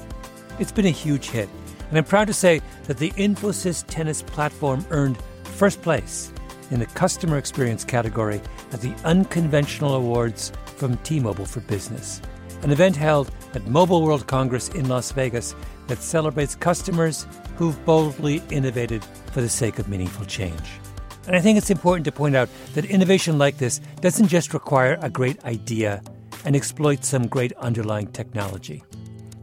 It's 0.60 0.72
been 0.72 0.88
a 0.88 0.92
huge 0.92 1.30
hit, 1.30 1.48
and 1.90 1.98
I'm 1.98 2.04
proud 2.04 2.28
to 2.28 2.34
say 2.34 2.62
that 2.86 2.98
the 2.98 3.12
Infosys 3.12 3.86
tennis 3.88 4.24
platform 4.24 4.86
earned 4.90 5.18
first 5.44 5.82
place 5.82 6.32
in 6.72 6.80
the 6.80 6.86
customer 6.88 7.38
experience 7.38 7.84
category 7.84 8.42
at 8.72 8.82
the 8.82 8.94
Unconventional 9.04 9.96
Awards 9.96 10.52
from 10.66 10.98
T 10.98 11.20
Mobile 11.20 11.46
for 11.46 11.62
Business, 11.62 12.22
an 12.64 12.72
event 12.72 12.96
held 12.96 13.32
at 13.54 13.68
Mobile 13.68 14.02
World 14.02 14.26
Congress 14.26 14.70
in 14.70 14.90
Las 14.90 15.12
Vegas 15.12 15.56
that 15.88 16.02
celebrates 16.02 16.56
customers 16.56 17.28
who've 17.56 17.86
boldly 17.86 18.42
innovated 18.50 19.04
for 19.32 19.42
the 19.42 19.50
sake 19.50 19.78
of 19.78 19.88
meaningful 19.88 20.26
change. 20.26 20.80
And 21.28 21.36
I 21.36 21.42
think 21.42 21.58
it's 21.58 21.70
important 21.70 22.06
to 22.06 22.12
point 22.12 22.38
out 22.38 22.48
that 22.74 22.86
innovation 22.86 23.38
like 23.38 23.58
this 23.58 23.82
doesn't 24.00 24.30
just 24.30 24.54
require 24.54 24.98
a 25.02 25.10
great 25.10 25.44
idea 25.44 26.02
and 26.46 26.56
exploit 26.56 27.04
some 27.04 27.28
great 27.28 27.52
underlying 27.58 28.08
technology. 28.08 28.82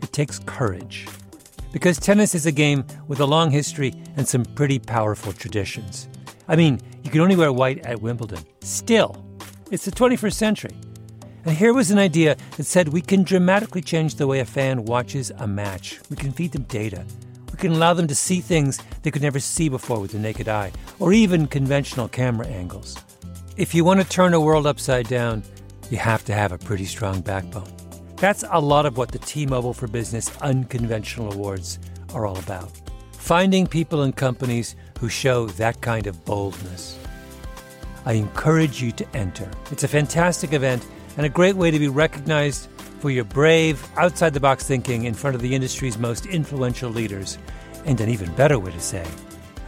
It 0.03 0.11
takes 0.11 0.39
courage. 0.39 1.07
Because 1.72 1.99
tennis 1.99 2.35
is 2.35 2.47
a 2.47 2.53
game 2.53 2.85
with 3.07 3.20
a 3.20 3.26
long 3.26 3.51
history 3.51 3.93
and 4.16 4.26
some 4.26 4.45
pretty 4.45 4.78
powerful 4.78 5.35
traditions. 5.35 6.09
I 6.49 6.57
mean, 6.57 6.80
you 7.03 7.11
can 7.11 7.20
only 7.20 7.37
wear 7.37 7.53
white 7.53 7.85
at 7.85 8.01
Wimbledon. 8.01 8.43
Still, 8.61 9.22
it's 9.70 9.85
the 9.85 9.91
21st 9.91 10.35
century. 10.35 10.74
And 11.45 11.55
here 11.55 11.74
was 11.74 11.91
an 11.91 11.99
idea 11.99 12.37
that 12.57 12.64
said 12.64 12.89
we 12.89 13.03
can 13.03 13.24
dramatically 13.24 13.82
change 13.82 14.14
the 14.14 14.26
way 14.26 14.41
a 14.41 14.47
fan 14.47 14.87
watches 14.87 15.30
a 15.37 15.47
match. 15.47 16.01
We 16.09 16.16
can 16.16 16.32
feed 16.32 16.53
them 16.53 16.62
data. 16.62 17.05
We 17.55 17.59
can 17.59 17.70
allow 17.70 17.94
them 17.94 18.09
to 18.09 18.16
see 18.16 18.40
things 18.40 18.80
they 19.02 19.12
could 19.12 19.22
never 19.22 19.38
see 19.38 19.68
before 19.68 20.00
with 20.00 20.11
the 20.11 20.18
naked 20.18 20.48
eye, 20.48 20.72
or 20.98 21.12
even 21.12 21.46
conventional 21.46 22.09
camera 22.09 22.48
angles. 22.48 22.96
If 23.57 23.76
you 23.76 23.84
want 23.84 24.00
to 24.00 24.09
turn 24.09 24.34
a 24.34 24.40
world 24.40 24.66
upside 24.66 25.07
down, 25.07 25.44
you 25.88 25.96
have 25.98 26.24
to 26.24 26.34
have 26.34 26.50
a 26.50 26.59
pretty 26.59 26.84
strong 26.84 27.20
backbone. 27.20 27.70
That's 28.16 28.42
a 28.50 28.61
lot 28.61 28.86
of 28.86 28.96
what 28.96 29.12
the 29.12 29.20
T 29.20 29.46
Mobile 29.46 29.72
for 29.72 29.86
Business 29.86 30.36
Unconventional 30.38 31.32
Awards 31.32 31.78
are 32.12 32.26
all 32.26 32.40
about. 32.40 32.72
Finding 33.12 33.68
people 33.68 34.02
and 34.02 34.16
companies 34.16 34.74
who 34.98 35.09
show 35.09 35.46
that 35.46 35.80
kind 35.80 36.09
of 36.09 36.24
boldness. 36.24 36.98
I 38.05 38.14
encourage 38.14 38.82
you 38.82 38.90
to 38.90 39.16
enter. 39.16 39.48
It's 39.70 39.84
a 39.84 39.88
fantastic 39.88 40.55
event 40.55 40.84
and 41.16 41.24
a 41.24 41.28
great 41.28 41.55
way 41.55 41.70
to 41.70 41.78
be 41.78 41.86
recognized 41.86 42.66
for 43.05 43.11
your 43.11 43.24
brave, 43.24 43.86
outside 43.98 44.32
the 44.32 44.40
box 44.40 44.66
thinking 44.66 45.05
in 45.05 45.12
front 45.12 45.36
of 45.36 45.42
the 45.42 45.55
industry's 45.55 45.98
most 45.98 46.24
influential 46.24 46.88
leaders, 46.88 47.36
and 47.84 48.00
an 48.00 48.09
even 48.09 48.34
better 48.34 48.59
way 48.59 48.72
to 48.72 48.80
say, 48.80 49.05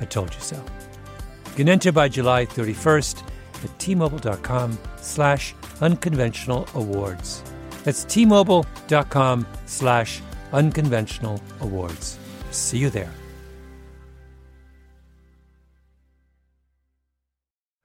I 0.01 0.07
told 0.07 0.33
you 0.33 0.41
so. 0.41 0.57
You 0.57 1.55
can 1.55 1.69
enter 1.69 1.93
by 1.93 2.09
July 2.09 2.47
31st 2.47 3.23
at 3.63 3.79
tmobile.com 3.79 4.79
slash 4.97 5.55
unconventional 5.83 6.67
awards. 6.75 7.43
That's 7.85 8.07
tmobile.com 8.07 9.47
slash 9.67 10.23
unconventional 10.55 11.43
awards. 11.61 12.19
See 12.53 12.79
you 12.79 12.89
there. 12.89 13.13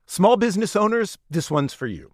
Small 0.05 0.37
business 0.37 0.77
owners, 0.77 1.17
this 1.29 1.51
one's 1.51 1.73
for 1.73 1.87
you. 1.87 2.13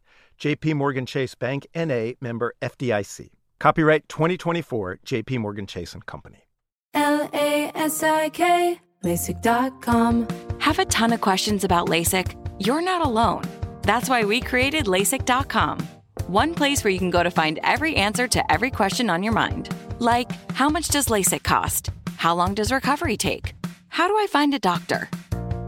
JP 0.41 0.73
Morgan 0.73 1.05
Chase 1.05 1.35
Bank 1.35 1.67
NA 1.75 2.13
member 2.19 2.55
FDIC. 2.63 3.29
Copyright 3.59 4.09
2024 4.09 4.99
JP 5.05 5.37
Morgan 5.37 5.67
Chase 5.67 5.93
and 5.93 6.03
Company. 6.07 6.47
L 6.95 7.29
A 7.31 7.71
S 7.75 8.01
I 8.01 8.29
K, 8.29 8.79
LASIK.com. 9.03 10.27
Have 10.57 10.79
a 10.79 10.85
ton 10.85 11.13
of 11.13 11.21
questions 11.21 11.63
about 11.63 11.89
LASIK? 11.89 12.35
You're 12.57 12.81
not 12.81 13.05
alone. 13.05 13.43
That's 13.83 14.09
why 14.09 14.23
we 14.23 14.41
created 14.41 14.87
LASIK.com. 14.87 15.77
One 16.25 16.55
place 16.55 16.83
where 16.83 16.91
you 16.91 16.97
can 16.97 17.11
go 17.11 17.21
to 17.21 17.29
find 17.29 17.59
every 17.63 17.95
answer 17.95 18.27
to 18.27 18.51
every 18.51 18.71
question 18.71 19.11
on 19.11 19.21
your 19.21 19.33
mind. 19.33 19.69
Like, 19.99 20.31
how 20.53 20.69
much 20.69 20.87
does 20.87 21.05
LASIK 21.05 21.43
cost? 21.43 21.91
How 22.17 22.33
long 22.33 22.55
does 22.55 22.71
recovery 22.71 23.15
take? 23.15 23.53
How 23.89 24.07
do 24.07 24.15
I 24.15 24.25
find 24.25 24.55
a 24.55 24.59
doctor? 24.59 25.07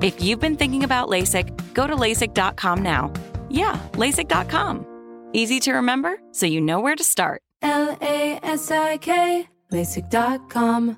If 0.01 0.23
you've 0.23 0.39
been 0.39 0.57
thinking 0.57 0.83
about 0.83 1.09
LASIK, 1.09 1.75
go 1.75 1.85
to 1.85 1.95
LASIK.com 1.95 2.81
now. 2.81 3.13
Yeah, 3.53 3.79
LASIK.com. 3.93 4.87
Easy 5.33 5.59
to 5.61 5.73
remember, 5.73 6.19
so 6.31 6.47
you 6.47 6.59
know 6.59 6.79
where 6.79 6.95
to 6.95 7.03
start. 7.03 7.41
L 7.61 7.95
A 8.01 8.39
S 8.41 8.71
I 8.71 8.97
K, 8.97 9.47
LASIK.com. 9.71 10.97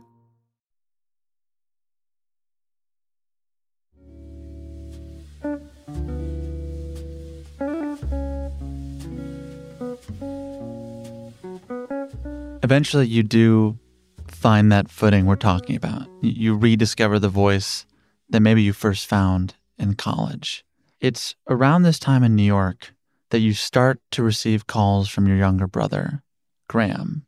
Eventually, 12.64 13.06
you 13.08 13.22
do 13.22 13.78
find 14.28 14.72
that 14.72 14.89
footing 14.89 15.26
we're 15.26 15.36
talking 15.36 15.76
about. 15.76 16.08
You 16.22 16.56
rediscover 16.56 17.20
the 17.20 17.30
voice 17.30 17.86
that 18.30 18.39
maybe 18.39 18.64
you 18.64 18.74
first 18.74 19.08
found 19.08 19.56
in 19.78 19.95
college. 19.95 20.66
It's 21.02 21.36
around 21.50 21.84
this 21.84 22.00
time 22.00 22.24
in 22.24 22.36
New 22.36 22.43
York 22.43 22.93
that 23.30 23.39
you 23.39 23.54
start 23.54 24.00
to 24.12 24.24
receive 24.24 24.68
calls 24.68 25.10
from 25.10 25.28
your 25.28 25.38
younger 25.38 25.68
brother, 25.68 26.24
Graham. 26.68 27.26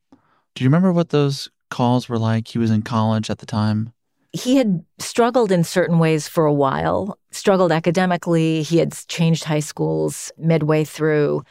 Do 0.55 0.63
you 0.63 0.69
remember 0.69 0.91
what 0.91 1.09
those 1.09 1.49
calls 1.69 2.07
were 2.07 2.17
like? 2.17 2.47
He 2.47 2.57
was 2.57 2.71
in 2.71 2.81
college 2.81 3.29
at 3.29 3.39
the 3.39 3.45
time. 3.45 3.93
He 4.31 4.57
had 4.57 4.83
struggled 4.99 5.51
in 5.51 5.63
certain 5.63 5.99
ways 5.99 6.27
for 6.27 6.45
a 6.45 6.53
while, 6.53 7.17
struggled 7.31 7.71
academically. 7.71 8.61
He 8.61 8.77
had 8.77 8.93
changed 9.07 9.43
high 9.43 9.59
schools 9.59 10.31
midway 10.37 10.83
through. 10.83 11.43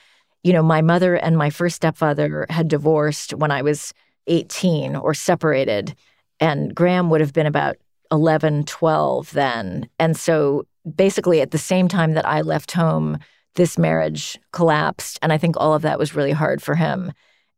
You 0.42 0.52
know, 0.52 0.62
my 0.62 0.82
mother 0.82 1.16
and 1.16 1.36
my 1.36 1.50
first 1.50 1.76
stepfather 1.76 2.46
had 2.48 2.68
divorced 2.68 3.34
when 3.34 3.50
I 3.50 3.62
was 3.62 3.92
18 4.26 4.96
or 4.96 5.14
separated, 5.14 5.94
and 6.40 6.74
Graham 6.74 7.10
would 7.10 7.20
have 7.20 7.32
been 7.32 7.46
about 7.46 7.76
11, 8.10 8.64
12 8.64 9.32
then. 9.32 9.88
And 9.98 10.16
so 10.16 10.66
basically, 10.94 11.40
at 11.40 11.50
the 11.50 11.58
same 11.58 11.88
time 11.88 12.14
that 12.14 12.26
I 12.26 12.42
left 12.42 12.72
home, 12.72 13.18
this 13.54 13.78
marriage 13.78 14.38
collapsed. 14.52 15.18
And 15.22 15.32
I 15.32 15.38
think 15.38 15.56
all 15.56 15.74
of 15.74 15.82
that 15.82 15.98
was 15.98 16.14
really 16.14 16.32
hard 16.32 16.62
for 16.62 16.74
him. 16.74 17.12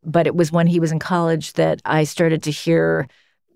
But 0.05 0.27
it 0.27 0.35
was 0.35 0.53
when 0.53 0.67
he 0.67 0.81
was 0.81 0.93
in 0.93 0.99
college 0.99 1.55
that 1.55 1.83
I 1.85 2.05
started 2.05 2.43
to 2.45 2.51
hear 2.51 3.09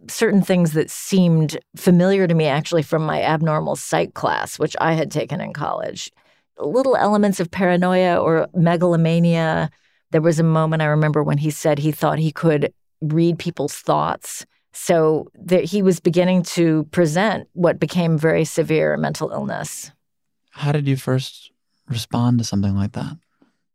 certain 0.08 0.42
things 0.42 0.72
that 0.72 0.90
seemed 0.90 1.58
familiar 1.76 2.26
to 2.26 2.34
me 2.34 2.46
actually 2.46 2.82
from 2.82 3.06
my 3.06 3.22
abnormal 3.22 3.76
psych 3.76 4.14
class, 4.14 4.58
which 4.58 4.76
I 4.80 4.94
had 4.94 5.10
taken 5.10 5.40
in 5.40 5.52
college. 5.52 6.10
Little 6.58 6.96
elements 6.96 7.40
of 7.40 7.50
paranoia 7.50 8.20
or 8.20 8.48
megalomania. 8.54 9.70
There 10.10 10.20
was 10.20 10.38
a 10.38 10.44
moment 10.44 10.82
I 10.82 10.86
remember 10.86 11.22
when 11.22 11.38
he 11.38 11.50
said 11.50 11.78
he 11.78 11.92
thought 11.92 12.18
he 12.18 12.32
could 12.32 12.72
read 13.00 13.38
people's 13.38 13.74
thoughts. 13.74 14.44
So 14.72 15.28
that 15.34 15.64
he 15.64 15.82
was 15.82 16.00
beginning 16.00 16.44
to 16.44 16.84
present 16.84 17.48
what 17.52 17.78
became 17.78 18.16
very 18.16 18.44
severe 18.44 18.96
mental 18.96 19.30
illness. 19.30 19.90
How 20.50 20.72
did 20.72 20.88
you 20.88 20.96
first 20.96 21.50
respond 21.88 22.38
to 22.38 22.44
something 22.44 22.74
like 22.74 22.92
that? 22.92 23.16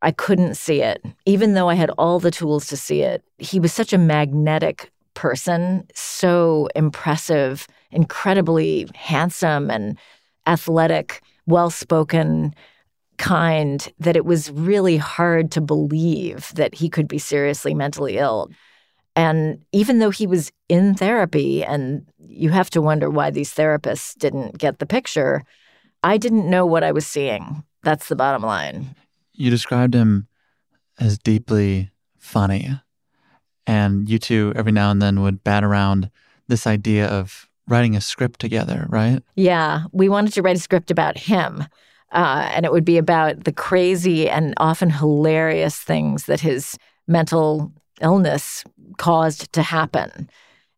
I 0.01 0.11
couldn't 0.11 0.55
see 0.55 0.81
it, 0.81 1.03
even 1.25 1.53
though 1.53 1.69
I 1.69 1.75
had 1.75 1.89
all 1.91 2.19
the 2.19 2.31
tools 2.31 2.67
to 2.67 2.77
see 2.77 3.01
it. 3.01 3.23
He 3.37 3.59
was 3.59 3.73
such 3.73 3.93
a 3.93 3.97
magnetic 3.97 4.91
person, 5.15 5.87
so 5.95 6.69
impressive, 6.75 7.67
incredibly 7.91 8.87
handsome 8.93 9.71
and 9.71 9.97
athletic, 10.45 11.21
well 11.47 11.71
spoken, 11.71 12.53
kind, 13.17 13.91
that 13.99 14.15
it 14.15 14.25
was 14.25 14.51
really 14.51 14.97
hard 14.97 15.51
to 15.51 15.61
believe 15.61 16.53
that 16.53 16.75
he 16.75 16.89
could 16.89 17.07
be 17.07 17.17
seriously 17.17 17.73
mentally 17.73 18.17
ill. 18.17 18.51
And 19.17 19.65
even 19.71 19.97
though 19.97 20.11
he 20.11 20.27
was 20.27 20.51
in 20.69 20.93
therapy, 20.93 21.63
and 21.63 22.05
you 22.19 22.51
have 22.51 22.69
to 22.69 22.83
wonder 22.83 23.09
why 23.09 23.31
these 23.31 23.51
therapists 23.51 24.15
didn't 24.15 24.59
get 24.59 24.77
the 24.77 24.85
picture, 24.85 25.43
I 26.03 26.17
didn't 26.17 26.47
know 26.47 26.67
what 26.67 26.83
I 26.83 26.91
was 26.91 27.07
seeing. 27.07 27.63
That's 27.81 28.09
the 28.09 28.15
bottom 28.15 28.43
line. 28.43 28.95
You 29.33 29.49
described 29.49 29.95
him 29.95 30.27
as 30.99 31.17
deeply 31.17 31.89
funny. 32.19 32.79
And 33.65 34.07
you 34.07 34.19
two, 34.19 34.53
every 34.55 34.71
now 34.71 34.91
and 34.91 35.01
then, 35.01 35.23
would 35.23 35.43
bat 35.43 35.63
around 35.63 36.11
this 36.47 36.67
idea 36.67 37.07
of 37.07 37.49
writing 37.67 37.95
a 37.95 38.01
script 38.01 38.39
together, 38.39 38.85
right? 38.87 39.23
Yeah, 39.35 39.85
we 39.91 40.09
wanted 40.09 40.33
to 40.33 40.43
write 40.43 40.57
a 40.57 40.59
script 40.59 40.91
about 40.91 41.17
him. 41.17 41.65
Uh, 42.11 42.49
and 42.53 42.67
it 42.67 42.71
would 42.71 42.85
be 42.85 42.99
about 42.99 43.45
the 43.45 43.51
crazy 43.51 44.29
and 44.29 44.53
often 44.57 44.91
hilarious 44.91 45.75
things 45.75 46.25
that 46.25 46.39
his 46.39 46.77
mental 47.07 47.73
illness 48.01 48.63
caused 48.97 49.51
to 49.53 49.61
happen. 49.61 50.29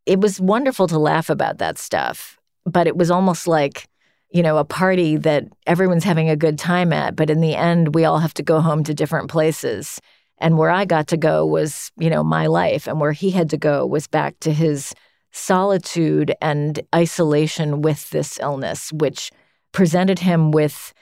It 0.06 0.20
was 0.20 0.40
wonderful 0.40 0.88
to 0.88 0.98
laugh 0.98 1.30
about 1.30 1.58
that 1.60 1.78
stuff, 1.78 2.38
but 2.66 2.88
it 2.88 2.98
was 2.98 3.12
almost 3.12 3.48
like, 3.48 3.88
you 4.32 4.44
know, 4.44 4.58
a 4.58 4.66
party 4.66 5.18
that 5.18 5.46
everyone's 5.68 6.04
having 6.04 6.30
a 6.30 6.36
good 6.36 6.58
time 6.58 6.94
at, 6.94 7.16
but 7.16 7.30
in 7.30 7.42
the 7.42 7.56
end, 7.56 7.96
we 7.96 8.06
all 8.06 8.20
have 8.20 8.34
to 8.36 8.44
go 8.44 8.62
home 8.62 8.84
to 8.84 8.94
different 8.94 9.30
places. 9.30 10.00
And 10.38 10.58
where 10.58 10.70
I 10.70 10.86
got 10.86 11.08
to 11.08 11.18
go 11.18 11.46
was, 11.46 11.92
you 11.98 12.10
know, 12.10 12.24
my 12.24 12.48
life, 12.48 12.88
and 12.88 13.00
where 13.00 13.12
he 13.12 13.32
had 13.32 13.50
to 13.50 13.58
go 13.58 13.86
was 13.86 14.08
back 14.08 14.40
to 14.42 14.54
his 14.54 14.94
solitude 15.32 16.34
and 16.42 16.80
isolation 16.96 17.82
with 17.82 18.10
this 18.12 18.40
illness, 18.40 18.92
which 18.94 19.32
presented 19.74 20.20
him 20.20 20.52
with 20.52 20.94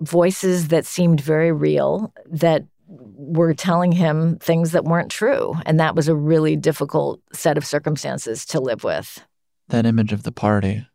voices 0.00 0.68
that 0.68 0.86
seemed 0.86 1.20
very 1.20 1.52
real, 1.52 2.12
that 2.26 2.64
were 2.88 3.54
telling 3.54 3.92
him 3.92 4.38
things 4.38 4.72
that 4.72 4.84
weren't 4.84 5.10
true. 5.10 5.54
And 5.66 5.80
that 5.80 5.94
was 5.96 6.08
a 6.08 6.14
really 6.14 6.56
difficult 6.56 7.20
set 7.32 7.58
of 7.58 7.66
circumstances 7.66 8.44
to 8.46 8.60
live 8.60 8.84
with. 8.84 9.24
That 9.68 9.86
image 9.86 10.12
of 10.12 10.22
the 10.22 10.32
party 10.32 10.86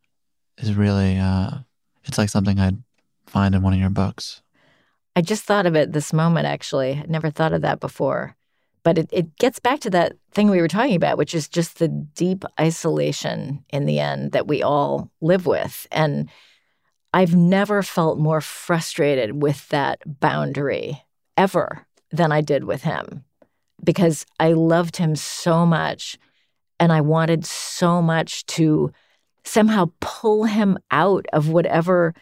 is 0.58 0.76
really, 0.76 1.18
uh, 1.18 1.60
it's 2.06 2.18
like 2.18 2.30
something 2.30 2.60
I'd 2.60 2.82
find 3.26 3.56
in 3.56 3.62
one 3.62 3.74
of 3.74 3.80
your 3.80 3.90
books. 3.90 4.42
I 5.16 5.22
just 5.22 5.44
thought 5.44 5.66
of 5.66 5.76
it 5.76 5.92
this 5.92 6.14
moment, 6.14 6.48
actually. 6.48 6.94
I 6.94 7.06
never 7.08 7.30
thought 7.30 7.54
of 7.54 7.62
that 7.64 7.80
before. 7.80 8.36
But 8.84 8.98
it, 8.98 9.10
it 9.12 9.38
gets 9.38 9.60
back 9.60 9.80
to 9.82 9.90
that 9.92 10.14
thing 10.32 10.50
we 10.50 10.62
were 10.62 10.68
talking 10.68 10.96
about, 10.96 11.18
which 11.18 11.36
is 11.36 11.48
just 11.48 11.78
the 11.78 11.88
deep 11.88 12.46
isolation 12.60 13.64
in 13.70 13.86
the 13.86 14.00
end 14.00 14.32
that 14.32 14.48
we 14.48 14.64
all 14.64 15.12
live 15.22 15.46
with. 15.46 15.86
And 15.92 16.30
I've 17.14 17.36
never 17.36 17.84
felt 17.84 18.18
more 18.18 18.42
frustrated 18.42 19.42
with 19.42 19.68
that 19.70 20.00
boundary 20.06 21.04
ever 21.38 21.86
than 22.12 22.32
I 22.32 22.42
did 22.42 22.64
with 22.64 22.84
him 22.84 23.24
because 23.84 24.26
I 24.40 24.54
loved 24.54 24.98
him 24.98 25.16
so 25.16 25.66
much 25.66 26.18
and 26.80 26.92
I 26.92 27.02
wanted 27.02 27.46
so 27.46 28.02
much 28.02 28.46
to 28.48 28.92
somehow 29.44 29.92
pull 30.00 30.46
him 30.46 30.78
out 30.92 31.26
of 31.34 31.50
whatever 31.50 32.14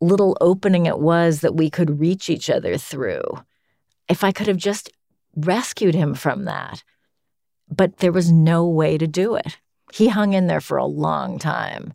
little 0.00 0.36
opening 0.40 0.86
it 0.86 0.98
was 0.98 1.40
that 1.40 1.54
we 1.54 1.70
could 1.70 2.00
reach 2.00 2.30
each 2.30 2.48
other 2.50 2.76
through. 2.76 3.22
If 4.08 4.24
I 4.24 4.32
could 4.32 4.46
have 4.46 4.56
just 4.56 4.90
rescued 5.36 5.94
him 5.94 6.14
from 6.14 6.44
that. 6.44 6.82
But 7.68 7.98
there 7.98 8.12
was 8.12 8.32
no 8.32 8.66
way 8.66 8.98
to 8.98 9.06
do 9.06 9.34
it. 9.36 9.58
He 9.92 10.08
hung 10.08 10.32
in 10.32 10.46
there 10.46 10.60
for 10.60 10.76
a 10.76 10.86
long 10.86 11.38
time. 11.38 11.94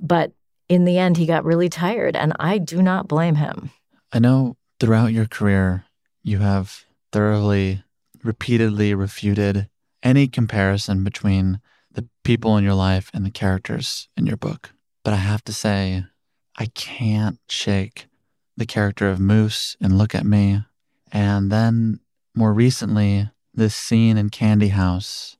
But 0.00 0.32
in 0.68 0.84
the 0.84 0.98
end, 0.98 1.16
he 1.16 1.26
got 1.26 1.44
really 1.44 1.68
tired, 1.68 2.16
and 2.16 2.32
I 2.38 2.58
do 2.58 2.82
not 2.82 3.08
blame 3.08 3.34
him. 3.34 3.70
I 4.12 4.18
know 4.18 4.56
throughout 4.80 5.12
your 5.12 5.26
career, 5.26 5.84
you 6.22 6.38
have 6.38 6.86
thoroughly, 7.12 7.84
repeatedly 8.24 8.94
refuted 8.94 9.68
any 10.02 10.26
comparison 10.26 11.04
between 11.04 11.60
the 11.92 12.08
people 12.24 12.56
in 12.56 12.64
your 12.64 12.74
life 12.74 13.10
and 13.12 13.24
the 13.24 13.30
characters 13.30 14.08
in 14.16 14.26
your 14.26 14.38
book. 14.38 14.72
But 15.04 15.12
I 15.12 15.18
have 15.18 15.44
to 15.44 15.52
say, 15.52 16.04
I 16.56 16.66
can't 16.66 17.38
shake 17.48 18.06
the 18.56 18.66
character 18.66 19.10
of 19.10 19.20
Moose 19.20 19.76
and 19.80 19.98
Look 19.98 20.14
at 20.14 20.26
Me. 20.26 20.62
And 21.12 21.52
then 21.52 22.00
more 22.34 22.54
recently, 22.54 23.28
this 23.52 23.74
scene 23.74 24.16
in 24.16 24.30
Candy 24.30 24.68
House 24.68 25.36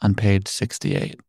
on 0.00 0.14
page 0.14 0.48
68 0.48 1.20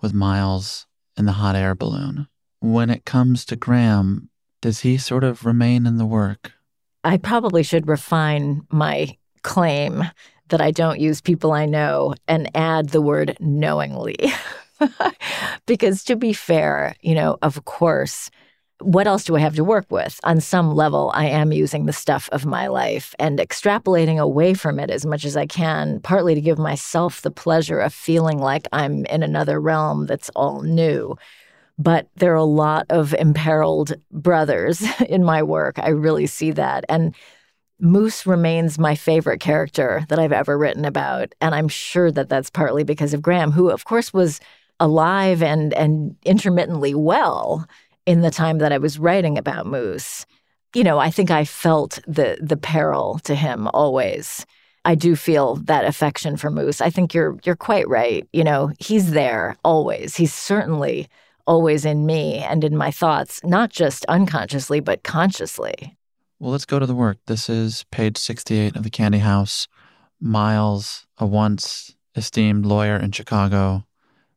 with 0.00 0.14
Miles 0.14 0.86
in 1.16 1.26
the 1.26 1.32
hot 1.32 1.56
air 1.56 1.74
balloon. 1.74 2.28
When 2.60 2.88
it 2.88 3.04
comes 3.04 3.44
to 3.46 3.56
Graham, 3.56 4.30
does 4.62 4.80
he 4.80 4.96
sort 4.96 5.24
of 5.24 5.44
remain 5.44 5.86
in 5.86 5.96
the 5.96 6.06
work? 6.06 6.52
I 7.04 7.16
probably 7.16 7.62
should 7.62 7.88
refine 7.88 8.62
my 8.70 9.16
claim 9.42 10.04
that 10.48 10.60
I 10.60 10.70
don't 10.70 11.00
use 11.00 11.20
people 11.20 11.52
I 11.52 11.66
know 11.66 12.14
and 12.28 12.50
add 12.54 12.90
the 12.90 13.00
word 13.00 13.36
knowingly. 13.40 14.16
because 15.66 16.04
to 16.04 16.16
be 16.16 16.32
fair, 16.32 16.94
you 17.00 17.14
know, 17.14 17.38
of 17.42 17.64
course, 17.64 18.30
what 18.80 19.06
else 19.06 19.24
do 19.24 19.36
I 19.36 19.40
have 19.40 19.56
to 19.56 19.64
work 19.64 19.86
with? 19.90 20.18
On 20.24 20.40
some 20.40 20.74
level, 20.74 21.10
I 21.14 21.26
am 21.26 21.52
using 21.52 21.84
the 21.84 21.92
stuff 21.92 22.28
of 22.32 22.46
my 22.46 22.66
life 22.66 23.14
and 23.18 23.38
extrapolating 23.38 24.18
away 24.18 24.54
from 24.54 24.78
it 24.78 24.90
as 24.90 25.04
much 25.04 25.24
as 25.24 25.36
I 25.36 25.46
can, 25.46 26.00
partly 26.00 26.34
to 26.34 26.40
give 26.40 26.58
myself 26.58 27.20
the 27.20 27.30
pleasure 27.30 27.78
of 27.78 27.92
feeling 27.92 28.38
like 28.38 28.66
I'm 28.72 29.04
in 29.06 29.22
another 29.22 29.60
realm 29.60 30.06
that's 30.06 30.30
all 30.30 30.62
new. 30.62 31.16
But 31.80 32.08
there 32.16 32.32
are 32.32 32.36
a 32.36 32.44
lot 32.44 32.84
of 32.90 33.14
imperiled 33.14 33.94
brothers 34.12 34.84
in 35.08 35.24
my 35.24 35.42
work. 35.42 35.78
I 35.78 35.88
really 35.88 36.26
see 36.26 36.50
that. 36.52 36.84
And 36.90 37.14
Moose 37.80 38.26
remains 38.26 38.78
my 38.78 38.94
favorite 38.94 39.40
character 39.40 40.04
that 40.10 40.18
I've 40.18 40.32
ever 40.32 40.58
written 40.58 40.84
about. 40.84 41.34
And 41.40 41.54
I'm 41.54 41.68
sure 41.68 42.12
that 42.12 42.28
that's 42.28 42.50
partly 42.50 42.84
because 42.84 43.14
of 43.14 43.22
Graham, 43.22 43.50
who, 43.50 43.70
of 43.70 43.86
course, 43.86 44.12
was 44.12 44.40
alive 44.78 45.42
and, 45.42 45.72
and 45.72 46.16
intermittently 46.24 46.94
well 46.94 47.66
in 48.04 48.20
the 48.20 48.30
time 48.30 48.58
that 48.58 48.72
I 48.72 48.78
was 48.78 48.98
writing 48.98 49.38
about 49.38 49.66
Moose. 49.66 50.26
You 50.74 50.84
know, 50.84 50.98
I 50.98 51.10
think 51.10 51.30
I 51.30 51.44
felt 51.46 51.98
the 52.06 52.38
the 52.40 52.56
peril 52.56 53.18
to 53.24 53.34
him 53.34 53.68
always. 53.68 54.46
I 54.84 54.94
do 54.94 55.16
feel 55.16 55.56
that 55.56 55.84
affection 55.84 56.36
for 56.36 56.50
Moose. 56.50 56.80
I 56.80 56.90
think 56.90 57.14
you're 57.14 57.38
you're 57.44 57.56
quite 57.56 57.88
right. 57.88 58.28
You 58.32 58.44
know, 58.44 58.70
he's 58.78 59.10
there 59.12 59.56
always. 59.64 60.16
He's 60.16 60.34
certainly 60.34 61.08
always 61.46 61.84
in 61.84 62.06
me 62.06 62.38
and 62.38 62.64
in 62.64 62.76
my 62.76 62.90
thoughts, 62.90 63.40
not 63.44 63.70
just 63.70 64.04
unconsciously, 64.06 64.80
but 64.80 65.02
consciously. 65.02 65.96
Well, 66.38 66.52
let's 66.52 66.64
go 66.64 66.78
to 66.78 66.86
the 66.86 66.94
work. 66.94 67.18
This 67.26 67.48
is 67.48 67.84
page 67.90 68.16
68 68.16 68.76
of 68.76 68.82
The 68.82 68.90
Candy 68.90 69.18
House. 69.18 69.68
Miles, 70.20 71.06
a 71.18 71.26
once 71.26 71.94
esteemed 72.14 72.66
lawyer 72.66 72.96
in 72.96 73.12
Chicago 73.12 73.84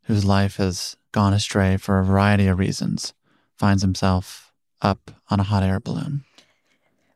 whose 0.04 0.26
life 0.26 0.58
has 0.58 0.98
gone 1.12 1.34
astray 1.34 1.78
for 1.78 2.00
a 2.00 2.04
variety 2.04 2.48
of 2.48 2.60
reasons, 2.60 3.14
finds 3.58 3.82
himself 3.82 4.52
up 4.82 5.12
on 5.30 5.40
a 5.40 5.44
hot 5.44 5.64
air 5.64 5.80
balloon. 5.80 6.24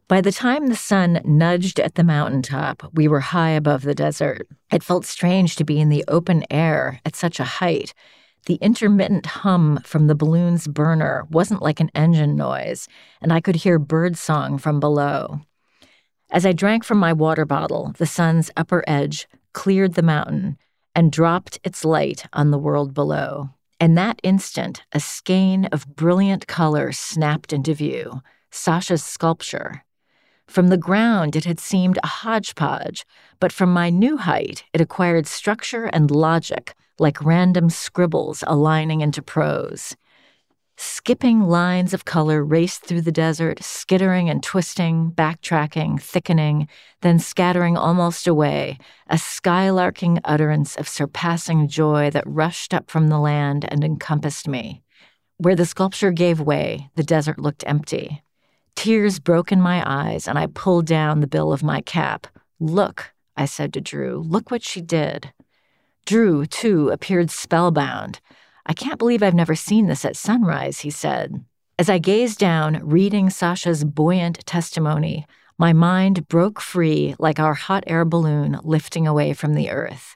By 0.07 0.21
the 0.21 0.31
time 0.31 0.67
the 0.67 0.75
sun 0.75 1.19
nudged 1.25 1.81
at 1.81 1.95
the 1.95 2.03
mountaintop, 2.03 2.89
we 2.93 3.09
were 3.09 3.19
high 3.19 3.49
above 3.49 3.81
the 3.81 3.93
desert. 3.93 4.47
It 4.71 4.83
felt 4.83 5.05
strange 5.05 5.57
to 5.57 5.65
be 5.65 5.81
in 5.81 5.89
the 5.89 6.05
open 6.07 6.45
air 6.49 7.01
at 7.03 7.15
such 7.15 7.41
a 7.41 7.43
height 7.59 7.93
the 8.47 8.55
intermittent 8.55 9.25
hum 9.25 9.79
from 9.83 10.07
the 10.07 10.15
balloon's 10.15 10.67
burner 10.67 11.27
wasn't 11.29 11.61
like 11.61 11.81
an 11.81 11.91
engine 11.93 12.35
noise, 12.35 12.87
and 13.21 13.31
I 13.31 13.41
could 13.41 13.57
hear 13.57 13.77
birdsong 13.77 14.57
from 14.57 14.79
below. 14.79 15.41
As 16.31 16.45
I 16.45 16.53
drank 16.53 16.85
from 16.85 16.97
my 16.97 17.11
water 17.11 17.45
bottle, 17.45 17.93
the 17.97 18.05
sun's 18.05 18.49
upper 18.55 18.83
edge 18.87 19.27
cleared 19.53 19.93
the 19.93 20.01
mountain 20.01 20.57
and 20.95 21.11
dropped 21.11 21.59
its 21.63 21.83
light 21.83 22.25
on 22.31 22.51
the 22.51 22.57
world 22.57 22.93
below. 22.93 23.49
In 23.81 23.95
that 23.95 24.19
instant, 24.23 24.81
a 24.93 24.99
skein 24.99 25.65
of 25.65 25.95
brilliant 25.95 26.47
color 26.47 26.91
snapped 26.93 27.51
into 27.51 27.73
view 27.73 28.21
Sasha's 28.49 29.03
sculpture. 29.03 29.83
From 30.47 30.69
the 30.69 30.77
ground, 30.77 31.35
it 31.35 31.43
had 31.43 31.59
seemed 31.59 31.99
a 32.01 32.07
hodgepodge, 32.07 33.05
but 33.41 33.51
from 33.51 33.73
my 33.73 33.89
new 33.89 34.15
height, 34.15 34.63
it 34.71 34.79
acquired 34.79 35.27
structure 35.27 35.85
and 35.85 36.09
logic 36.09 36.73
like 36.99 37.23
random 37.23 37.69
scribbles 37.69 38.43
aligning 38.47 39.01
into 39.01 39.21
prose. 39.21 39.95
Skipping 40.79 41.41
lines 41.41 41.91
of 41.91 42.05
color 42.05 42.43
raced 42.43 42.83
through 42.83 43.01
the 43.01 43.11
desert, 43.11 43.63
skittering 43.63 44.29
and 44.29 44.43
twisting, 44.43 45.11
backtracking, 45.11 45.99
thickening, 45.99 46.67
then 47.01 47.17
scattering 47.17 47.75
almost 47.75 48.27
away, 48.27 48.77
a 49.09 49.15
skylarking 49.15 50.19
utterance 50.23 50.75
of 50.75 50.87
surpassing 50.87 51.67
joy 51.67 52.11
that 52.11 52.23
rushed 52.27 52.75
up 52.75 52.91
from 52.91 53.07
the 53.07 53.17
land 53.17 53.65
and 53.69 53.83
encompassed 53.83 54.47
me. 54.47 54.83
Where 55.37 55.55
the 55.55 55.65
sculpture 55.65 56.11
gave 56.11 56.39
way, 56.39 56.91
the 56.95 57.03
desert 57.03 57.39
looked 57.39 57.63
empty. 57.65 58.21
Tears 58.75 59.19
broke 59.19 59.51
in 59.51 59.59
my 59.59 59.81
eyes, 59.83 60.27
and 60.27 60.37
I 60.37 60.45
pulled 60.45 60.85
down 60.85 61.21
the 61.21 61.27
bill 61.27 61.51
of 61.51 61.63
my 61.63 61.81
cap. 61.81 62.27
Look, 62.59 63.13
I 63.35 63.45
said 63.45 63.73
to 63.73 63.81
Drew, 63.81 64.19
look 64.19 64.51
what 64.51 64.61
she 64.61 64.81
did. 64.81 65.33
Drew, 66.07 66.45
too, 66.45 66.87
appeared 66.87 67.29
spellbound. 67.29 68.21
I 68.65 68.71
can't 68.71 68.97
believe 68.97 69.21
I've 69.21 69.33
never 69.33 69.55
seen 69.55 69.87
this 69.87 70.05
at 70.05 70.15
sunrise, 70.15 70.79
he 70.79 70.89
said. 70.89 71.43
As 71.77 71.89
I 71.89 71.97
gazed 71.97 72.39
down, 72.39 72.79
reading 72.81 73.29
Sasha's 73.29 73.83
buoyant 73.83 74.45
testimony, 74.45 75.27
my 75.57 75.73
mind 75.73 76.29
broke 76.29 76.61
free 76.61 77.13
like 77.19 77.41
our 77.41 77.55
hot 77.55 77.83
air 77.87 78.05
balloon 78.05 78.57
lifting 78.63 79.05
away 79.05 79.33
from 79.33 79.53
the 79.53 79.69
earth. 79.69 80.15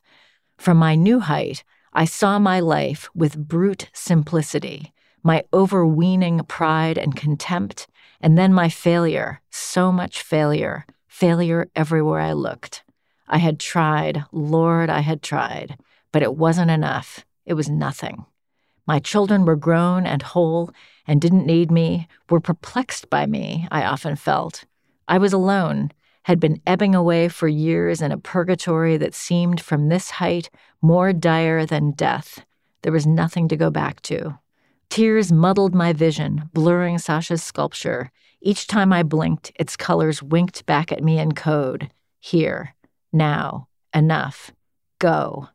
From 0.57 0.77
my 0.77 0.95
new 0.95 1.19
height, 1.19 1.65
I 1.91 2.05
saw 2.05 2.39
my 2.39 2.61
life 2.61 3.09
with 3.13 3.49
brute 3.49 3.89
simplicity, 3.91 4.93
my 5.23 5.43
overweening 5.53 6.39
pride 6.45 6.97
and 6.97 7.17
contempt, 7.17 7.87
and 8.21 8.37
then 8.37 8.53
my 8.53 8.69
failure, 8.69 9.41
so 9.49 9.91
much 9.91 10.21
failure, 10.21 10.85
failure 11.09 11.69
everywhere 11.75 12.21
I 12.21 12.31
looked. 12.31 12.83
I 13.27 13.37
had 13.37 13.59
tried, 13.59 14.23
Lord, 14.31 14.89
I 14.89 14.99
had 14.99 15.21
tried, 15.21 15.77
but 16.11 16.23
it 16.23 16.35
wasn't 16.35 16.71
enough. 16.71 17.25
It 17.45 17.53
was 17.53 17.69
nothing. 17.69 18.25
My 18.87 18.99
children 18.99 19.45
were 19.45 19.55
grown 19.55 20.05
and 20.05 20.21
whole 20.21 20.71
and 21.07 21.21
didn't 21.21 21.45
need 21.45 21.71
me, 21.71 22.07
were 22.29 22.39
perplexed 22.39 23.09
by 23.09 23.25
me, 23.25 23.67
I 23.71 23.83
often 23.83 24.15
felt. 24.15 24.65
I 25.07 25.17
was 25.17 25.33
alone, 25.33 25.91
had 26.23 26.39
been 26.39 26.61
ebbing 26.67 26.93
away 26.93 27.27
for 27.27 27.47
years 27.47 28.01
in 28.01 28.11
a 28.11 28.17
purgatory 28.17 28.97
that 28.97 29.15
seemed 29.15 29.59
from 29.61 29.89
this 29.89 30.11
height 30.11 30.49
more 30.81 31.13
dire 31.13 31.65
than 31.65 31.91
death. 31.91 32.45
There 32.81 32.91
was 32.91 33.07
nothing 33.07 33.47
to 33.47 33.57
go 33.57 33.69
back 33.69 34.01
to. 34.03 34.39
Tears 34.89 35.31
muddled 35.31 35.73
my 35.73 35.93
vision, 35.93 36.49
blurring 36.53 36.97
Sasha's 36.97 37.43
sculpture. 37.43 38.11
Each 38.41 38.67
time 38.67 38.91
I 38.91 39.03
blinked, 39.03 39.51
its 39.55 39.77
colors 39.77 40.21
winked 40.21 40.65
back 40.65 40.91
at 40.91 41.03
me 41.03 41.17
in 41.17 41.31
code. 41.33 41.89
Here, 42.19 42.75
now, 43.13 43.67
enough. 43.93 44.51
Go. 44.99 45.49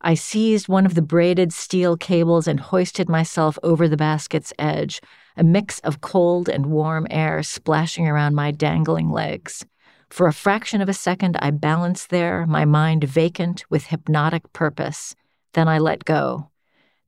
I 0.00 0.14
seized 0.14 0.68
one 0.68 0.84
of 0.84 0.94
the 0.94 1.02
braided 1.02 1.52
steel 1.52 1.96
cables 1.96 2.46
and 2.46 2.60
hoisted 2.60 3.08
myself 3.08 3.58
over 3.62 3.88
the 3.88 3.96
basket's 3.96 4.52
edge, 4.58 5.00
a 5.36 5.42
mix 5.42 5.78
of 5.80 6.02
cold 6.02 6.48
and 6.48 6.66
warm 6.66 7.06
air 7.10 7.42
splashing 7.42 8.06
around 8.06 8.34
my 8.34 8.50
dangling 8.50 9.10
legs. 9.10 9.64
For 10.10 10.26
a 10.26 10.32
fraction 10.32 10.80
of 10.80 10.88
a 10.88 10.94
second, 10.94 11.38
I 11.40 11.50
balanced 11.50 12.10
there, 12.10 12.46
my 12.46 12.64
mind 12.64 13.04
vacant 13.04 13.64
with 13.70 13.86
hypnotic 13.86 14.52
purpose. 14.52 15.16
Then 15.54 15.68
I 15.68 15.78
let 15.78 16.04
go. 16.04 16.50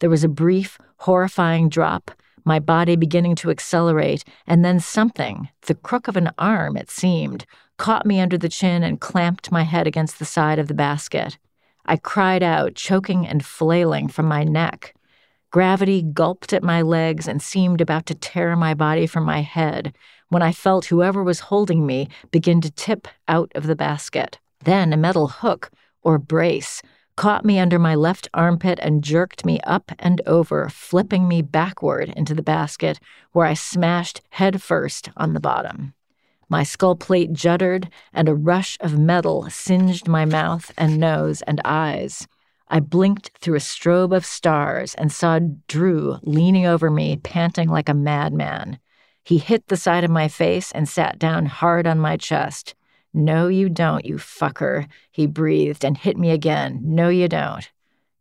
There 0.01 0.11
was 0.11 0.25
a 0.25 0.29
brief, 0.29 0.79
horrifying 0.99 1.69
drop, 1.69 2.11
my 2.45 2.59
body 2.59 2.97
beginning 2.97 3.35
to 3.37 3.51
accelerate, 3.51 4.25
and 4.47 4.65
then 4.65 4.81
something, 4.81 5.49
the 5.63 5.75
crook 5.75 6.09
of 6.09 6.17
an 6.17 6.31
arm, 6.39 6.77
it 6.77 6.91
seemed, 6.91 7.45
caught 7.79 8.07
me 8.07 8.21
under 8.21 8.39
the 8.39 8.49
chin 8.49 8.83
and 8.83 9.01
clamped 9.01 9.53
my 9.53 9.63
head 9.63 9.87
against 9.87 10.19
the 10.19 10.25
side 10.25 10.59
of 10.59 10.69
the 10.69 10.75
basket. 10.75 11.39
I 11.85 11.97
cried 11.97 12.43
out, 12.43 12.75
choking 12.75 13.27
and 13.27 13.45
flailing 13.45 14.09
from 14.09 14.27
my 14.27 14.45
neck. 14.45 14.95
Gravity 15.51 16.03
gulped 16.03 16.53
at 16.53 16.63
my 16.63 16.83
legs 16.83 17.29
and 17.29 17.41
seemed 17.41 17.81
about 17.81 18.07
to 18.07 18.15
tear 18.15 18.57
my 18.57 18.75
body 18.75 19.07
from 19.07 19.25
my 19.25 19.41
head 19.41 19.95
when 20.29 20.43
I 20.43 20.53
felt 20.53 20.87
whoever 20.87 21.23
was 21.23 21.41
holding 21.41 21.87
me 21.87 22.09
begin 22.31 22.61
to 22.63 22.71
tip 22.71 23.07
out 23.29 23.53
of 23.55 23.67
the 23.67 23.77
basket. 23.77 24.39
Then 24.65 24.93
a 24.93 24.97
metal 24.97 25.29
hook, 25.29 25.71
or 26.03 26.19
brace, 26.19 26.83
caught 27.17 27.45
me 27.45 27.59
under 27.59 27.79
my 27.79 27.95
left 27.95 28.29
armpit 28.35 28.79
and 28.83 29.05
jerked 29.05 29.45
me 29.45 29.61
up 29.61 29.93
and 29.99 30.21
over, 30.27 30.69
flipping 30.69 31.29
me 31.29 31.43
backward 31.43 32.11
into 32.11 32.35
the 32.35 32.43
basket, 32.43 32.99
where 33.33 33.47
I 33.47 33.55
smashed 33.55 34.21
head 34.31 34.63
first 34.63 35.11
on 35.17 35.33
the 35.33 35.41
bottom. 35.41 35.95
My 36.49 36.63
skull 36.63 36.95
plate 36.95 37.33
juddered, 37.33 37.89
and 38.13 38.29
a 38.29 38.35
rush 38.35 38.77
of 38.81 38.99
metal 38.99 39.49
singed 39.51 40.07
my 40.07 40.25
mouth 40.25 40.73
and 40.79 40.99
nose 40.99 41.43
and 41.43 41.61
eyes. 41.65 42.29
I 42.69 42.81
blinked 42.81 43.31
through 43.39 43.57
a 43.57 43.61
strobe 43.61 44.15
of 44.15 44.27
stars 44.27 44.95
and 44.95 45.13
saw 45.13 45.41
Drew 45.69 46.19
leaning 46.23 46.67
over 46.67 46.91
me, 46.91 47.17
panting 47.17 47.69
like 47.69 47.89
a 47.89 47.95
madman. 47.95 48.79
He 49.25 49.39
hit 49.39 49.67
the 49.67 49.77
side 49.77 50.05
of 50.05 50.11
my 50.11 50.29
face 50.29 50.71
and 50.71 50.89
sat 50.89 51.19
down 51.19 51.47
hard 51.47 51.87
on 51.87 51.99
my 51.99 52.17
chest. 52.17 52.75
No, 53.13 53.49
you 53.49 53.69
don't, 53.69 54.05
you 54.05 54.17
fucker, 54.17 54.87
he 55.11 55.27
breathed 55.27 55.85
and 55.85 55.97
hit 55.97 56.17
me 56.17 56.31
again. 56.31 56.81
No, 56.83 57.09
you 57.09 57.29
don't. 57.29 57.69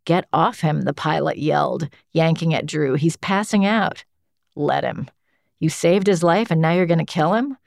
Get 0.06 0.28
off 0.32 0.62
him, 0.62 0.84
the 0.84 0.94
pilot 0.94 1.38
yelled, 1.38 1.90
yanking 2.12 2.54
at 2.54 2.66
Drew. 2.66 2.94
He's 2.96 3.18
passing 3.18 3.66
out. 3.66 4.04
Let 4.56 4.84
him. 4.84 5.10
You 5.60 5.70
saved 5.70 6.08
his 6.08 6.24
life 6.24 6.50
and 6.50 6.62
now 6.62 6.74
you're 6.74 6.86
going 6.86 7.00
to 7.00 7.06
kill 7.06 7.34
him? 7.34 7.58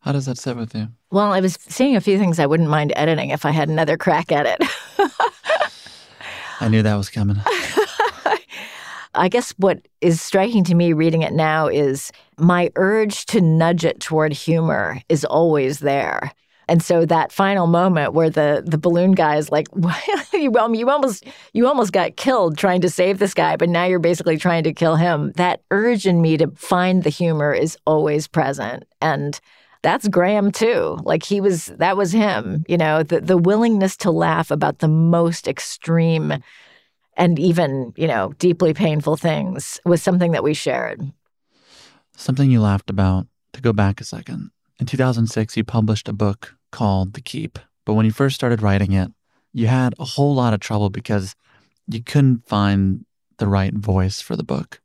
How 0.00 0.12
does 0.12 0.26
that 0.26 0.38
sit 0.38 0.56
with 0.56 0.74
you? 0.74 0.88
Well, 1.10 1.32
I 1.32 1.40
was 1.40 1.58
seeing 1.60 1.96
a 1.96 2.00
few 2.00 2.18
things 2.18 2.38
I 2.38 2.46
wouldn't 2.46 2.68
mind 2.70 2.92
editing 2.96 3.30
if 3.30 3.44
I 3.44 3.50
had 3.50 3.68
another 3.68 3.96
crack 3.96 4.32
at 4.32 4.46
it. 4.46 4.68
I 6.60 6.68
knew 6.68 6.82
that 6.82 6.94
was 6.96 7.10
coming. 7.10 7.36
I 9.14 9.28
guess 9.28 9.52
what 9.58 9.86
is 10.00 10.20
striking 10.20 10.64
to 10.64 10.74
me 10.74 10.92
reading 10.92 11.22
it 11.22 11.32
now 11.32 11.66
is 11.66 12.12
my 12.38 12.70
urge 12.76 13.26
to 13.26 13.40
nudge 13.40 13.84
it 13.84 14.00
toward 14.00 14.32
humor 14.32 15.00
is 15.08 15.24
always 15.24 15.80
there. 15.80 16.32
And 16.68 16.82
so 16.82 17.06
that 17.06 17.32
final 17.32 17.66
moment 17.66 18.12
where 18.12 18.28
the 18.28 18.62
the 18.64 18.76
balloon 18.78 19.12
guy 19.12 19.36
is 19.36 19.50
like, 19.50 19.68
you, 20.32 20.52
you 20.74 20.90
almost 20.90 21.24
you 21.54 21.66
almost 21.66 21.92
got 21.92 22.16
killed 22.16 22.58
trying 22.58 22.82
to 22.82 22.90
save 22.90 23.18
this 23.18 23.34
guy, 23.34 23.56
but 23.56 23.68
now 23.70 23.84
you're 23.84 23.98
basically 23.98 24.36
trying 24.36 24.64
to 24.64 24.72
kill 24.72 24.96
him. 24.96 25.32
That 25.36 25.62
urge 25.70 26.06
in 26.06 26.20
me 26.20 26.36
to 26.36 26.48
find 26.56 27.02
the 27.02 27.10
humor 27.10 27.54
is 27.54 27.76
always 27.86 28.28
present, 28.28 28.84
and 29.00 29.40
that's 29.82 30.08
Graham 30.08 30.52
too. 30.52 30.98
Like 31.04 31.22
he 31.22 31.40
was, 31.40 31.66
that 31.78 31.96
was 31.96 32.12
him. 32.12 32.64
You 32.68 32.76
know, 32.76 33.02
the 33.02 33.20
the 33.20 33.38
willingness 33.38 33.96
to 33.98 34.10
laugh 34.10 34.50
about 34.50 34.80
the 34.80 34.88
most 34.88 35.48
extreme 35.48 36.34
and 37.16 37.38
even 37.38 37.92
you 37.96 38.06
know 38.06 38.32
deeply 38.38 38.74
painful 38.74 39.16
things 39.16 39.80
was 39.84 40.02
something 40.02 40.32
that 40.32 40.44
we 40.44 40.52
shared. 40.54 41.00
Something 42.16 42.50
you 42.50 42.60
laughed 42.60 42.90
about. 42.90 43.26
To 43.54 43.62
go 43.62 43.72
back 43.72 44.00
a 44.00 44.04
second, 44.04 44.50
in 44.78 44.86
2006, 44.86 45.56
you 45.56 45.64
published 45.64 46.06
a 46.06 46.12
book 46.12 46.57
called 46.70 47.14
The 47.14 47.20
Keep. 47.20 47.58
But 47.84 47.94
when 47.94 48.06
you 48.06 48.12
first 48.12 48.34
started 48.34 48.62
writing 48.62 48.92
it, 48.92 49.10
you 49.52 49.66
had 49.66 49.94
a 49.98 50.04
whole 50.04 50.34
lot 50.34 50.54
of 50.54 50.60
trouble 50.60 50.90
because 50.90 51.34
you 51.86 52.02
couldn't 52.02 52.46
find 52.46 53.04
the 53.38 53.46
right 53.46 53.74
voice 53.74 54.20
for 54.20 54.36
the 54.36 54.44
book. 54.44 54.80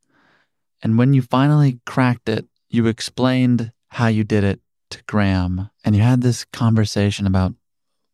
And 0.81 0.97
when 0.97 1.13
you 1.13 1.21
finally 1.21 1.79
cracked 1.85 2.29
it, 2.29 2.45
you 2.69 2.87
explained 2.87 3.71
how 3.89 4.07
you 4.07 4.23
did 4.23 4.43
it 4.43 4.59
to 4.91 5.03
Graham. 5.07 5.69
And 5.83 5.95
you 5.95 6.01
had 6.01 6.21
this 6.21 6.45
conversation 6.45 7.27
about 7.27 7.53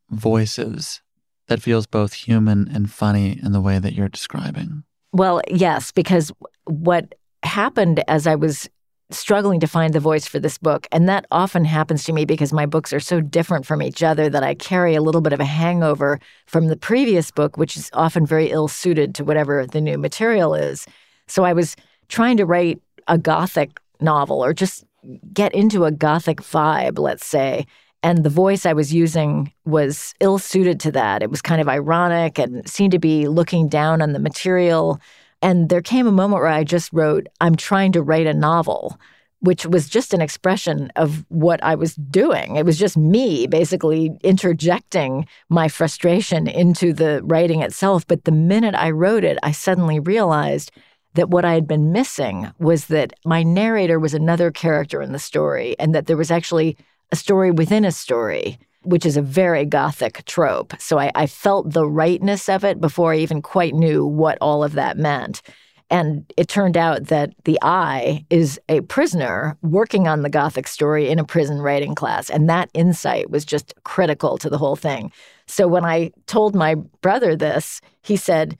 voices 0.09 1.01
that 1.47 1.61
feels 1.61 1.85
both 1.85 2.13
human 2.13 2.69
and 2.73 2.91
funny 2.91 3.39
in 3.43 3.51
the 3.51 3.61
way 3.61 3.79
that 3.79 3.93
you're 3.93 4.09
describing. 4.09 4.83
Well, 5.11 5.41
yes, 5.49 5.91
because 5.91 6.31
what 6.65 7.15
happened 7.43 8.03
as 8.07 8.27
I 8.27 8.35
was 8.35 8.69
struggling 9.11 9.59
to 9.59 9.67
find 9.67 9.93
the 9.93 9.99
voice 9.99 10.27
for 10.27 10.39
this 10.39 10.57
book. 10.57 10.87
And 10.91 11.09
that 11.09 11.25
often 11.31 11.65
happens 11.65 12.03
to 12.03 12.13
me 12.13 12.25
because 12.25 12.53
my 12.53 12.65
books 12.65 12.93
are 12.93 12.99
so 12.99 13.21
different 13.21 13.65
from 13.65 13.81
each 13.81 14.03
other 14.03 14.29
that 14.29 14.43
I 14.43 14.53
carry 14.53 14.95
a 14.95 15.01
little 15.01 15.21
bit 15.21 15.33
of 15.33 15.39
a 15.39 15.45
hangover 15.45 16.19
from 16.45 16.67
the 16.67 16.77
previous 16.77 17.31
book, 17.31 17.57
which 17.57 17.75
is 17.75 17.89
often 17.93 18.25
very 18.25 18.51
ill 18.51 18.67
suited 18.67 19.15
to 19.15 19.23
whatever 19.23 19.65
the 19.65 19.81
new 19.81 19.97
material 19.97 20.53
is. 20.53 20.85
So 21.27 21.43
I 21.43 21.53
was 21.53 21.75
trying 22.07 22.37
to 22.37 22.45
write 22.45 22.81
a 23.07 23.17
gothic 23.17 23.79
novel 23.99 24.43
or 24.43 24.53
just 24.53 24.85
get 25.33 25.53
into 25.53 25.85
a 25.85 25.91
gothic 25.91 26.41
vibe, 26.41 26.99
let's 26.99 27.25
say. 27.25 27.65
And 28.01 28.23
the 28.23 28.29
voice 28.29 28.65
I 28.65 28.73
was 28.73 28.93
using 28.93 29.51
was 29.65 30.13
ill 30.19 30.37
suited 30.39 30.79
to 30.81 30.91
that. 30.93 31.21
It 31.21 31.29
was 31.29 31.41
kind 31.41 31.59
of 31.59 31.67
ironic 31.67 32.39
and 32.39 32.67
seemed 32.69 32.91
to 32.93 32.99
be 32.99 33.27
looking 33.27 33.67
down 33.67 34.01
on 34.01 34.13
the 34.13 34.19
material 34.19 35.01
and 35.41 35.69
there 35.69 35.81
came 35.81 36.07
a 36.07 36.11
moment 36.11 36.41
where 36.41 36.51
I 36.51 36.63
just 36.63 36.91
wrote, 36.91 37.27
I'm 37.39 37.55
trying 37.55 37.91
to 37.93 38.01
write 38.01 38.27
a 38.27 38.33
novel, 38.33 38.99
which 39.39 39.65
was 39.65 39.87
just 39.87 40.13
an 40.13 40.21
expression 40.21 40.91
of 40.95 41.25
what 41.29 41.63
I 41.63 41.75
was 41.75 41.95
doing. 41.95 42.57
It 42.57 42.65
was 42.65 42.77
just 42.77 42.97
me 42.97 43.47
basically 43.47 44.11
interjecting 44.21 45.27
my 45.47 45.69
frustration 45.69 46.47
into 46.47 46.91
the 46.93 47.21
writing 47.23 47.61
itself. 47.61 48.05
But 48.05 48.25
the 48.25 48.33
minute 48.33 48.75
I 48.75 48.91
wrote 48.91 49.23
it, 49.23 49.37
I 49.41 49.51
suddenly 49.51 49.99
realized 49.99 50.71
that 51.13 51.29
what 51.29 51.45
I 51.45 51.53
had 51.53 51.67
been 51.67 51.91
missing 51.91 52.51
was 52.59 52.87
that 52.87 53.13
my 53.25 53.41
narrator 53.41 53.99
was 53.99 54.13
another 54.13 54.51
character 54.51 55.01
in 55.01 55.13
the 55.13 55.19
story 55.19 55.75
and 55.79 55.95
that 55.95 56.05
there 56.07 56.17
was 56.17 56.31
actually 56.31 56.77
a 57.11 57.15
story 57.15 57.49
within 57.49 57.85
a 57.85 57.91
story 57.91 58.59
which 58.83 59.05
is 59.05 59.17
a 59.17 59.21
very 59.21 59.65
gothic 59.65 60.23
trope. 60.25 60.73
So 60.79 60.99
I, 60.99 61.11
I, 61.15 61.27
felt 61.27 61.73
the 61.73 61.85
rightness 61.85 62.47
of 62.47 62.63
it 62.63 62.79
before 62.79 63.13
I 63.13 63.17
even 63.17 63.41
quite 63.41 63.73
knew 63.73 64.05
what 64.05 64.37
all 64.39 64.63
of 64.63 64.73
that 64.73 64.97
meant. 64.97 65.41
And 65.89 66.31
it 66.37 66.47
turned 66.47 66.77
out 66.77 67.07
that 67.07 67.33
the 67.45 67.57
I 67.61 68.25
is 68.29 68.59
a 68.69 68.81
prisoner 68.81 69.57
working 69.63 70.07
on 70.07 70.21
the 70.21 70.29
gothic 70.29 70.67
story 70.67 71.09
in 71.09 71.17
a 71.17 71.23
prison 71.23 71.59
writing 71.59 71.95
class. 71.95 72.29
And 72.29 72.47
that 72.47 72.69
insight 72.73 73.31
was 73.31 73.43
just 73.43 73.73
critical 73.83 74.37
to 74.37 74.49
the 74.49 74.57
whole 74.57 74.75
thing. 74.75 75.11
So 75.47 75.67
when 75.67 75.83
I 75.83 76.11
told 76.27 76.53
my 76.53 76.75
brother 77.01 77.35
this, 77.35 77.81
he 78.03 78.17
said, 78.17 78.57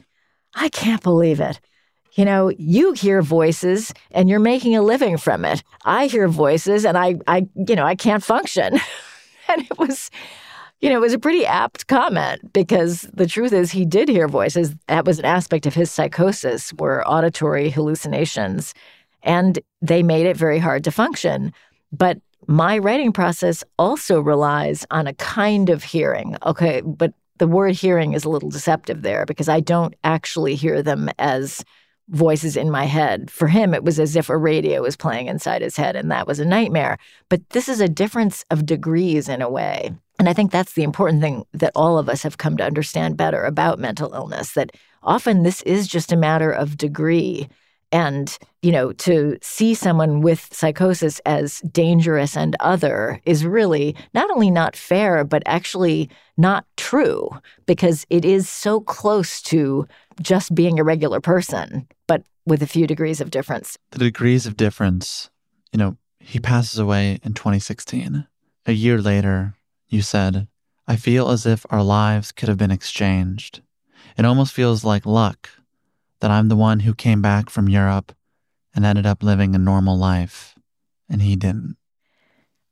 I 0.56 0.70
can't 0.70 1.04
believe 1.04 1.40
it. 1.40 1.60
You 2.14 2.26
know, 2.26 2.50
you 2.50 2.94
hear 2.94 3.22
voices 3.22 3.94
and 4.12 4.28
you're 4.28 4.40
making 4.40 4.76
a 4.76 4.82
living 4.82 5.18
from 5.18 5.46
it. 5.46 5.64
I 5.86 6.08
hear 6.08 6.28
voices 6.28 6.84
and 6.84 6.98
I, 6.98 7.16
I 7.28 7.48
you 7.68 7.76
know, 7.76 7.86
I 7.86 7.96
can't 7.96 8.24
function. 8.24 8.80
and 9.54 9.62
it 9.62 9.78
was 9.78 10.10
you 10.82 10.90
know, 10.90 10.96
it 10.96 11.02
was 11.02 11.14
a 11.14 11.20
pretty 11.20 11.46
apt 11.46 11.88
comment 11.88 12.54
because 12.54 13.02
the 13.14 13.28
truth 13.28 13.52
is 13.52 13.70
he 13.72 13.84
did 13.84 14.08
hear 14.08 14.30
voices. 14.30 14.74
That 14.88 15.06
was 15.06 15.20
an 15.20 15.26
aspect 15.26 15.66
of 15.66 15.74
his 15.74 15.92
psychosis 15.92 16.72
were 16.74 17.06
auditory 17.06 17.70
hallucinations 17.70 18.74
and 19.22 19.60
they 19.82 20.04
made 20.04 20.26
it 20.26 20.38
very 20.38 20.60
hard 20.60 20.86
to 20.86 20.92
function. 20.92 21.54
But 21.92 22.20
my 22.48 22.78
writing 22.78 23.12
process 23.12 23.64
also 23.78 24.22
relies 24.22 24.86
on 24.90 25.06
a 25.06 25.14
kind 25.16 25.70
of 25.70 25.84
hearing. 25.84 26.38
Okay, 26.46 26.82
but 26.82 27.14
the 27.38 27.48
word 27.48 27.76
hearing 27.76 28.14
is 28.14 28.24
a 28.24 28.30
little 28.30 28.50
deceptive 28.50 29.02
there 29.02 29.26
because 29.26 29.50
I 29.50 29.60
don't 29.60 29.96
actually 30.04 30.56
hear 30.56 30.82
them 30.82 31.10
as 31.20 31.64
voices 32.10 32.58
in 32.58 32.72
my 32.72 32.86
head. 32.86 33.30
For 33.32 33.48
him, 33.48 33.74
it 33.74 33.84
was 33.84 34.00
as 34.00 34.16
if 34.16 34.30
a 34.30 34.38
radio 34.38 34.82
was 34.82 34.96
playing 34.96 35.28
inside 35.28 35.62
his 35.62 35.78
head, 35.78 35.96
and 35.96 36.12
that 36.12 36.28
was 36.28 36.40
a 36.40 36.46
nightmare. 36.46 36.98
But 37.30 37.50
this 37.50 37.70
is 37.70 37.82
a 37.82 37.90
difference 37.90 38.46
of 38.50 38.66
degrees 38.66 39.30
in 39.30 39.42
a 39.42 39.50
way. 39.50 39.92
And 40.18 40.28
I 40.28 40.34
think 40.34 40.52
that's 40.52 40.74
the 40.74 40.84
important 40.84 41.22
thing 41.22 41.46
that 41.54 41.72
all 41.76 41.98
of 41.98 42.10
us 42.10 42.24
have 42.24 42.38
come 42.38 42.58
to 42.58 42.66
understand 42.66 43.16
better 43.16 43.44
about 43.44 43.80
mental 43.80 44.14
illness 44.14 44.54
that 44.54 44.72
often 45.02 45.44
this 45.44 45.62
is 45.62 45.88
just 45.88 46.12
a 46.12 46.18
matter 46.18 46.52
of 46.52 46.78
degree. 46.78 47.48
And, 47.92 48.38
you 48.62 48.72
know, 48.72 48.92
to 48.94 49.38
see 49.42 49.74
someone 49.74 50.22
with 50.22 50.54
psychosis 50.54 51.20
as 51.26 51.60
dangerous 51.62 52.38
and 52.38 52.56
other 52.60 53.20
is 53.26 53.46
really 53.46 53.96
not 54.14 54.30
only 54.30 54.52
not 54.52 54.76
fair, 54.76 55.24
but 55.24 55.42
actually 55.46 56.10
not 56.38 56.66
true 56.78 57.30
because 57.66 58.06
it 58.10 58.26
is 58.26 58.48
so 58.48 58.80
close 58.82 59.42
to 59.44 59.88
just 60.22 60.54
being 60.54 60.80
a 60.80 60.84
regular 60.84 61.20
person, 61.20 61.88
but 62.08 62.24
with 62.46 62.62
a 62.62 62.68
few 62.68 62.86
degrees 62.86 63.22
of 63.22 63.32
difference. 63.32 63.78
The 63.92 64.00
degrees 64.00 64.46
of 64.46 64.56
difference, 64.56 65.30
you 65.72 65.80
know, 65.80 65.98
he 66.20 66.40
passes 66.40 66.78
away 66.78 67.20
in 67.24 67.34
2016. 67.34 68.28
A 68.66 68.72
year 68.72 69.02
later, 69.02 69.56
you 69.88 70.02
said, 70.02 70.48
I 70.88 70.96
feel 70.96 71.30
as 71.30 71.46
if 71.46 71.66
our 71.70 71.84
lives 71.84 72.32
could 72.32 72.50
have 72.50 72.58
been 72.58 72.72
exchanged. 72.72 73.62
It 74.18 74.26
almost 74.26 74.54
feels 74.54 74.84
like 74.84 75.06
luck 75.06 75.50
that 76.22 76.32
I'm 76.32 76.50
the 76.50 76.56
one 76.56 76.82
who 76.82 76.94
came 76.94 77.22
back 77.22 77.50
from 77.50 77.70
Europe 77.70 78.14
and 78.76 78.86
ended 78.86 79.06
up 79.06 79.24
living 79.24 79.56
a 79.56 79.60
normal 79.60 79.98
life, 79.98 80.56
and 81.10 81.22
he 81.22 81.36
didn't. 81.36 81.78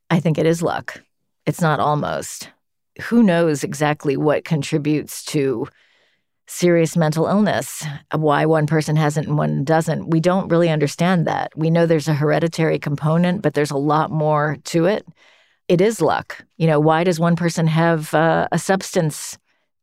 I 0.09 0.19
think 0.19 0.37
it 0.37 0.45
is 0.45 0.61
luck. 0.61 1.01
It's 1.45 1.61
not 1.61 1.79
almost. 1.79 2.49
Who 3.03 3.23
knows 3.23 3.63
exactly 3.63 4.17
what 4.17 4.45
contributes 4.45 5.23
to 5.25 5.67
serious 6.47 6.95
mental 6.95 7.27
illness, 7.27 7.85
why 8.15 8.45
one 8.45 8.67
person 8.67 8.95
hasn't 8.95 9.27
and 9.27 9.37
one 9.37 9.63
doesn't. 9.63 10.09
We 10.09 10.19
don't 10.19 10.47
really 10.47 10.69
understand 10.69 11.27
that. 11.27 11.51
We 11.55 11.69
know 11.69 11.85
there's 11.85 12.07
a 12.07 12.13
hereditary 12.13 12.79
component, 12.79 13.41
but 13.41 13.53
there's 13.53 13.71
a 13.71 13.77
lot 13.77 14.11
more 14.11 14.57
to 14.65 14.85
it. 14.85 15.05
It 15.67 15.81
is 15.81 16.01
luck. 16.01 16.45
You 16.55 16.67
know, 16.67 16.79
why 16.79 17.03
does 17.03 17.19
one 17.19 17.35
person 17.35 17.67
have 17.67 18.13
uh, 18.13 18.47
a 18.51 18.59
substance 18.59 19.37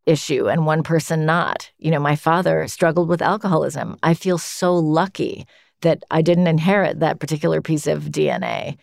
issue 0.06 0.48
and 0.48 0.66
one 0.66 0.82
person 0.82 1.26
not? 1.26 1.70
You 1.78 1.90
know, 1.90 2.00
my 2.00 2.16
father 2.16 2.66
struggled 2.68 3.08
with 3.08 3.22
alcoholism. 3.22 3.96
I 4.02 4.14
feel 4.14 4.38
so 4.38 4.74
lucky 4.74 5.46
that 5.80 6.02
I 6.10 6.22
didn't 6.22 6.46
inherit 6.46 7.00
that 7.00 7.20
particular 7.20 7.60
piece 7.60 7.86
of 7.86 8.04
DNA 8.04 8.78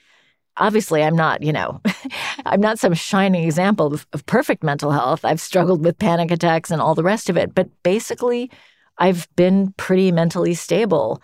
obviously 0.57 1.03
i'm 1.03 1.15
not 1.15 1.41
you 1.41 1.53
know 1.53 1.81
i'm 2.45 2.61
not 2.61 2.79
some 2.79 2.93
shining 2.93 3.43
example 3.43 3.93
of, 3.93 4.07
of, 4.13 4.25
perfect 4.25 4.63
mental 4.63 4.91
health. 4.91 5.23
I've 5.25 5.41
struggled 5.41 5.83
with 5.83 5.97
panic 5.97 6.31
attacks 6.31 6.71
and 6.71 6.81
all 6.81 6.95
the 6.95 7.03
rest 7.03 7.29
of 7.29 7.37
it 7.37 7.53
but 7.53 7.69
basically 7.83 8.51
i've 8.97 9.27
been 9.35 9.73
pretty 9.77 10.11
mentally 10.11 10.53
stable. 10.53 11.21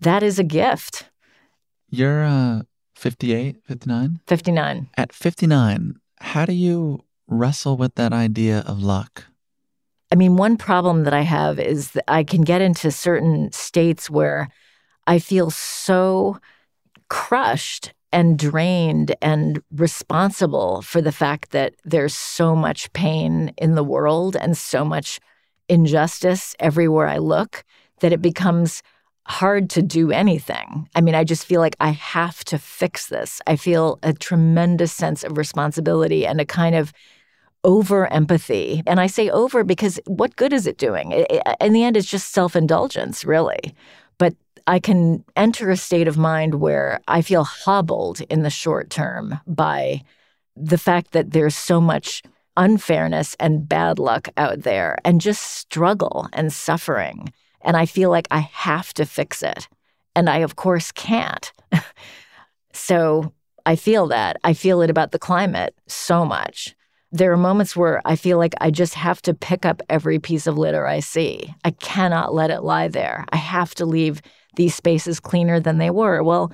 That 0.00 0.22
is 0.22 0.38
a 0.38 0.44
gift. 0.44 1.10
You're 1.88 2.24
uh 2.24 2.62
58 2.94 3.56
59 3.64 4.20
59 4.26 4.88
at 4.96 5.12
59 5.12 5.96
how 6.20 6.46
do 6.46 6.52
you 6.52 7.04
wrestle 7.28 7.76
with 7.76 7.94
that 7.96 8.12
idea 8.12 8.64
of 8.66 8.82
luck 8.82 9.24
mean 10.16 10.36
one 10.36 10.56
problem 10.56 11.04
that 11.04 11.14
i 11.14 11.20
have 11.20 11.58
is 11.58 11.92
that 11.92 12.04
i 12.08 12.24
can 12.24 12.42
get 12.42 12.60
into 12.60 12.90
certain 12.90 13.50
states 13.52 14.10
where 14.10 14.48
i 15.06 15.18
feel 15.18 15.50
so 15.50 16.38
crushed 17.08 17.92
and 18.12 18.38
drained 18.38 19.14
and 19.20 19.62
responsible 19.72 20.80
for 20.82 21.02
the 21.02 21.12
fact 21.12 21.50
that 21.50 21.74
there's 21.84 22.14
so 22.14 22.56
much 22.56 22.92
pain 22.92 23.52
in 23.58 23.74
the 23.74 23.84
world 23.84 24.36
and 24.36 24.56
so 24.56 24.84
much 24.84 25.20
injustice 25.68 26.54
everywhere 26.58 27.08
I 27.08 27.18
look 27.18 27.64
that 28.00 28.12
it 28.12 28.22
becomes 28.22 28.82
hard 29.26 29.68
to 29.70 29.82
do 29.82 30.12
anything. 30.12 30.88
I 30.94 31.00
mean, 31.00 31.14
I 31.16 31.24
just 31.24 31.44
feel 31.44 31.60
like 31.60 31.76
I 31.80 31.90
have 31.90 32.44
to 32.44 32.58
fix 32.58 33.08
this. 33.08 33.40
I 33.46 33.56
feel 33.56 33.98
a 34.02 34.12
tremendous 34.12 34.92
sense 34.92 35.24
of 35.24 35.36
responsibility 35.36 36.24
and 36.26 36.40
a 36.40 36.44
kind 36.44 36.76
of 36.76 36.92
over 37.66 38.10
empathy. 38.10 38.82
And 38.86 38.98
I 39.00 39.08
say 39.08 39.28
over 39.28 39.64
because 39.64 40.00
what 40.06 40.36
good 40.36 40.54
is 40.54 40.66
it 40.66 40.78
doing? 40.78 41.12
in 41.60 41.72
the 41.74 41.82
end, 41.82 41.96
it's 41.96 42.08
just 42.08 42.32
self 42.32 42.56
indulgence, 42.56 43.24
really. 43.24 43.74
But 44.16 44.34
I 44.66 44.78
can 44.78 45.24
enter 45.34 45.70
a 45.70 45.76
state 45.76 46.08
of 46.08 46.16
mind 46.16 46.54
where 46.54 47.00
I 47.08 47.20
feel 47.20 47.44
hobbled 47.44 48.22
in 48.30 48.42
the 48.42 48.50
short 48.50 48.88
term 48.88 49.40
by 49.46 50.02
the 50.56 50.78
fact 50.78 51.10
that 51.10 51.32
there's 51.32 51.56
so 51.56 51.80
much 51.80 52.22
unfairness 52.56 53.36
and 53.38 53.68
bad 53.68 53.98
luck 53.98 54.28
out 54.36 54.62
there 54.62 54.96
and 55.04 55.20
just 55.20 55.42
struggle 55.42 56.28
and 56.32 56.52
suffering. 56.52 57.32
And 57.60 57.76
I 57.76 57.84
feel 57.84 58.10
like 58.10 58.28
I 58.30 58.38
have 58.38 58.94
to 58.94 59.04
fix 59.04 59.42
it. 59.42 59.68
And 60.14 60.30
I, 60.30 60.38
of 60.38 60.54
course, 60.54 60.92
can't. 60.92 61.52
so 62.72 63.32
I 63.66 63.74
feel 63.74 64.06
that. 64.06 64.36
I 64.44 64.54
feel 64.54 64.80
it 64.82 64.88
about 64.88 65.10
the 65.10 65.18
climate 65.18 65.74
so 65.88 66.24
much. 66.24 66.75
There 67.12 67.32
are 67.32 67.36
moments 67.36 67.76
where 67.76 68.02
I 68.04 68.16
feel 68.16 68.36
like 68.38 68.54
I 68.60 68.70
just 68.70 68.94
have 68.94 69.22
to 69.22 69.34
pick 69.34 69.64
up 69.64 69.80
every 69.88 70.18
piece 70.18 70.46
of 70.46 70.58
litter 70.58 70.86
I 70.86 71.00
see. 71.00 71.54
I 71.64 71.70
cannot 71.70 72.34
let 72.34 72.50
it 72.50 72.62
lie 72.62 72.88
there. 72.88 73.24
I 73.30 73.36
have 73.36 73.74
to 73.76 73.86
leave 73.86 74.20
these 74.56 74.74
spaces 74.74 75.20
cleaner 75.20 75.60
than 75.60 75.78
they 75.78 75.90
were. 75.90 76.22
Well, 76.22 76.52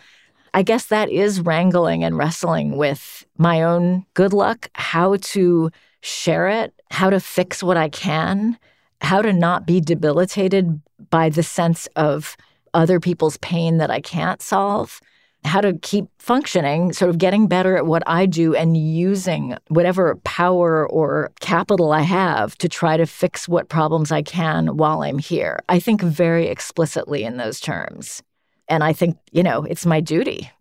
I 0.55 0.62
guess 0.62 0.86
that 0.86 1.09
is 1.09 1.40
wrangling 1.40 2.05
and 2.05 2.18
wrestling 2.18 2.76
with 2.76 3.24
my 3.38 3.62
own 3.62 4.05
good 4.14 4.32
luck, 4.32 4.68
how 4.74 5.16
to 5.16 5.70
share 6.03 6.48
it, 6.48 6.74
how 6.90 7.09
to 7.09 7.20
fix 7.20 7.62
what 7.62 7.76
I 7.76 7.88
can, 7.88 8.59
how 9.00 9.22
to 9.22 9.32
not 9.32 9.66
be 9.66 9.80
debilitated 9.80 10.80
by 11.11 11.30
the 11.30 11.42
sense 11.42 11.86
of 11.96 12.36
other 12.74 13.00
people's 13.00 13.38
pain 13.38 13.78
that 13.78 13.90
I 13.90 14.00
can't 14.00 14.42
solve, 14.42 15.00
how 15.45 15.61
to 15.61 15.74
keep 15.78 16.07
functioning, 16.18 16.93
sort 16.93 17.11
of 17.11 17.18
getting 17.18 17.49
better 17.49 17.76
at 17.76 17.86
what 17.86 18.03
I 18.07 18.26
do 18.26 18.55
and 18.55 18.76
using 18.76 19.57
whatever 19.68 20.16
power 20.24 20.88
or 20.88 21.32
capital 21.40 21.93
I 21.93 22.03
have 22.03 22.57
to 22.59 22.68
try 22.68 22.97
to 22.97 23.07
fix 23.07 23.49
what 23.49 23.68
problems 23.68 24.12
I 24.12 24.22
can 24.22 24.76
while 24.76 25.03
I'm 25.03 25.18
here. 25.18 25.61
I 25.68 25.80
think 25.80 26.01
very 26.01 26.47
explicitly 26.47 27.24
in 27.24 27.38
those 27.38 27.59
terms. 27.59 28.22
And 28.68 28.84
I 28.84 28.93
think, 28.93 29.18
you 29.32 29.43
know, 29.43 29.64
it's 29.64 29.84
my 29.84 30.01
duty. 30.01 30.51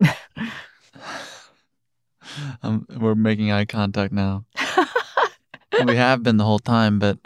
um, 2.63 2.87
we're 2.97 3.15
making 3.15 3.51
eye 3.51 3.65
contact 3.65 4.11
now. 4.11 4.45
we 5.85 5.95
have 5.95 6.23
been 6.23 6.37
the 6.37 6.43
whole 6.43 6.59
time, 6.59 6.97
but 6.97 7.19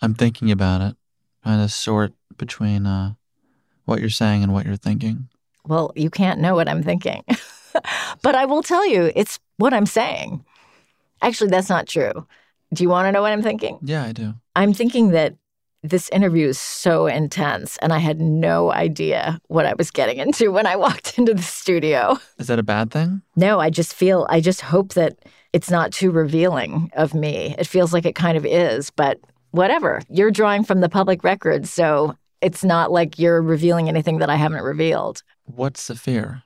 I'm 0.00 0.14
thinking 0.14 0.50
about 0.50 0.80
it, 0.80 0.96
trying 1.42 1.64
to 1.64 1.68
sort 1.68 2.14
between 2.36 2.86
uh, 2.86 3.14
what 3.84 4.00
you're 4.00 4.10
saying 4.10 4.42
and 4.42 4.52
what 4.52 4.64
you're 4.66 4.76
thinking. 4.76 5.28
Well, 5.66 5.92
you 5.96 6.10
can't 6.10 6.40
know 6.40 6.54
what 6.54 6.68
I'm 6.68 6.82
thinking. 6.82 7.24
but 8.22 8.34
I 8.34 8.44
will 8.44 8.62
tell 8.62 8.86
you, 8.86 9.12
it's 9.14 9.38
what 9.56 9.72
I'm 9.72 9.86
saying. 9.86 10.44
Actually, 11.22 11.50
that's 11.50 11.68
not 11.68 11.86
true. 11.86 12.26
Do 12.72 12.82
you 12.82 12.88
want 12.88 13.06
to 13.06 13.12
know 13.12 13.22
what 13.22 13.32
I'm 13.32 13.42
thinking? 13.42 13.78
Yeah, 13.82 14.04
I 14.04 14.12
do. 14.12 14.34
I'm 14.56 14.74
thinking 14.74 15.10
that 15.10 15.36
this 15.82 16.08
interview 16.10 16.48
is 16.48 16.58
so 16.58 17.06
intense, 17.06 17.76
and 17.78 17.92
I 17.92 17.98
had 17.98 18.20
no 18.20 18.72
idea 18.72 19.38
what 19.48 19.66
I 19.66 19.74
was 19.74 19.90
getting 19.90 20.18
into 20.18 20.50
when 20.50 20.66
I 20.66 20.76
walked 20.84 21.18
into 21.18 21.34
the 21.34 21.42
studio. 21.42 22.18
Is 22.38 22.46
that 22.46 22.58
a 22.58 22.62
bad 22.62 22.90
thing? 22.90 23.22
No, 23.36 23.60
I 23.60 23.70
just 23.70 23.94
feel, 23.94 24.26
I 24.30 24.40
just 24.40 24.62
hope 24.62 24.94
that 24.94 25.18
it's 25.52 25.70
not 25.70 25.92
too 25.92 26.10
revealing 26.10 26.90
of 26.94 27.14
me. 27.14 27.54
It 27.58 27.66
feels 27.66 27.92
like 27.92 28.06
it 28.06 28.14
kind 28.14 28.36
of 28.36 28.44
is, 28.44 28.90
but 28.90 29.20
whatever. 29.52 30.00
You're 30.08 30.30
drawing 30.30 30.64
from 30.64 30.80
the 30.80 30.88
public 30.88 31.22
record, 31.22 31.66
so 31.66 32.16
it's 32.40 32.64
not 32.64 32.90
like 32.90 33.18
you're 33.18 33.40
revealing 33.40 33.88
anything 33.88 34.18
that 34.18 34.30
I 34.30 34.36
haven't 34.36 34.62
revealed. 34.62 35.22
What's 35.44 35.86
the 35.86 35.94
fear? 35.94 36.42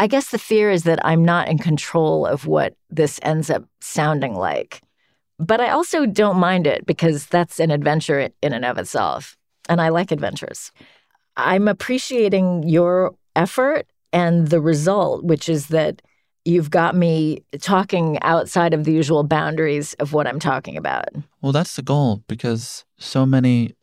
I 0.00 0.06
guess 0.06 0.30
the 0.30 0.38
fear 0.38 0.70
is 0.70 0.84
that 0.84 1.04
I'm 1.04 1.24
not 1.24 1.48
in 1.48 1.58
control 1.58 2.24
of 2.24 2.46
what 2.46 2.74
this 2.88 3.18
ends 3.22 3.50
up 3.50 3.64
sounding 3.80 4.34
like. 4.34 4.82
But 5.38 5.60
I 5.60 5.70
also 5.70 6.06
don't 6.06 6.38
mind 6.38 6.66
it 6.66 6.86
because 6.86 7.26
that's 7.26 7.60
an 7.60 7.70
adventure 7.70 8.28
in 8.42 8.52
and 8.52 8.64
of 8.64 8.78
itself. 8.78 9.36
And 9.68 9.80
I 9.80 9.88
like 9.88 10.10
adventures. 10.10 10.72
I'm 11.36 11.68
appreciating 11.68 12.64
your 12.64 13.14
effort 13.36 13.86
and 14.12 14.48
the 14.48 14.60
result, 14.60 15.24
which 15.24 15.48
is 15.48 15.68
that 15.68 16.02
you've 16.44 16.70
got 16.70 16.96
me 16.96 17.44
talking 17.60 18.18
outside 18.22 18.74
of 18.74 18.84
the 18.84 18.92
usual 18.92 19.22
boundaries 19.22 19.94
of 19.94 20.12
what 20.12 20.26
I'm 20.26 20.40
talking 20.40 20.76
about. 20.76 21.08
Well, 21.42 21.52
that's 21.52 21.76
the 21.76 21.82
goal 21.82 22.22
because 22.26 22.84
so 22.98 23.26
many 23.26 23.74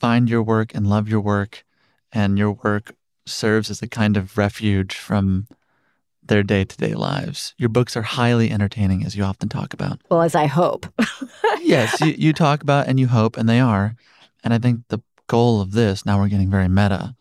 find 0.00 0.28
your 0.28 0.42
work 0.42 0.74
and 0.74 0.88
love 0.88 1.08
your 1.08 1.20
work, 1.20 1.64
and 2.12 2.38
your 2.38 2.52
work 2.52 2.94
serves 3.26 3.70
as 3.70 3.82
a 3.82 3.88
kind 3.88 4.16
of 4.16 4.36
refuge 4.36 4.94
from 4.94 5.46
their 6.22 6.42
day 6.42 6.64
to 6.64 6.76
day 6.76 6.94
lives. 6.94 7.54
Your 7.58 7.68
books 7.68 7.96
are 7.96 8.02
highly 8.02 8.50
entertaining, 8.50 9.04
as 9.04 9.16
you 9.16 9.24
often 9.24 9.48
talk 9.48 9.74
about. 9.74 10.00
Well, 10.10 10.22
as 10.22 10.34
I 10.34 10.46
hope. 10.46 10.86
yes, 11.60 12.00
you, 12.00 12.14
you 12.16 12.32
talk 12.32 12.62
about 12.62 12.88
and 12.88 12.98
you 12.98 13.08
hope, 13.08 13.36
and 13.36 13.48
they 13.48 13.60
are. 13.60 13.94
And 14.42 14.54
I 14.54 14.58
think 14.58 14.88
the 14.88 15.00
goal 15.26 15.60
of 15.60 15.72
this, 15.72 16.06
now 16.06 16.18
we're 16.18 16.28
getting 16.28 16.50
very 16.50 16.68
meta, 16.68 17.14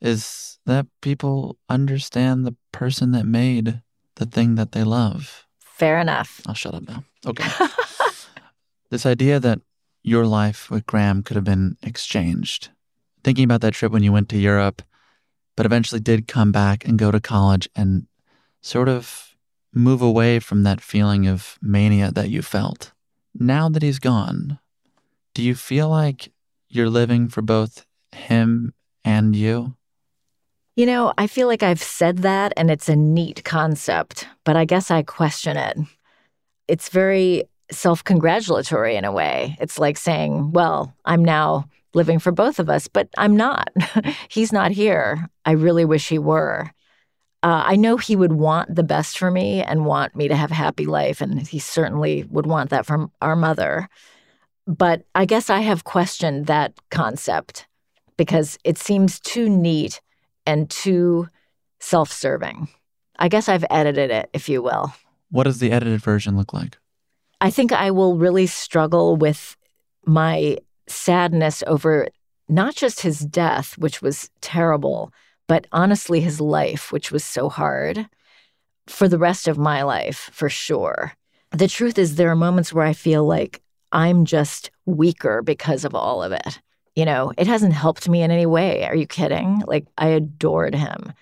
is 0.00 0.58
that 0.66 0.86
people 1.00 1.58
understand 1.68 2.46
the 2.46 2.54
person 2.72 3.12
that 3.12 3.26
made 3.26 3.82
the 4.16 4.26
thing 4.26 4.54
that 4.56 4.72
they 4.72 4.84
love. 4.84 5.46
Fair 5.60 5.98
enough. 5.98 6.40
I'll 6.46 6.54
shut 6.54 6.74
up 6.74 6.86
now. 6.86 7.04
Okay. 7.26 7.48
this 8.90 9.06
idea 9.06 9.40
that 9.40 9.60
your 10.02 10.26
life 10.26 10.70
with 10.70 10.86
Graham 10.86 11.22
could 11.22 11.36
have 11.36 11.44
been 11.44 11.76
exchanged. 11.82 12.70
Thinking 13.24 13.44
about 13.44 13.60
that 13.60 13.74
trip 13.74 13.92
when 13.92 14.02
you 14.02 14.12
went 14.12 14.28
to 14.30 14.38
Europe, 14.38 14.82
but 15.58 15.66
eventually 15.66 16.00
did 16.00 16.28
come 16.28 16.52
back 16.52 16.84
and 16.86 17.00
go 17.00 17.10
to 17.10 17.18
college 17.18 17.68
and 17.74 18.06
sort 18.62 18.88
of 18.88 19.34
move 19.74 20.00
away 20.00 20.38
from 20.38 20.62
that 20.62 20.80
feeling 20.80 21.26
of 21.26 21.58
mania 21.60 22.12
that 22.12 22.30
you 22.30 22.42
felt. 22.42 22.92
Now 23.34 23.68
that 23.68 23.82
he's 23.82 23.98
gone, 23.98 24.60
do 25.34 25.42
you 25.42 25.56
feel 25.56 25.88
like 25.88 26.30
you're 26.68 26.88
living 26.88 27.26
for 27.28 27.42
both 27.42 27.84
him 28.12 28.72
and 29.04 29.34
you? 29.34 29.74
You 30.76 30.86
know, 30.86 31.12
I 31.18 31.26
feel 31.26 31.48
like 31.48 31.64
I've 31.64 31.82
said 31.82 32.18
that 32.18 32.52
and 32.56 32.70
it's 32.70 32.88
a 32.88 32.94
neat 32.94 33.42
concept, 33.42 34.28
but 34.44 34.54
I 34.54 34.64
guess 34.64 34.92
I 34.92 35.02
question 35.02 35.56
it. 35.56 35.76
It's 36.68 36.88
very 36.88 37.42
self 37.72 38.04
congratulatory 38.04 38.94
in 38.94 39.04
a 39.04 39.10
way. 39.10 39.56
It's 39.60 39.76
like 39.76 39.96
saying, 39.96 40.52
well, 40.52 40.94
I'm 41.04 41.24
now 41.24 41.68
living 41.98 42.18
for 42.18 42.32
both 42.32 42.58
of 42.58 42.70
us, 42.70 42.88
but 42.88 43.08
I'm 43.18 43.36
not. 43.36 43.68
He's 44.30 44.52
not 44.52 44.70
here. 44.70 45.28
I 45.44 45.50
really 45.52 45.84
wish 45.84 46.08
he 46.08 46.18
were. 46.18 46.70
Uh, 47.42 47.62
I 47.66 47.76
know 47.76 47.98
he 47.98 48.16
would 48.16 48.32
want 48.32 48.74
the 48.74 48.82
best 48.82 49.18
for 49.18 49.30
me 49.30 49.62
and 49.62 49.84
want 49.84 50.16
me 50.16 50.28
to 50.28 50.34
have 50.34 50.50
a 50.50 50.54
happy 50.54 50.86
life, 50.86 51.20
and 51.20 51.46
he 51.46 51.58
certainly 51.58 52.24
would 52.30 52.46
want 52.46 52.70
that 52.70 52.86
from 52.86 53.12
our 53.20 53.36
mother. 53.36 53.88
But 54.66 55.02
I 55.14 55.24
guess 55.24 55.50
I 55.50 55.60
have 55.60 55.84
questioned 55.84 56.46
that 56.46 56.72
concept 56.90 57.66
because 58.16 58.58
it 58.64 58.78
seems 58.78 59.20
too 59.20 59.48
neat 59.48 60.00
and 60.46 60.70
too 60.70 61.28
self 61.80 62.10
serving. 62.10 62.68
I 63.18 63.28
guess 63.28 63.48
I've 63.48 63.64
edited 63.70 64.10
it, 64.10 64.30
if 64.32 64.48
you 64.48 64.62
will. 64.62 64.94
What 65.30 65.44
does 65.44 65.58
the 65.58 65.72
edited 65.72 66.00
version 66.00 66.36
look 66.36 66.52
like? 66.52 66.78
I 67.40 67.50
think 67.50 67.72
I 67.72 67.90
will 67.90 68.16
really 68.16 68.46
struggle 68.46 69.16
with 69.16 69.56
my 70.04 70.58
sadness 70.88 71.62
over 71.66 72.08
not 72.48 72.74
just 72.74 73.00
his 73.00 73.20
death, 73.20 73.76
which 73.78 74.00
was 74.00 74.30
terrible, 74.40 75.12
but 75.46 75.66
honestly, 75.72 76.20
his 76.20 76.40
life, 76.40 76.92
which 76.92 77.12
was 77.12 77.24
so 77.24 77.48
hard 77.48 78.08
for 78.86 79.08
the 79.08 79.18
rest 79.18 79.48
of 79.48 79.58
my 79.58 79.82
life, 79.82 80.30
for 80.32 80.48
sure. 80.48 81.12
The 81.50 81.68
truth 81.68 81.98
is, 81.98 82.16
there 82.16 82.30
are 82.30 82.36
moments 82.36 82.72
where 82.72 82.84
I 82.84 82.92
feel 82.92 83.24
like 83.24 83.62
I'm 83.92 84.24
just 84.24 84.70
weaker 84.86 85.42
because 85.42 85.84
of 85.84 85.94
all 85.94 86.22
of 86.22 86.32
it. 86.32 86.60
You 86.94 87.04
know, 87.04 87.32
it 87.38 87.46
hasn't 87.46 87.74
helped 87.74 88.08
me 88.08 88.22
in 88.22 88.30
any 88.30 88.46
way. 88.46 88.84
Are 88.84 88.94
you 88.96 89.06
kidding? 89.06 89.62
Like, 89.66 89.86
I 89.96 90.08
adored 90.08 90.74
him 90.74 91.12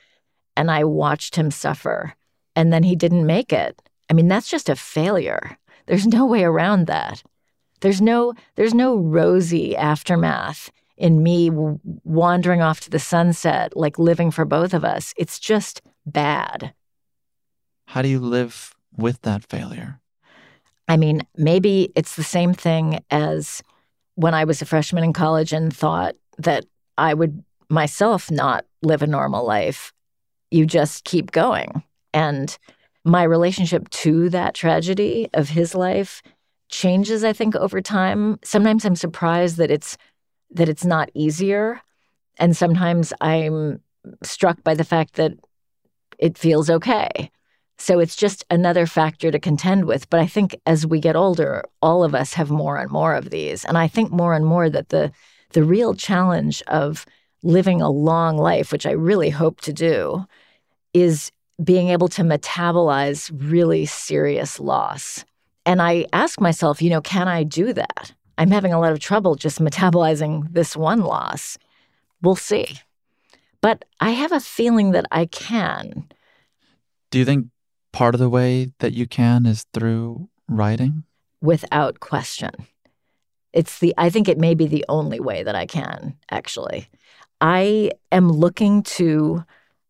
and 0.57 0.71
I 0.71 0.85
watched 0.85 1.37
him 1.37 1.51
suffer, 1.51 2.14
and 2.55 2.73
then 2.73 2.83
he 2.83 2.97
didn't 2.97 3.27
make 3.27 3.53
it. 3.53 3.81
I 4.09 4.14
mean, 4.14 4.29
that's 4.29 4.49
just 4.49 4.69
a 4.69 4.77
failure. 4.77 5.59
There's 5.87 6.07
no 6.07 6.25
way 6.25 6.45
around 6.45 6.87
that. 6.87 7.23
There's 7.81 8.01
no 8.01 8.35
there's 8.57 8.74
no 8.74 8.97
rosy 8.97 9.77
aftermath 9.77 10.70
in 10.97 11.22
me 11.22 11.51
wandering 11.53 12.62
off 12.62 12.81
to 12.81 12.91
the 12.91 12.99
sunset 12.99 13.77
like 13.77 13.99
living 13.99 14.31
for 14.31 14.45
both 14.45 14.72
of 14.72 14.85
us. 14.85 15.12
It's 15.16 15.39
just 15.39 15.83
bad. 16.07 16.72
How 17.87 18.03
do 18.03 18.09
you 18.09 18.18
live 18.18 18.74
with 18.97 19.20
that 19.22 19.45
failure? 19.45 20.01
I 20.89 20.97
mean, 20.97 21.27
maybe 21.37 21.93
it's 21.95 22.16
the 22.16 22.24
same 22.24 22.55
thing 22.55 23.05
as 23.11 23.62
when 24.14 24.35
I 24.35 24.45
was 24.45 24.62
a 24.62 24.66
freshman 24.66 25.05
in 25.05 25.12
college 25.12 25.53
and 25.53 25.74
thought 25.74 26.14
that 26.39 26.64
I 26.97 27.12
would 27.12 27.45
myself 27.68 28.31
not 28.31 28.64
live 28.83 29.03
a 29.03 29.07
normal 29.07 29.45
life. 29.45 29.93
You 30.51 30.64
just 30.64 31.05
keep 31.05 31.33
going. 31.33 31.83
And 32.14 32.57
my 33.05 33.22
relationship 33.24 33.89
to 33.91 34.29
that 34.31 34.55
tragedy 34.55 35.29
of 35.35 35.49
his 35.49 35.74
life 35.74 36.22
changes, 36.69 37.25
I 37.25 37.33
think, 37.33 37.55
over 37.57 37.81
time. 37.81 38.39
Sometimes 38.43 38.85
I'm 38.85 38.97
surprised 38.97 39.57
that 39.57 39.71
it's 39.71 39.97
that 40.51 40.69
it's 40.69 40.85
not 40.85 41.11
easier. 41.14 41.81
And 42.39 42.57
sometimes 42.57 43.12
I'm 43.21 43.81
struck 44.23 44.62
by 44.62 44.75
the 44.75 44.85
fact 44.85 45.14
that 45.14 45.33
it 46.19 46.39
feels 46.39 46.71
okay. 46.71 47.31
So 47.79 47.99
it's 47.99 48.17
just 48.17 48.45
another 48.51 48.87
factor 48.87 49.31
to 49.31 49.39
contend 49.39 49.85
with. 49.85 50.09
But 50.09 50.21
I 50.21 50.27
think 50.27 50.59
as 50.67 50.87
we 50.87 51.01
get 51.01 51.17
older, 51.17 51.62
all 51.83 52.05
of 52.05 52.14
us 52.14 52.33
have 52.35 52.51
more 52.51 52.79
and 52.79 52.91
more 52.91 53.14
of 53.14 53.31
these. 53.31 53.64
And 53.64 53.77
I 53.77 53.89
think 53.89 54.11
more 54.11 54.35
and 54.35 54.47
more 54.47 54.71
that 54.71 54.89
the 54.91 55.12
the 55.53 55.62
real 55.62 55.95
challenge 55.95 56.62
of 56.67 57.07
living 57.43 57.81
a 57.81 57.91
long 57.91 58.37
life, 58.37 58.73
which 58.73 58.87
I 58.87 58.91
really 58.91 59.31
hope 59.31 59.61
to 59.62 59.73
do, 59.73 60.27
is 60.93 61.31
being 61.62 61.89
able 61.89 62.09
to 62.09 62.23
metabolize 62.23 63.31
really 63.33 63.87
serious 63.87 64.59
loss. 64.59 65.25
And 65.67 65.83
I 65.83 66.07
ask 66.12 66.41
myself, 66.41 66.81
you 66.81 66.89
know, 66.89 67.01
can 67.01 67.27
I 67.27 67.43
do 67.43 67.73
that? 67.73 68.14
I'm 68.39 68.53
having 68.53 68.73
a 68.73 68.81
lot 68.81 68.93
of 68.93 69.01
trouble 69.01 69.35
just 69.35 69.59
metabolizing 69.59 70.53
this 70.53 70.77
one 70.77 71.01
loss. 71.01 71.59
We'll 72.23 72.37
see. 72.37 72.79
But 73.61 73.85
I 74.01 74.11
have 74.11 74.31
a 74.31 74.41
feeling 74.41 74.93
that 74.93 75.07
I 75.11 75.27
can. 75.27 76.07
Do 77.11 77.19
you 77.19 77.25
think 77.25 77.49
part 77.93 78.14
of 78.14 78.21
the 78.21 78.29
way 78.29 78.73
that 78.79 78.93
you 78.93 79.07
can 79.07 79.45
is 79.45 79.67
through 79.75 80.29
writing? 80.49 81.03
Without 81.43 81.99
question. 81.99 82.53
It's 83.53 83.79
the 83.81 83.95
I 83.99 84.09
think 84.11 84.29
it 84.29 84.39
may 84.39 84.55
be 84.55 84.67
the 84.67 84.85
only 84.89 85.19
way 85.19 85.43
that 85.43 85.55
I 85.55 85.67
can, 85.67 86.17
actually. 86.31 86.89
I 87.41 87.91
am 88.12 88.31
looking 88.31 88.83
to 88.83 89.45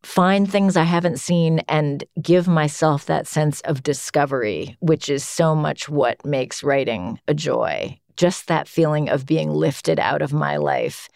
find 0.06 0.50
things 0.50 0.76
I 0.76 0.84
haven't 0.84 1.18
seen 1.18 1.58
and 1.68 2.04
give 2.22 2.46
myself 2.46 3.06
that 3.06 3.26
sense 3.26 3.60
of 3.62 3.82
discovery, 3.82 4.76
which 4.78 5.08
is 5.08 5.24
so 5.24 5.54
much 5.54 5.88
what 5.88 6.24
makes 6.24 6.62
writing 6.62 7.20
a 7.26 7.34
joy. 7.34 7.98
Just 8.16 8.46
that 8.46 8.68
feeling 8.68 9.08
of 9.08 9.26
being 9.26 9.50
lifted 9.50 9.98
out 9.98 10.22
of 10.22 10.32
my 10.32 10.56
life 10.56 11.08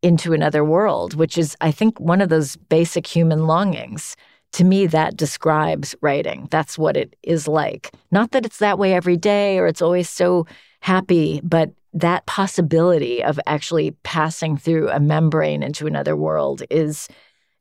into 0.00 0.32
another 0.32 0.64
world, 0.64 1.14
which 1.14 1.36
is, 1.36 1.56
I 1.60 1.72
think, 1.72 1.98
one 1.98 2.20
of 2.20 2.28
those 2.28 2.56
basic 2.56 3.06
human 3.06 3.46
longings. 3.46 4.16
To 4.52 4.64
me, 4.64 4.86
that 4.86 5.16
describes 5.16 5.96
writing. 6.00 6.46
That's 6.50 6.78
what 6.78 6.96
it 6.96 7.16
is 7.24 7.48
like. 7.48 7.90
Not 8.12 8.30
that 8.30 8.46
it's 8.46 8.58
that 8.58 8.78
way 8.78 8.94
every 8.94 9.16
day 9.16 9.58
or 9.58 9.66
it's 9.66 9.82
always 9.82 10.08
so 10.08 10.46
happy, 10.80 11.40
but 11.42 11.72
that 11.92 12.26
possibility 12.26 13.24
of 13.24 13.40
actually 13.46 13.90
passing 14.02 14.56
through 14.56 14.88
a 14.90 15.00
membrane 15.00 15.62
into 15.62 15.86
another 15.86 16.14
world 16.14 16.62
is 16.70 17.08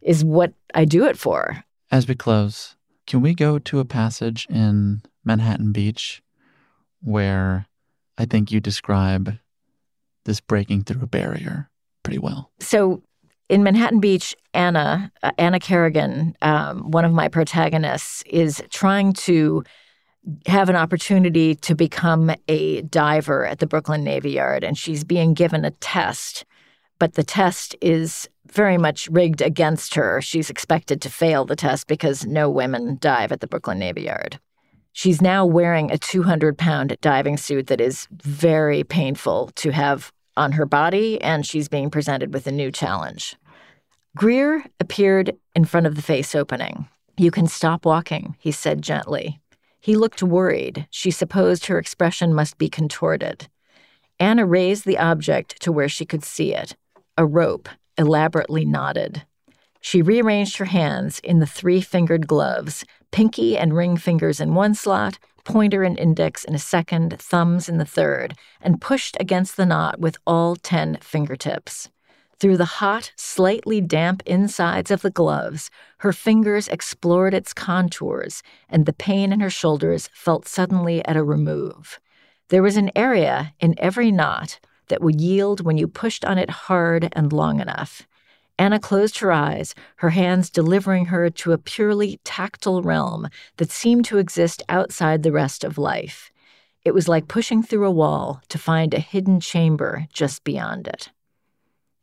is 0.05 0.23
what 0.23 0.53
I 0.73 0.85
do 0.85 1.05
it 1.05 1.17
for. 1.17 1.63
As 1.91 2.07
we 2.07 2.15
close, 2.15 2.75
can 3.07 3.21
we 3.21 3.33
go 3.33 3.59
to 3.59 3.79
a 3.79 3.85
passage 3.85 4.47
in 4.49 5.01
Manhattan 5.23 5.71
Beach 5.71 6.21
where 7.01 7.65
I 8.17 8.25
think 8.25 8.51
you 8.51 8.59
describe 8.59 9.37
this 10.23 10.39
breaking 10.39 10.83
through 10.83 11.03
a 11.03 11.07
barrier 11.07 11.69
pretty 12.03 12.19
well? 12.19 12.51
So 12.59 13.03
in 13.49 13.63
Manhattan 13.63 13.99
Beach, 13.99 14.35
Anna, 14.53 15.11
uh, 15.21 15.31
Anna 15.37 15.59
Kerrigan, 15.59 16.35
um, 16.41 16.91
one 16.91 17.05
of 17.05 17.11
my 17.11 17.27
protagonists, 17.27 18.23
is 18.27 18.63
trying 18.69 19.13
to 19.13 19.63
have 20.47 20.69
an 20.69 20.75
opportunity 20.75 21.53
to 21.53 21.75
become 21.75 22.31
a 22.47 22.81
diver 22.83 23.45
at 23.45 23.59
the 23.59 23.67
Brooklyn 23.67 24.03
Navy 24.03 24.31
Yard, 24.31 24.63
and 24.63 24.77
she's 24.77 25.03
being 25.03 25.33
given 25.35 25.63
a 25.65 25.71
test. 25.71 26.45
But 26.97 27.15
the 27.15 27.23
test 27.23 27.75
is 27.81 28.29
very 28.51 28.77
much 28.77 29.09
rigged 29.09 29.41
against 29.41 29.95
her. 29.95 30.21
She's 30.21 30.49
expected 30.49 31.01
to 31.01 31.09
fail 31.09 31.45
the 31.45 31.55
test 31.55 31.87
because 31.87 32.25
no 32.25 32.49
women 32.49 32.97
dive 33.01 33.31
at 33.31 33.41
the 33.41 33.47
Brooklyn 33.47 33.79
Navy 33.79 34.03
Yard. 34.03 34.39
She's 34.93 35.21
now 35.21 35.45
wearing 35.45 35.91
a 35.91 35.97
200 35.97 36.57
pound 36.57 36.95
diving 37.01 37.35
suit 37.35 37.67
that 37.67 37.81
is 37.81 38.07
very 38.11 38.83
painful 38.83 39.51
to 39.55 39.71
have 39.71 40.13
on 40.37 40.53
her 40.53 40.65
body, 40.65 41.21
and 41.21 41.45
she's 41.45 41.67
being 41.67 41.89
presented 41.89 42.33
with 42.33 42.47
a 42.47 42.51
new 42.51 42.71
challenge. 42.71 43.35
Greer 44.15 44.63
appeared 44.79 45.35
in 45.53 45.65
front 45.65 45.87
of 45.87 45.95
the 45.95 46.01
face 46.01 46.33
opening. 46.33 46.87
You 47.17 47.31
can 47.31 47.47
stop 47.47 47.85
walking, 47.85 48.35
he 48.39 48.51
said 48.51 48.81
gently. 48.81 49.41
He 49.81 49.95
looked 49.97 50.23
worried. 50.23 50.87
She 50.89 51.11
supposed 51.11 51.65
her 51.65 51.77
expression 51.77 52.33
must 52.33 52.57
be 52.57 52.69
contorted. 52.69 53.49
Anna 54.19 54.45
raised 54.45 54.85
the 54.85 54.97
object 54.97 55.61
to 55.61 55.71
where 55.71 55.89
she 55.89 56.05
could 56.05 56.23
see 56.23 56.53
it 56.53 56.75
a 57.17 57.25
rope 57.25 57.69
elaborately 57.97 58.65
knotted. 58.65 59.23
She 59.79 60.01
rearranged 60.01 60.57
her 60.57 60.65
hands 60.65 61.19
in 61.19 61.39
the 61.39 61.45
three 61.45 61.79
fingered 61.79 62.27
gloves, 62.27 62.83
pinky 63.11 63.57
and 63.57 63.73
ring 63.73 63.97
fingers 63.97 64.39
in 64.39 64.55
one 64.55 64.73
slot, 64.73 65.19
pointer 65.43 65.83
and 65.83 65.97
index 65.97 66.43
in 66.43 66.55
a 66.55 66.59
second, 66.59 67.17
thumbs 67.19 67.69
in 67.69 67.77
the 67.77 67.85
third, 67.85 68.33
and 68.59 68.81
pushed 68.81 69.15
against 69.19 69.55
the 69.55 69.65
knot 69.65 69.99
with 69.99 70.17
all 70.25 70.55
ten 70.55 70.97
fingertips. 71.01 71.89
Through 72.39 72.57
the 72.57 72.65
hot, 72.65 73.13
slightly 73.15 73.79
damp 73.79 74.21
insides 74.25 74.91
of 74.91 75.01
the 75.01 75.11
gloves, 75.11 75.69
her 75.99 76.11
fingers 76.11 76.67
explored 76.67 77.33
its 77.33 77.53
contours, 77.53 78.43
and 78.67 78.85
the 78.85 78.91
pain 78.91 79.31
in 79.31 79.39
her 79.39 79.49
shoulders 79.49 80.09
felt 80.13 80.47
suddenly 80.47 81.05
at 81.05 81.15
a 81.15 81.23
remove. 81.23 81.99
There 82.49 82.63
was 82.63 82.75
an 82.75 82.91
area 82.95 83.53
in 83.59 83.75
every 83.77 84.11
knot 84.11 84.59
that 84.87 85.01
would 85.01 85.19
yield 85.19 85.61
when 85.65 85.77
you 85.77 85.87
pushed 85.87 86.25
on 86.25 86.37
it 86.37 86.49
hard 86.49 87.09
and 87.13 87.33
long 87.33 87.59
enough. 87.59 88.07
Anna 88.57 88.79
closed 88.79 89.19
her 89.19 89.31
eyes, 89.31 89.75
her 89.97 90.11
hands 90.11 90.49
delivering 90.49 91.05
her 91.07 91.29
to 91.29 91.51
a 91.51 91.57
purely 91.57 92.19
tactile 92.23 92.81
realm 92.81 93.27
that 93.57 93.71
seemed 93.71 94.05
to 94.05 94.17
exist 94.17 94.63
outside 94.69 95.23
the 95.23 95.31
rest 95.31 95.63
of 95.63 95.77
life. 95.77 96.31
It 96.85 96.93
was 96.93 97.07
like 97.07 97.27
pushing 97.27 97.63
through 97.63 97.85
a 97.85 97.91
wall 97.91 98.41
to 98.49 98.57
find 98.57 98.93
a 98.93 98.99
hidden 98.99 99.39
chamber 99.39 100.07
just 100.13 100.43
beyond 100.43 100.87
it. 100.87 101.09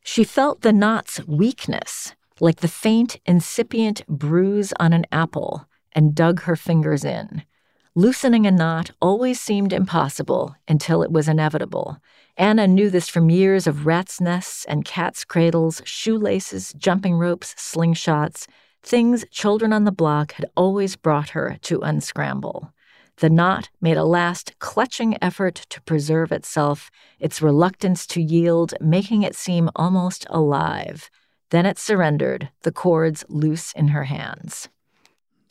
She 0.03 0.25
felt 0.25 0.63
the 0.63 0.73
knot's 0.73 1.25
weakness, 1.27 2.15
like 2.41 2.57
the 2.57 2.69
faint, 2.69 3.19
incipient 3.25 4.07
bruise 4.09 4.73
on 4.81 4.93
an 4.93 5.07
apple, 5.13 5.67
and 5.93 6.15
dug 6.15 6.43
her 6.43 6.57
fingers 6.57 7.05
in. 7.05 7.45
Loosening 7.95 8.47
a 8.47 8.51
knot 8.51 8.91
always 9.03 9.39
seemed 9.39 9.71
impossible 9.71 10.57
until 10.67 11.03
it 11.03 11.13
was 11.13 11.29
inevitable, 11.29 11.99
Anna 12.39 12.67
knew 12.67 12.89
this 12.89 13.11
from 13.11 13.29
years 13.29 13.67
of 13.67 13.85
rats' 13.85 14.19
nests 14.19 14.65
and 14.65 14.83
cats' 14.83 15.27
cradles, 15.27 15.83
shoelaces, 15.85 16.73
jumping 16.79 17.17
ropes, 17.17 17.55
slingshots, 17.59 18.47
things 18.83 19.27
children 19.31 19.75
on 19.75 19.85
the 19.85 19.93
block 19.93 20.33
had 20.33 20.47
always 20.57 20.97
brought 20.97 21.31
her 21.31 21.59
to 21.61 21.81
unscramble. 21.81 22.73
The 23.17 23.29
knot 23.29 23.69
made 23.79 23.99
a 23.99 24.05
last 24.05 24.59
clutching 24.59 25.23
effort 25.23 25.57
to 25.69 25.83
preserve 25.83 26.33
itself, 26.33 26.91
its 27.21 27.43
reluctance 27.43 28.07
to 28.07 28.23
yield 28.23 28.73
making 28.81 29.21
it 29.21 29.37
seem 29.37 29.69
almost 29.77 30.27
alive. 30.31 31.11
Then 31.51 31.67
it 31.67 31.79
surrendered, 31.79 32.49
the 32.63 32.73
cords 32.73 33.23
loose 33.29 33.71
in 33.75 33.89
her 33.89 34.05
hands. 34.05 34.71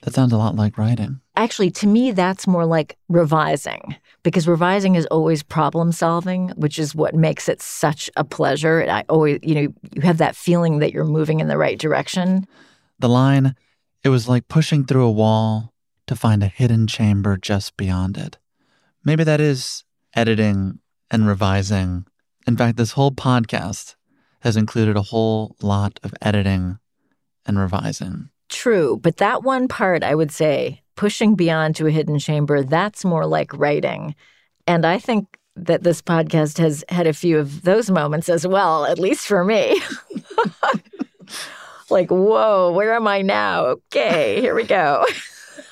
That 0.02 0.16
sounds 0.16 0.34
a 0.34 0.38
lot 0.38 0.56
like 0.56 0.80
writing. 0.80 1.22
Actually, 1.36 1.72
to 1.72 1.88
me, 1.88 2.12
that's 2.12 2.46
more 2.46 2.66
like 2.66 2.98
revising 3.08 3.96
because 4.24 4.48
revising 4.48 4.96
is 4.96 5.06
always 5.08 5.44
problem 5.44 5.92
solving, 5.92 6.50
which 6.50 6.78
is 6.78 6.94
what 6.94 7.16
makes 7.16 7.48
it 7.48 7.62
such 7.62 8.10
a 8.18 8.24
pleasure. 8.24 8.80
And 8.80 8.92
I 8.92 9.06
always, 9.08 9.40
you 9.42 9.56
know, 9.56 9.74
you 9.94 10.02
have 10.02 10.18
that 10.18 10.36
feeling 10.36 10.80
that 10.80 10.92
you're 10.92 11.06
moving 11.06 11.40
in 11.40 11.48
the 11.48 11.58
right 11.58 11.80
direction. 11.80 12.46
The 13.00 13.10
line, 13.10 13.56
it 14.04 14.10
was 14.10 14.28
like 14.28 14.48
pushing 14.50 14.86
through 14.86 15.06
a 15.06 15.12
wall 15.12 15.74
to 16.08 16.16
find 16.16 16.44
a 16.44 16.48
hidden 16.48 16.88
chamber 16.88 17.38
just 17.38 17.78
beyond 17.78 18.18
it. 18.18 18.38
Maybe 19.04 19.24
that 19.24 19.40
is 19.40 19.86
editing 20.14 20.80
and 21.10 21.28
revising. 21.28 22.06
In 22.46 22.58
fact, 22.58 22.78
this 22.78 22.92
whole 22.92 23.12
podcast 23.12 23.96
has 24.42 24.58
included 24.58 24.98
a 24.98 25.04
whole 25.04 25.56
lot 25.62 26.00
of 26.04 26.14
editing 26.22 26.80
and 27.46 27.58
revising. 27.58 28.30
True, 28.50 29.00
but 29.02 29.18
that 29.18 29.44
one 29.44 29.68
part 29.68 30.04
I 30.04 30.14
would 30.14 30.32
say, 30.32 30.82
pushing 30.96 31.36
beyond 31.36 31.76
to 31.78 31.88
a 31.88 31.92
hidden 31.92 32.20
chamber, 32.20 32.64
that's 32.64 33.06
more 33.06 33.26
like 33.26 33.54
writing. 33.54 34.16
And 34.68 34.86
I 34.86 35.00
think 35.00 35.38
that 35.56 35.84
this 35.84 36.02
podcast 36.02 36.58
has 36.58 36.84
had 36.90 37.08
a 37.08 37.14
few 37.14 37.38
of 37.38 37.64
those 37.64 37.90
moments 37.90 38.30
as 38.30 38.48
well, 38.48 38.86
at 38.86 39.00
least 39.00 39.28
for 39.28 39.44
me. 39.44 39.82
like, 41.90 42.10
whoa, 42.10 42.72
where 42.72 42.94
am 42.94 43.08
I 43.08 43.22
now? 43.22 43.66
Okay, 43.66 44.40
here 44.40 44.56
we 44.56 44.64
go. 44.64 45.06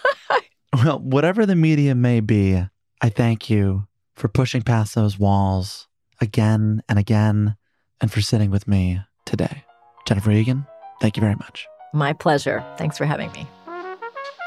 well, 0.83 0.99
whatever 0.99 1.45
the 1.45 1.55
medium 1.55 2.01
may 2.01 2.19
be, 2.19 2.61
I 3.01 3.09
thank 3.09 3.49
you 3.49 3.87
for 4.15 4.27
pushing 4.27 4.61
past 4.61 4.95
those 4.95 5.17
walls 5.17 5.87
again 6.19 6.83
and 6.89 6.99
again 6.99 7.55
and 8.01 8.11
for 8.11 8.21
sitting 8.21 8.51
with 8.51 8.67
me 8.67 8.99
today. 9.25 9.63
Jennifer 10.05 10.31
Egan, 10.31 10.65
thank 11.01 11.15
you 11.15 11.21
very 11.21 11.35
much. 11.35 11.67
My 11.93 12.13
pleasure. 12.13 12.63
Thanks 12.77 12.97
for 12.97 13.05
having 13.05 13.31
me. 13.31 13.47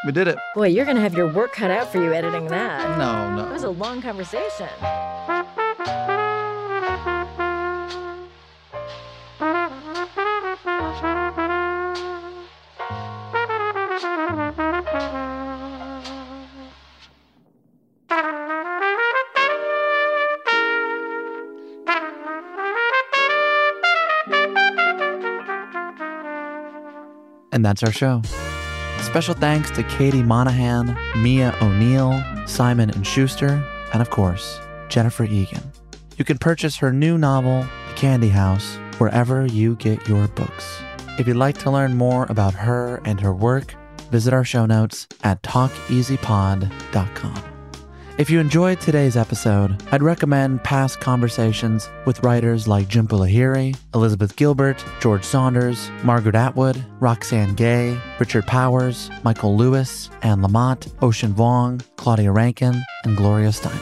We 0.05 0.11
did 0.11 0.27
it. 0.27 0.37
Boy, 0.57 0.67
you're 0.67 0.85
going 0.85 0.97
to 0.97 1.03
have 1.03 1.15
your 1.15 1.29
work 1.29 1.53
cut 1.53 1.71
out 1.71 1.93
for 1.93 2.03
you 2.03 2.13
editing 2.13 2.49
that. 2.49 2.99
No, 2.99 3.35
no. 3.37 3.49
It 3.49 3.53
was 3.53 3.63
a 3.63 3.71
long 3.71 4.03
conversation. 4.03 4.69
And 27.53 27.65
that's 27.65 27.85
our 27.85 27.93
show. 27.93 28.23
Special 29.03 29.35
thanks 29.35 29.71
to 29.73 29.83
Katie 29.83 30.23
Monahan, 30.23 30.97
Mia 31.23 31.55
O'Neill, 31.61 32.23
Simon 32.47 32.89
and 32.91 33.07
Schuster, 33.07 33.63
and 33.93 34.01
of 34.01 34.09
course, 34.09 34.59
Jennifer 34.89 35.25
Egan. 35.25 35.61
You 36.17 36.25
can 36.25 36.39
purchase 36.39 36.77
her 36.77 36.93
new 36.93 37.19
novel, 37.19 37.67
The 37.89 37.95
Candy 37.95 38.31
House, 38.31 38.79
wherever 38.99 39.45
you 39.45 39.75
get 39.77 40.09
your 40.09 40.29
books. 40.29 40.81
If 41.19 41.27
you'd 41.27 41.37
like 41.37 41.59
to 41.59 41.71
learn 41.71 41.95
more 41.95 42.25
about 42.31 42.55
her 42.55 43.03
and 43.05 43.21
her 43.21 43.35
work, 43.35 43.75
visit 44.11 44.33
our 44.33 44.45
show 44.45 44.65
notes 44.65 45.07
at 45.23 45.43
talkeasypod.com. 45.43 47.52
If 48.19 48.29
you 48.29 48.41
enjoyed 48.41 48.79
today's 48.79 49.17
episode, 49.17 49.83
I'd 49.91 50.03
recommend 50.03 50.63
past 50.63 51.01
conversations 51.01 51.89
with 52.05 52.23
writers 52.23 52.69
like 52.69 52.87
Jhumpa 52.89 53.19
Lahiri, 53.19 53.75
Elizabeth 53.95 54.37
Gilbert, 54.37 54.85
George 55.01 55.25
Saunders, 55.25 55.91
Margaret 56.05 56.35
Atwood, 56.35 56.85
Roxane 57.01 57.55
Gay, 57.55 57.99
Richard 58.21 58.47
Powers, 58.47 59.11
Michael 59.25 59.57
Lewis, 59.57 60.11
Anne 60.21 60.43
Lamott, 60.43 60.93
Ocean 61.01 61.33
Vuong, 61.33 61.83
Claudia 61.97 62.31
Rankine, 62.31 62.83
and 63.05 63.17
Gloria 63.17 63.49
Steinem. 63.49 63.81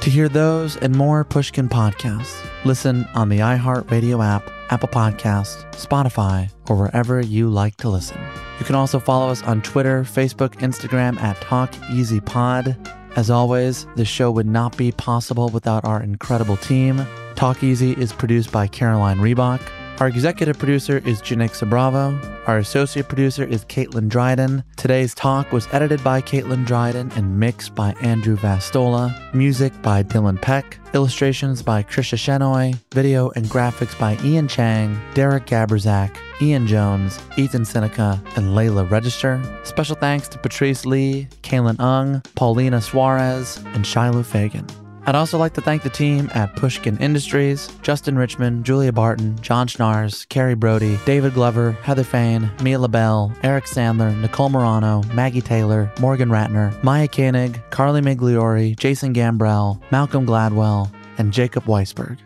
To 0.00 0.10
hear 0.10 0.28
those 0.28 0.76
and 0.78 0.96
more 0.96 1.22
Pushkin 1.22 1.68
podcasts, 1.68 2.44
listen 2.64 3.06
on 3.14 3.28
the 3.28 3.38
iHeartRadio 3.38 4.24
app, 4.24 4.50
Apple 4.70 4.88
Podcast, 4.88 5.64
Spotify, 5.74 6.50
or 6.68 6.74
wherever 6.74 7.20
you 7.20 7.48
like 7.48 7.76
to 7.76 7.88
listen. 7.88 8.20
You 8.58 8.64
can 8.64 8.74
also 8.74 8.98
follow 8.98 9.30
us 9.30 9.44
on 9.44 9.62
Twitter, 9.62 10.02
Facebook, 10.02 10.56
Instagram 10.56 11.20
at 11.20 11.36
TalkEasyPod. 11.36 12.96
As 13.16 13.30
always, 13.30 13.86
this 13.96 14.08
show 14.08 14.30
would 14.30 14.46
not 14.46 14.76
be 14.76 14.92
possible 14.92 15.48
without 15.48 15.84
our 15.84 16.02
incredible 16.02 16.56
team. 16.56 17.04
Talk 17.34 17.62
Easy 17.62 17.92
is 17.92 18.12
produced 18.12 18.52
by 18.52 18.66
Caroline 18.66 19.18
Reebok. 19.18 19.60
Our 20.00 20.08
executive 20.08 20.58
producer 20.58 21.02
is 21.04 21.20
Janik 21.20 21.68
Bravo. 21.68 22.18
Our 22.46 22.56
associate 22.56 23.06
producer 23.06 23.44
is 23.44 23.66
Caitlin 23.66 24.08
Dryden. 24.08 24.64
Today's 24.78 25.14
talk 25.14 25.52
was 25.52 25.68
edited 25.72 26.02
by 26.02 26.22
Caitlin 26.22 26.64
Dryden 26.64 27.12
and 27.16 27.38
mixed 27.38 27.74
by 27.74 27.92
Andrew 28.00 28.34
Vastola. 28.38 29.14
Music 29.34 29.74
by 29.82 30.02
Dylan 30.02 30.40
Peck. 30.40 30.78
Illustrations 30.94 31.62
by 31.62 31.82
Krisha 31.82 32.16
Shenoy. 32.16 32.78
Video 32.94 33.28
and 33.36 33.44
graphics 33.44 33.96
by 34.00 34.16
Ian 34.24 34.48
Chang, 34.48 34.98
Derek 35.12 35.44
Gaberzak, 35.44 36.16
Ian 36.40 36.66
Jones, 36.66 37.18
Ethan 37.36 37.66
Seneca, 37.66 38.22
and 38.36 38.56
Layla 38.56 38.90
Register. 38.90 39.38
Special 39.64 39.96
thanks 39.96 40.28
to 40.28 40.38
Patrice 40.38 40.86
Lee, 40.86 41.28
Kaylin 41.42 41.78
Ung, 41.78 42.22
Paulina 42.36 42.80
Suarez, 42.80 43.62
and 43.74 43.86
Shiloh 43.86 44.22
Fagan. 44.22 44.66
I'd 45.06 45.14
also 45.14 45.38
like 45.38 45.54
to 45.54 45.60
thank 45.60 45.82
the 45.82 45.90
team 45.90 46.30
at 46.34 46.54
Pushkin 46.56 46.98
Industries, 46.98 47.68
Justin 47.82 48.16
Richmond, 48.16 48.64
Julia 48.64 48.92
Barton, 48.92 49.40
John 49.40 49.66
Schnars, 49.66 50.28
Carrie 50.28 50.54
Brody, 50.54 50.98
David 51.06 51.34
Glover, 51.34 51.72
Heather 51.72 52.04
Fain, 52.04 52.50
Mia 52.62 52.78
LaBelle, 52.78 53.32
Eric 53.42 53.64
Sandler, 53.64 54.16
Nicole 54.20 54.50
Morano, 54.50 55.02
Maggie 55.14 55.40
Taylor, 55.40 55.90
Morgan 56.00 56.28
Ratner, 56.28 56.80
Maya 56.84 57.08
Koenig, 57.08 57.60
Carly 57.70 58.02
Migliori, 58.02 58.76
Jason 58.76 59.14
Gambrell, 59.14 59.80
Malcolm 59.90 60.26
Gladwell, 60.26 60.92
and 61.16 61.32
Jacob 61.32 61.64
Weisberg. 61.64 62.18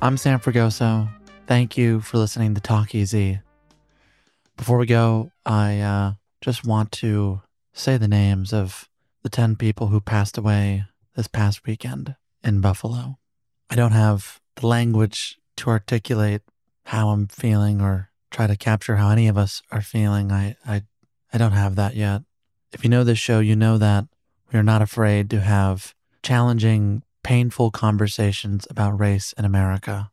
I'm 0.00 0.16
Sam 0.16 0.40
Fragoso. 0.40 1.08
Thank 1.46 1.76
you 1.76 2.00
for 2.00 2.16
listening 2.16 2.54
to 2.54 2.60
Talk 2.60 2.94
Easy. 2.94 3.40
Before 4.56 4.78
we 4.78 4.86
go, 4.86 5.30
I 5.44 5.80
uh, 5.80 6.12
just 6.40 6.64
want 6.64 6.90
to 6.92 7.42
say 7.74 7.98
the 7.98 8.08
names 8.08 8.52
of 8.52 8.88
the 9.22 9.28
10 9.28 9.56
people 9.56 9.88
who 9.88 10.00
passed 10.00 10.38
away 10.38 10.84
this 11.14 11.28
past 11.28 11.66
weekend 11.66 12.16
in 12.42 12.60
Buffalo. 12.60 13.18
I 13.70 13.76
don't 13.76 13.92
have 13.92 14.40
the 14.56 14.66
language 14.66 15.38
to 15.56 15.70
articulate 15.70 16.42
how 16.86 17.10
I'm 17.10 17.28
feeling 17.28 17.80
or 17.80 18.10
try 18.30 18.46
to 18.46 18.56
capture 18.56 18.96
how 18.96 19.10
any 19.10 19.28
of 19.28 19.38
us 19.38 19.62
are 19.70 19.80
feeling. 19.80 20.32
I, 20.32 20.56
I, 20.66 20.82
I 21.32 21.38
don't 21.38 21.52
have 21.52 21.76
that 21.76 21.94
yet. 21.94 22.22
If 22.72 22.82
you 22.84 22.90
know 22.90 23.04
this 23.04 23.18
show, 23.18 23.40
you 23.40 23.56
know 23.56 23.78
that 23.78 24.06
we 24.52 24.58
are 24.58 24.64
not 24.64 24.82
afraid 24.82 25.30
to 25.30 25.40
have 25.40 25.94
challenging, 26.22 27.02
painful 27.22 27.70
conversations 27.70 28.66
about 28.68 28.98
race 28.98 29.32
in 29.38 29.44
America. 29.44 30.10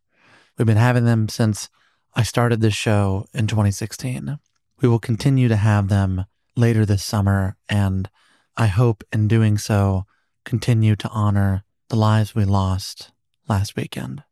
We've 0.58 0.68
been 0.68 0.78
having 0.78 1.06
them 1.06 1.30
since 1.30 1.70
I 2.14 2.24
started 2.24 2.62
this 2.62 2.76
show 2.76 3.26
in 3.34 3.48
2016. 3.48 4.38
We 4.82 4.88
will 4.88 5.00
continue 5.00 5.48
to 5.48 5.56
have 5.56 5.88
them 5.88 6.26
later 6.56 6.86
this 6.86 7.04
summer, 7.04 7.56
and 7.70 8.10
I 8.58 8.68
hope 8.68 9.04
in 9.14 9.28
doing 9.28 9.58
so, 9.58 10.06
continue 10.46 10.96
to 10.96 11.10
honor 11.10 11.64
the 11.90 11.96
lives 11.96 12.34
we 12.34 12.46
lost 12.46 13.12
last 13.48 13.76
weekend. 13.76 14.24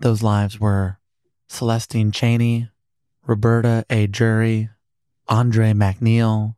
Those 0.00 0.22
lives 0.22 0.60
were 0.60 0.98
Celestine 1.48 2.12
Chaney, 2.12 2.68
Roberta 3.26 3.84
A. 3.90 4.06
Drury, 4.06 4.70
Andre 5.28 5.72
Mackniel, 5.72 6.56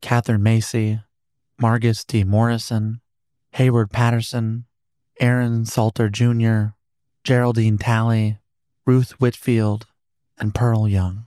Katherine 0.00 0.42
Massey, 0.42 1.00
Margus 1.60 2.06
D. 2.06 2.24
Morrison, 2.24 3.00
Heyward 3.54 3.90
Patterson, 3.92 4.66
Aaron 5.20 5.64
Salter 5.64 6.08
Jr., 6.08 6.74
Geraldine 7.24 7.78
Talley, 7.78 8.38
Ruth 8.84 9.12
Whitfield, 9.20 9.86
and 10.38 10.54
Pearl 10.54 10.88
Young. 10.88 11.26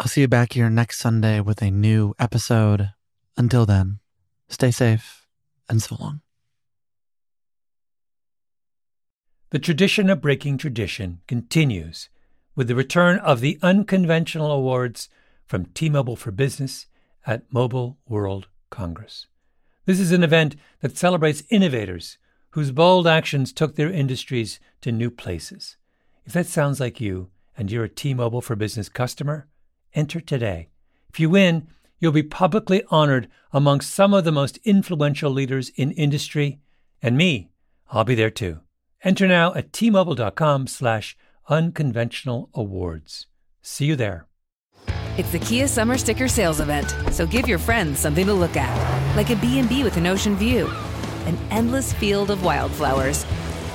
I'll 0.00 0.08
see 0.08 0.22
you 0.22 0.28
back 0.28 0.54
here 0.54 0.70
next 0.70 0.98
Sunday 0.98 1.40
with 1.40 1.62
a 1.62 1.70
new 1.70 2.14
episode. 2.18 2.90
Until 3.36 3.66
then, 3.66 4.00
stay 4.48 4.70
safe 4.70 5.23
and 5.68 5.82
so 5.82 5.96
long. 5.98 6.20
The 9.50 9.58
tradition 9.58 10.10
of 10.10 10.20
breaking 10.20 10.58
tradition 10.58 11.20
continues 11.28 12.08
with 12.56 12.68
the 12.68 12.74
return 12.74 13.18
of 13.18 13.40
the 13.40 13.58
unconventional 13.62 14.50
awards 14.50 15.08
from 15.46 15.66
T 15.66 15.88
Mobile 15.88 16.16
for 16.16 16.30
Business 16.30 16.86
at 17.26 17.52
Mobile 17.52 17.98
World 18.08 18.48
Congress. 18.70 19.26
This 19.86 20.00
is 20.00 20.12
an 20.12 20.24
event 20.24 20.56
that 20.80 20.96
celebrates 20.96 21.44
innovators 21.50 22.18
whose 22.50 22.72
bold 22.72 23.06
actions 23.06 23.52
took 23.52 23.76
their 23.76 23.90
industries 23.90 24.60
to 24.80 24.92
new 24.92 25.10
places. 25.10 25.76
If 26.24 26.32
that 26.32 26.46
sounds 26.46 26.80
like 26.80 27.00
you 27.00 27.30
and 27.56 27.70
you're 27.70 27.84
a 27.84 27.88
T 27.88 28.14
Mobile 28.14 28.40
for 28.40 28.56
Business 28.56 28.88
customer, 28.88 29.46
enter 29.92 30.20
today. 30.20 30.68
If 31.10 31.20
you 31.20 31.30
win, 31.30 31.68
you'll 32.04 32.12
be 32.12 32.22
publicly 32.22 32.84
honored 32.90 33.26
among 33.50 33.80
some 33.80 34.12
of 34.12 34.24
the 34.24 34.30
most 34.30 34.58
influential 34.58 35.30
leaders 35.30 35.70
in 35.70 35.90
industry, 35.92 36.60
and 37.00 37.16
me, 37.16 37.48
I'll 37.90 38.04
be 38.04 38.14
there 38.14 38.30
too. 38.30 38.60
Enter 39.02 39.26
now 39.26 39.54
at 39.54 39.72
tmobile.com 39.72 40.66
slash 40.66 41.16
unconventional 41.48 42.50
awards. 42.52 43.26
See 43.62 43.86
you 43.86 43.96
there. 43.96 44.26
It's 45.16 45.32
the 45.32 45.38
Kia 45.38 45.66
Summer 45.66 45.96
Sticker 45.96 46.28
Sales 46.28 46.60
Event, 46.60 46.94
so 47.10 47.26
give 47.26 47.48
your 47.48 47.58
friends 47.58 48.00
something 48.00 48.26
to 48.26 48.34
look 48.34 48.56
at, 48.56 49.16
like 49.16 49.30
a 49.30 49.36
B&B 49.36 49.82
with 49.82 49.96
an 49.96 50.06
ocean 50.06 50.36
view, 50.36 50.66
an 51.24 51.38
endless 51.50 51.94
field 51.94 52.30
of 52.30 52.44
wildflowers, 52.44 53.24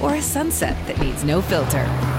or 0.03 0.15
a 0.15 0.21
sunset 0.21 0.77
that 0.85 0.99
needs 0.99 1.23
no 1.23 1.41
filter. 1.41 2.18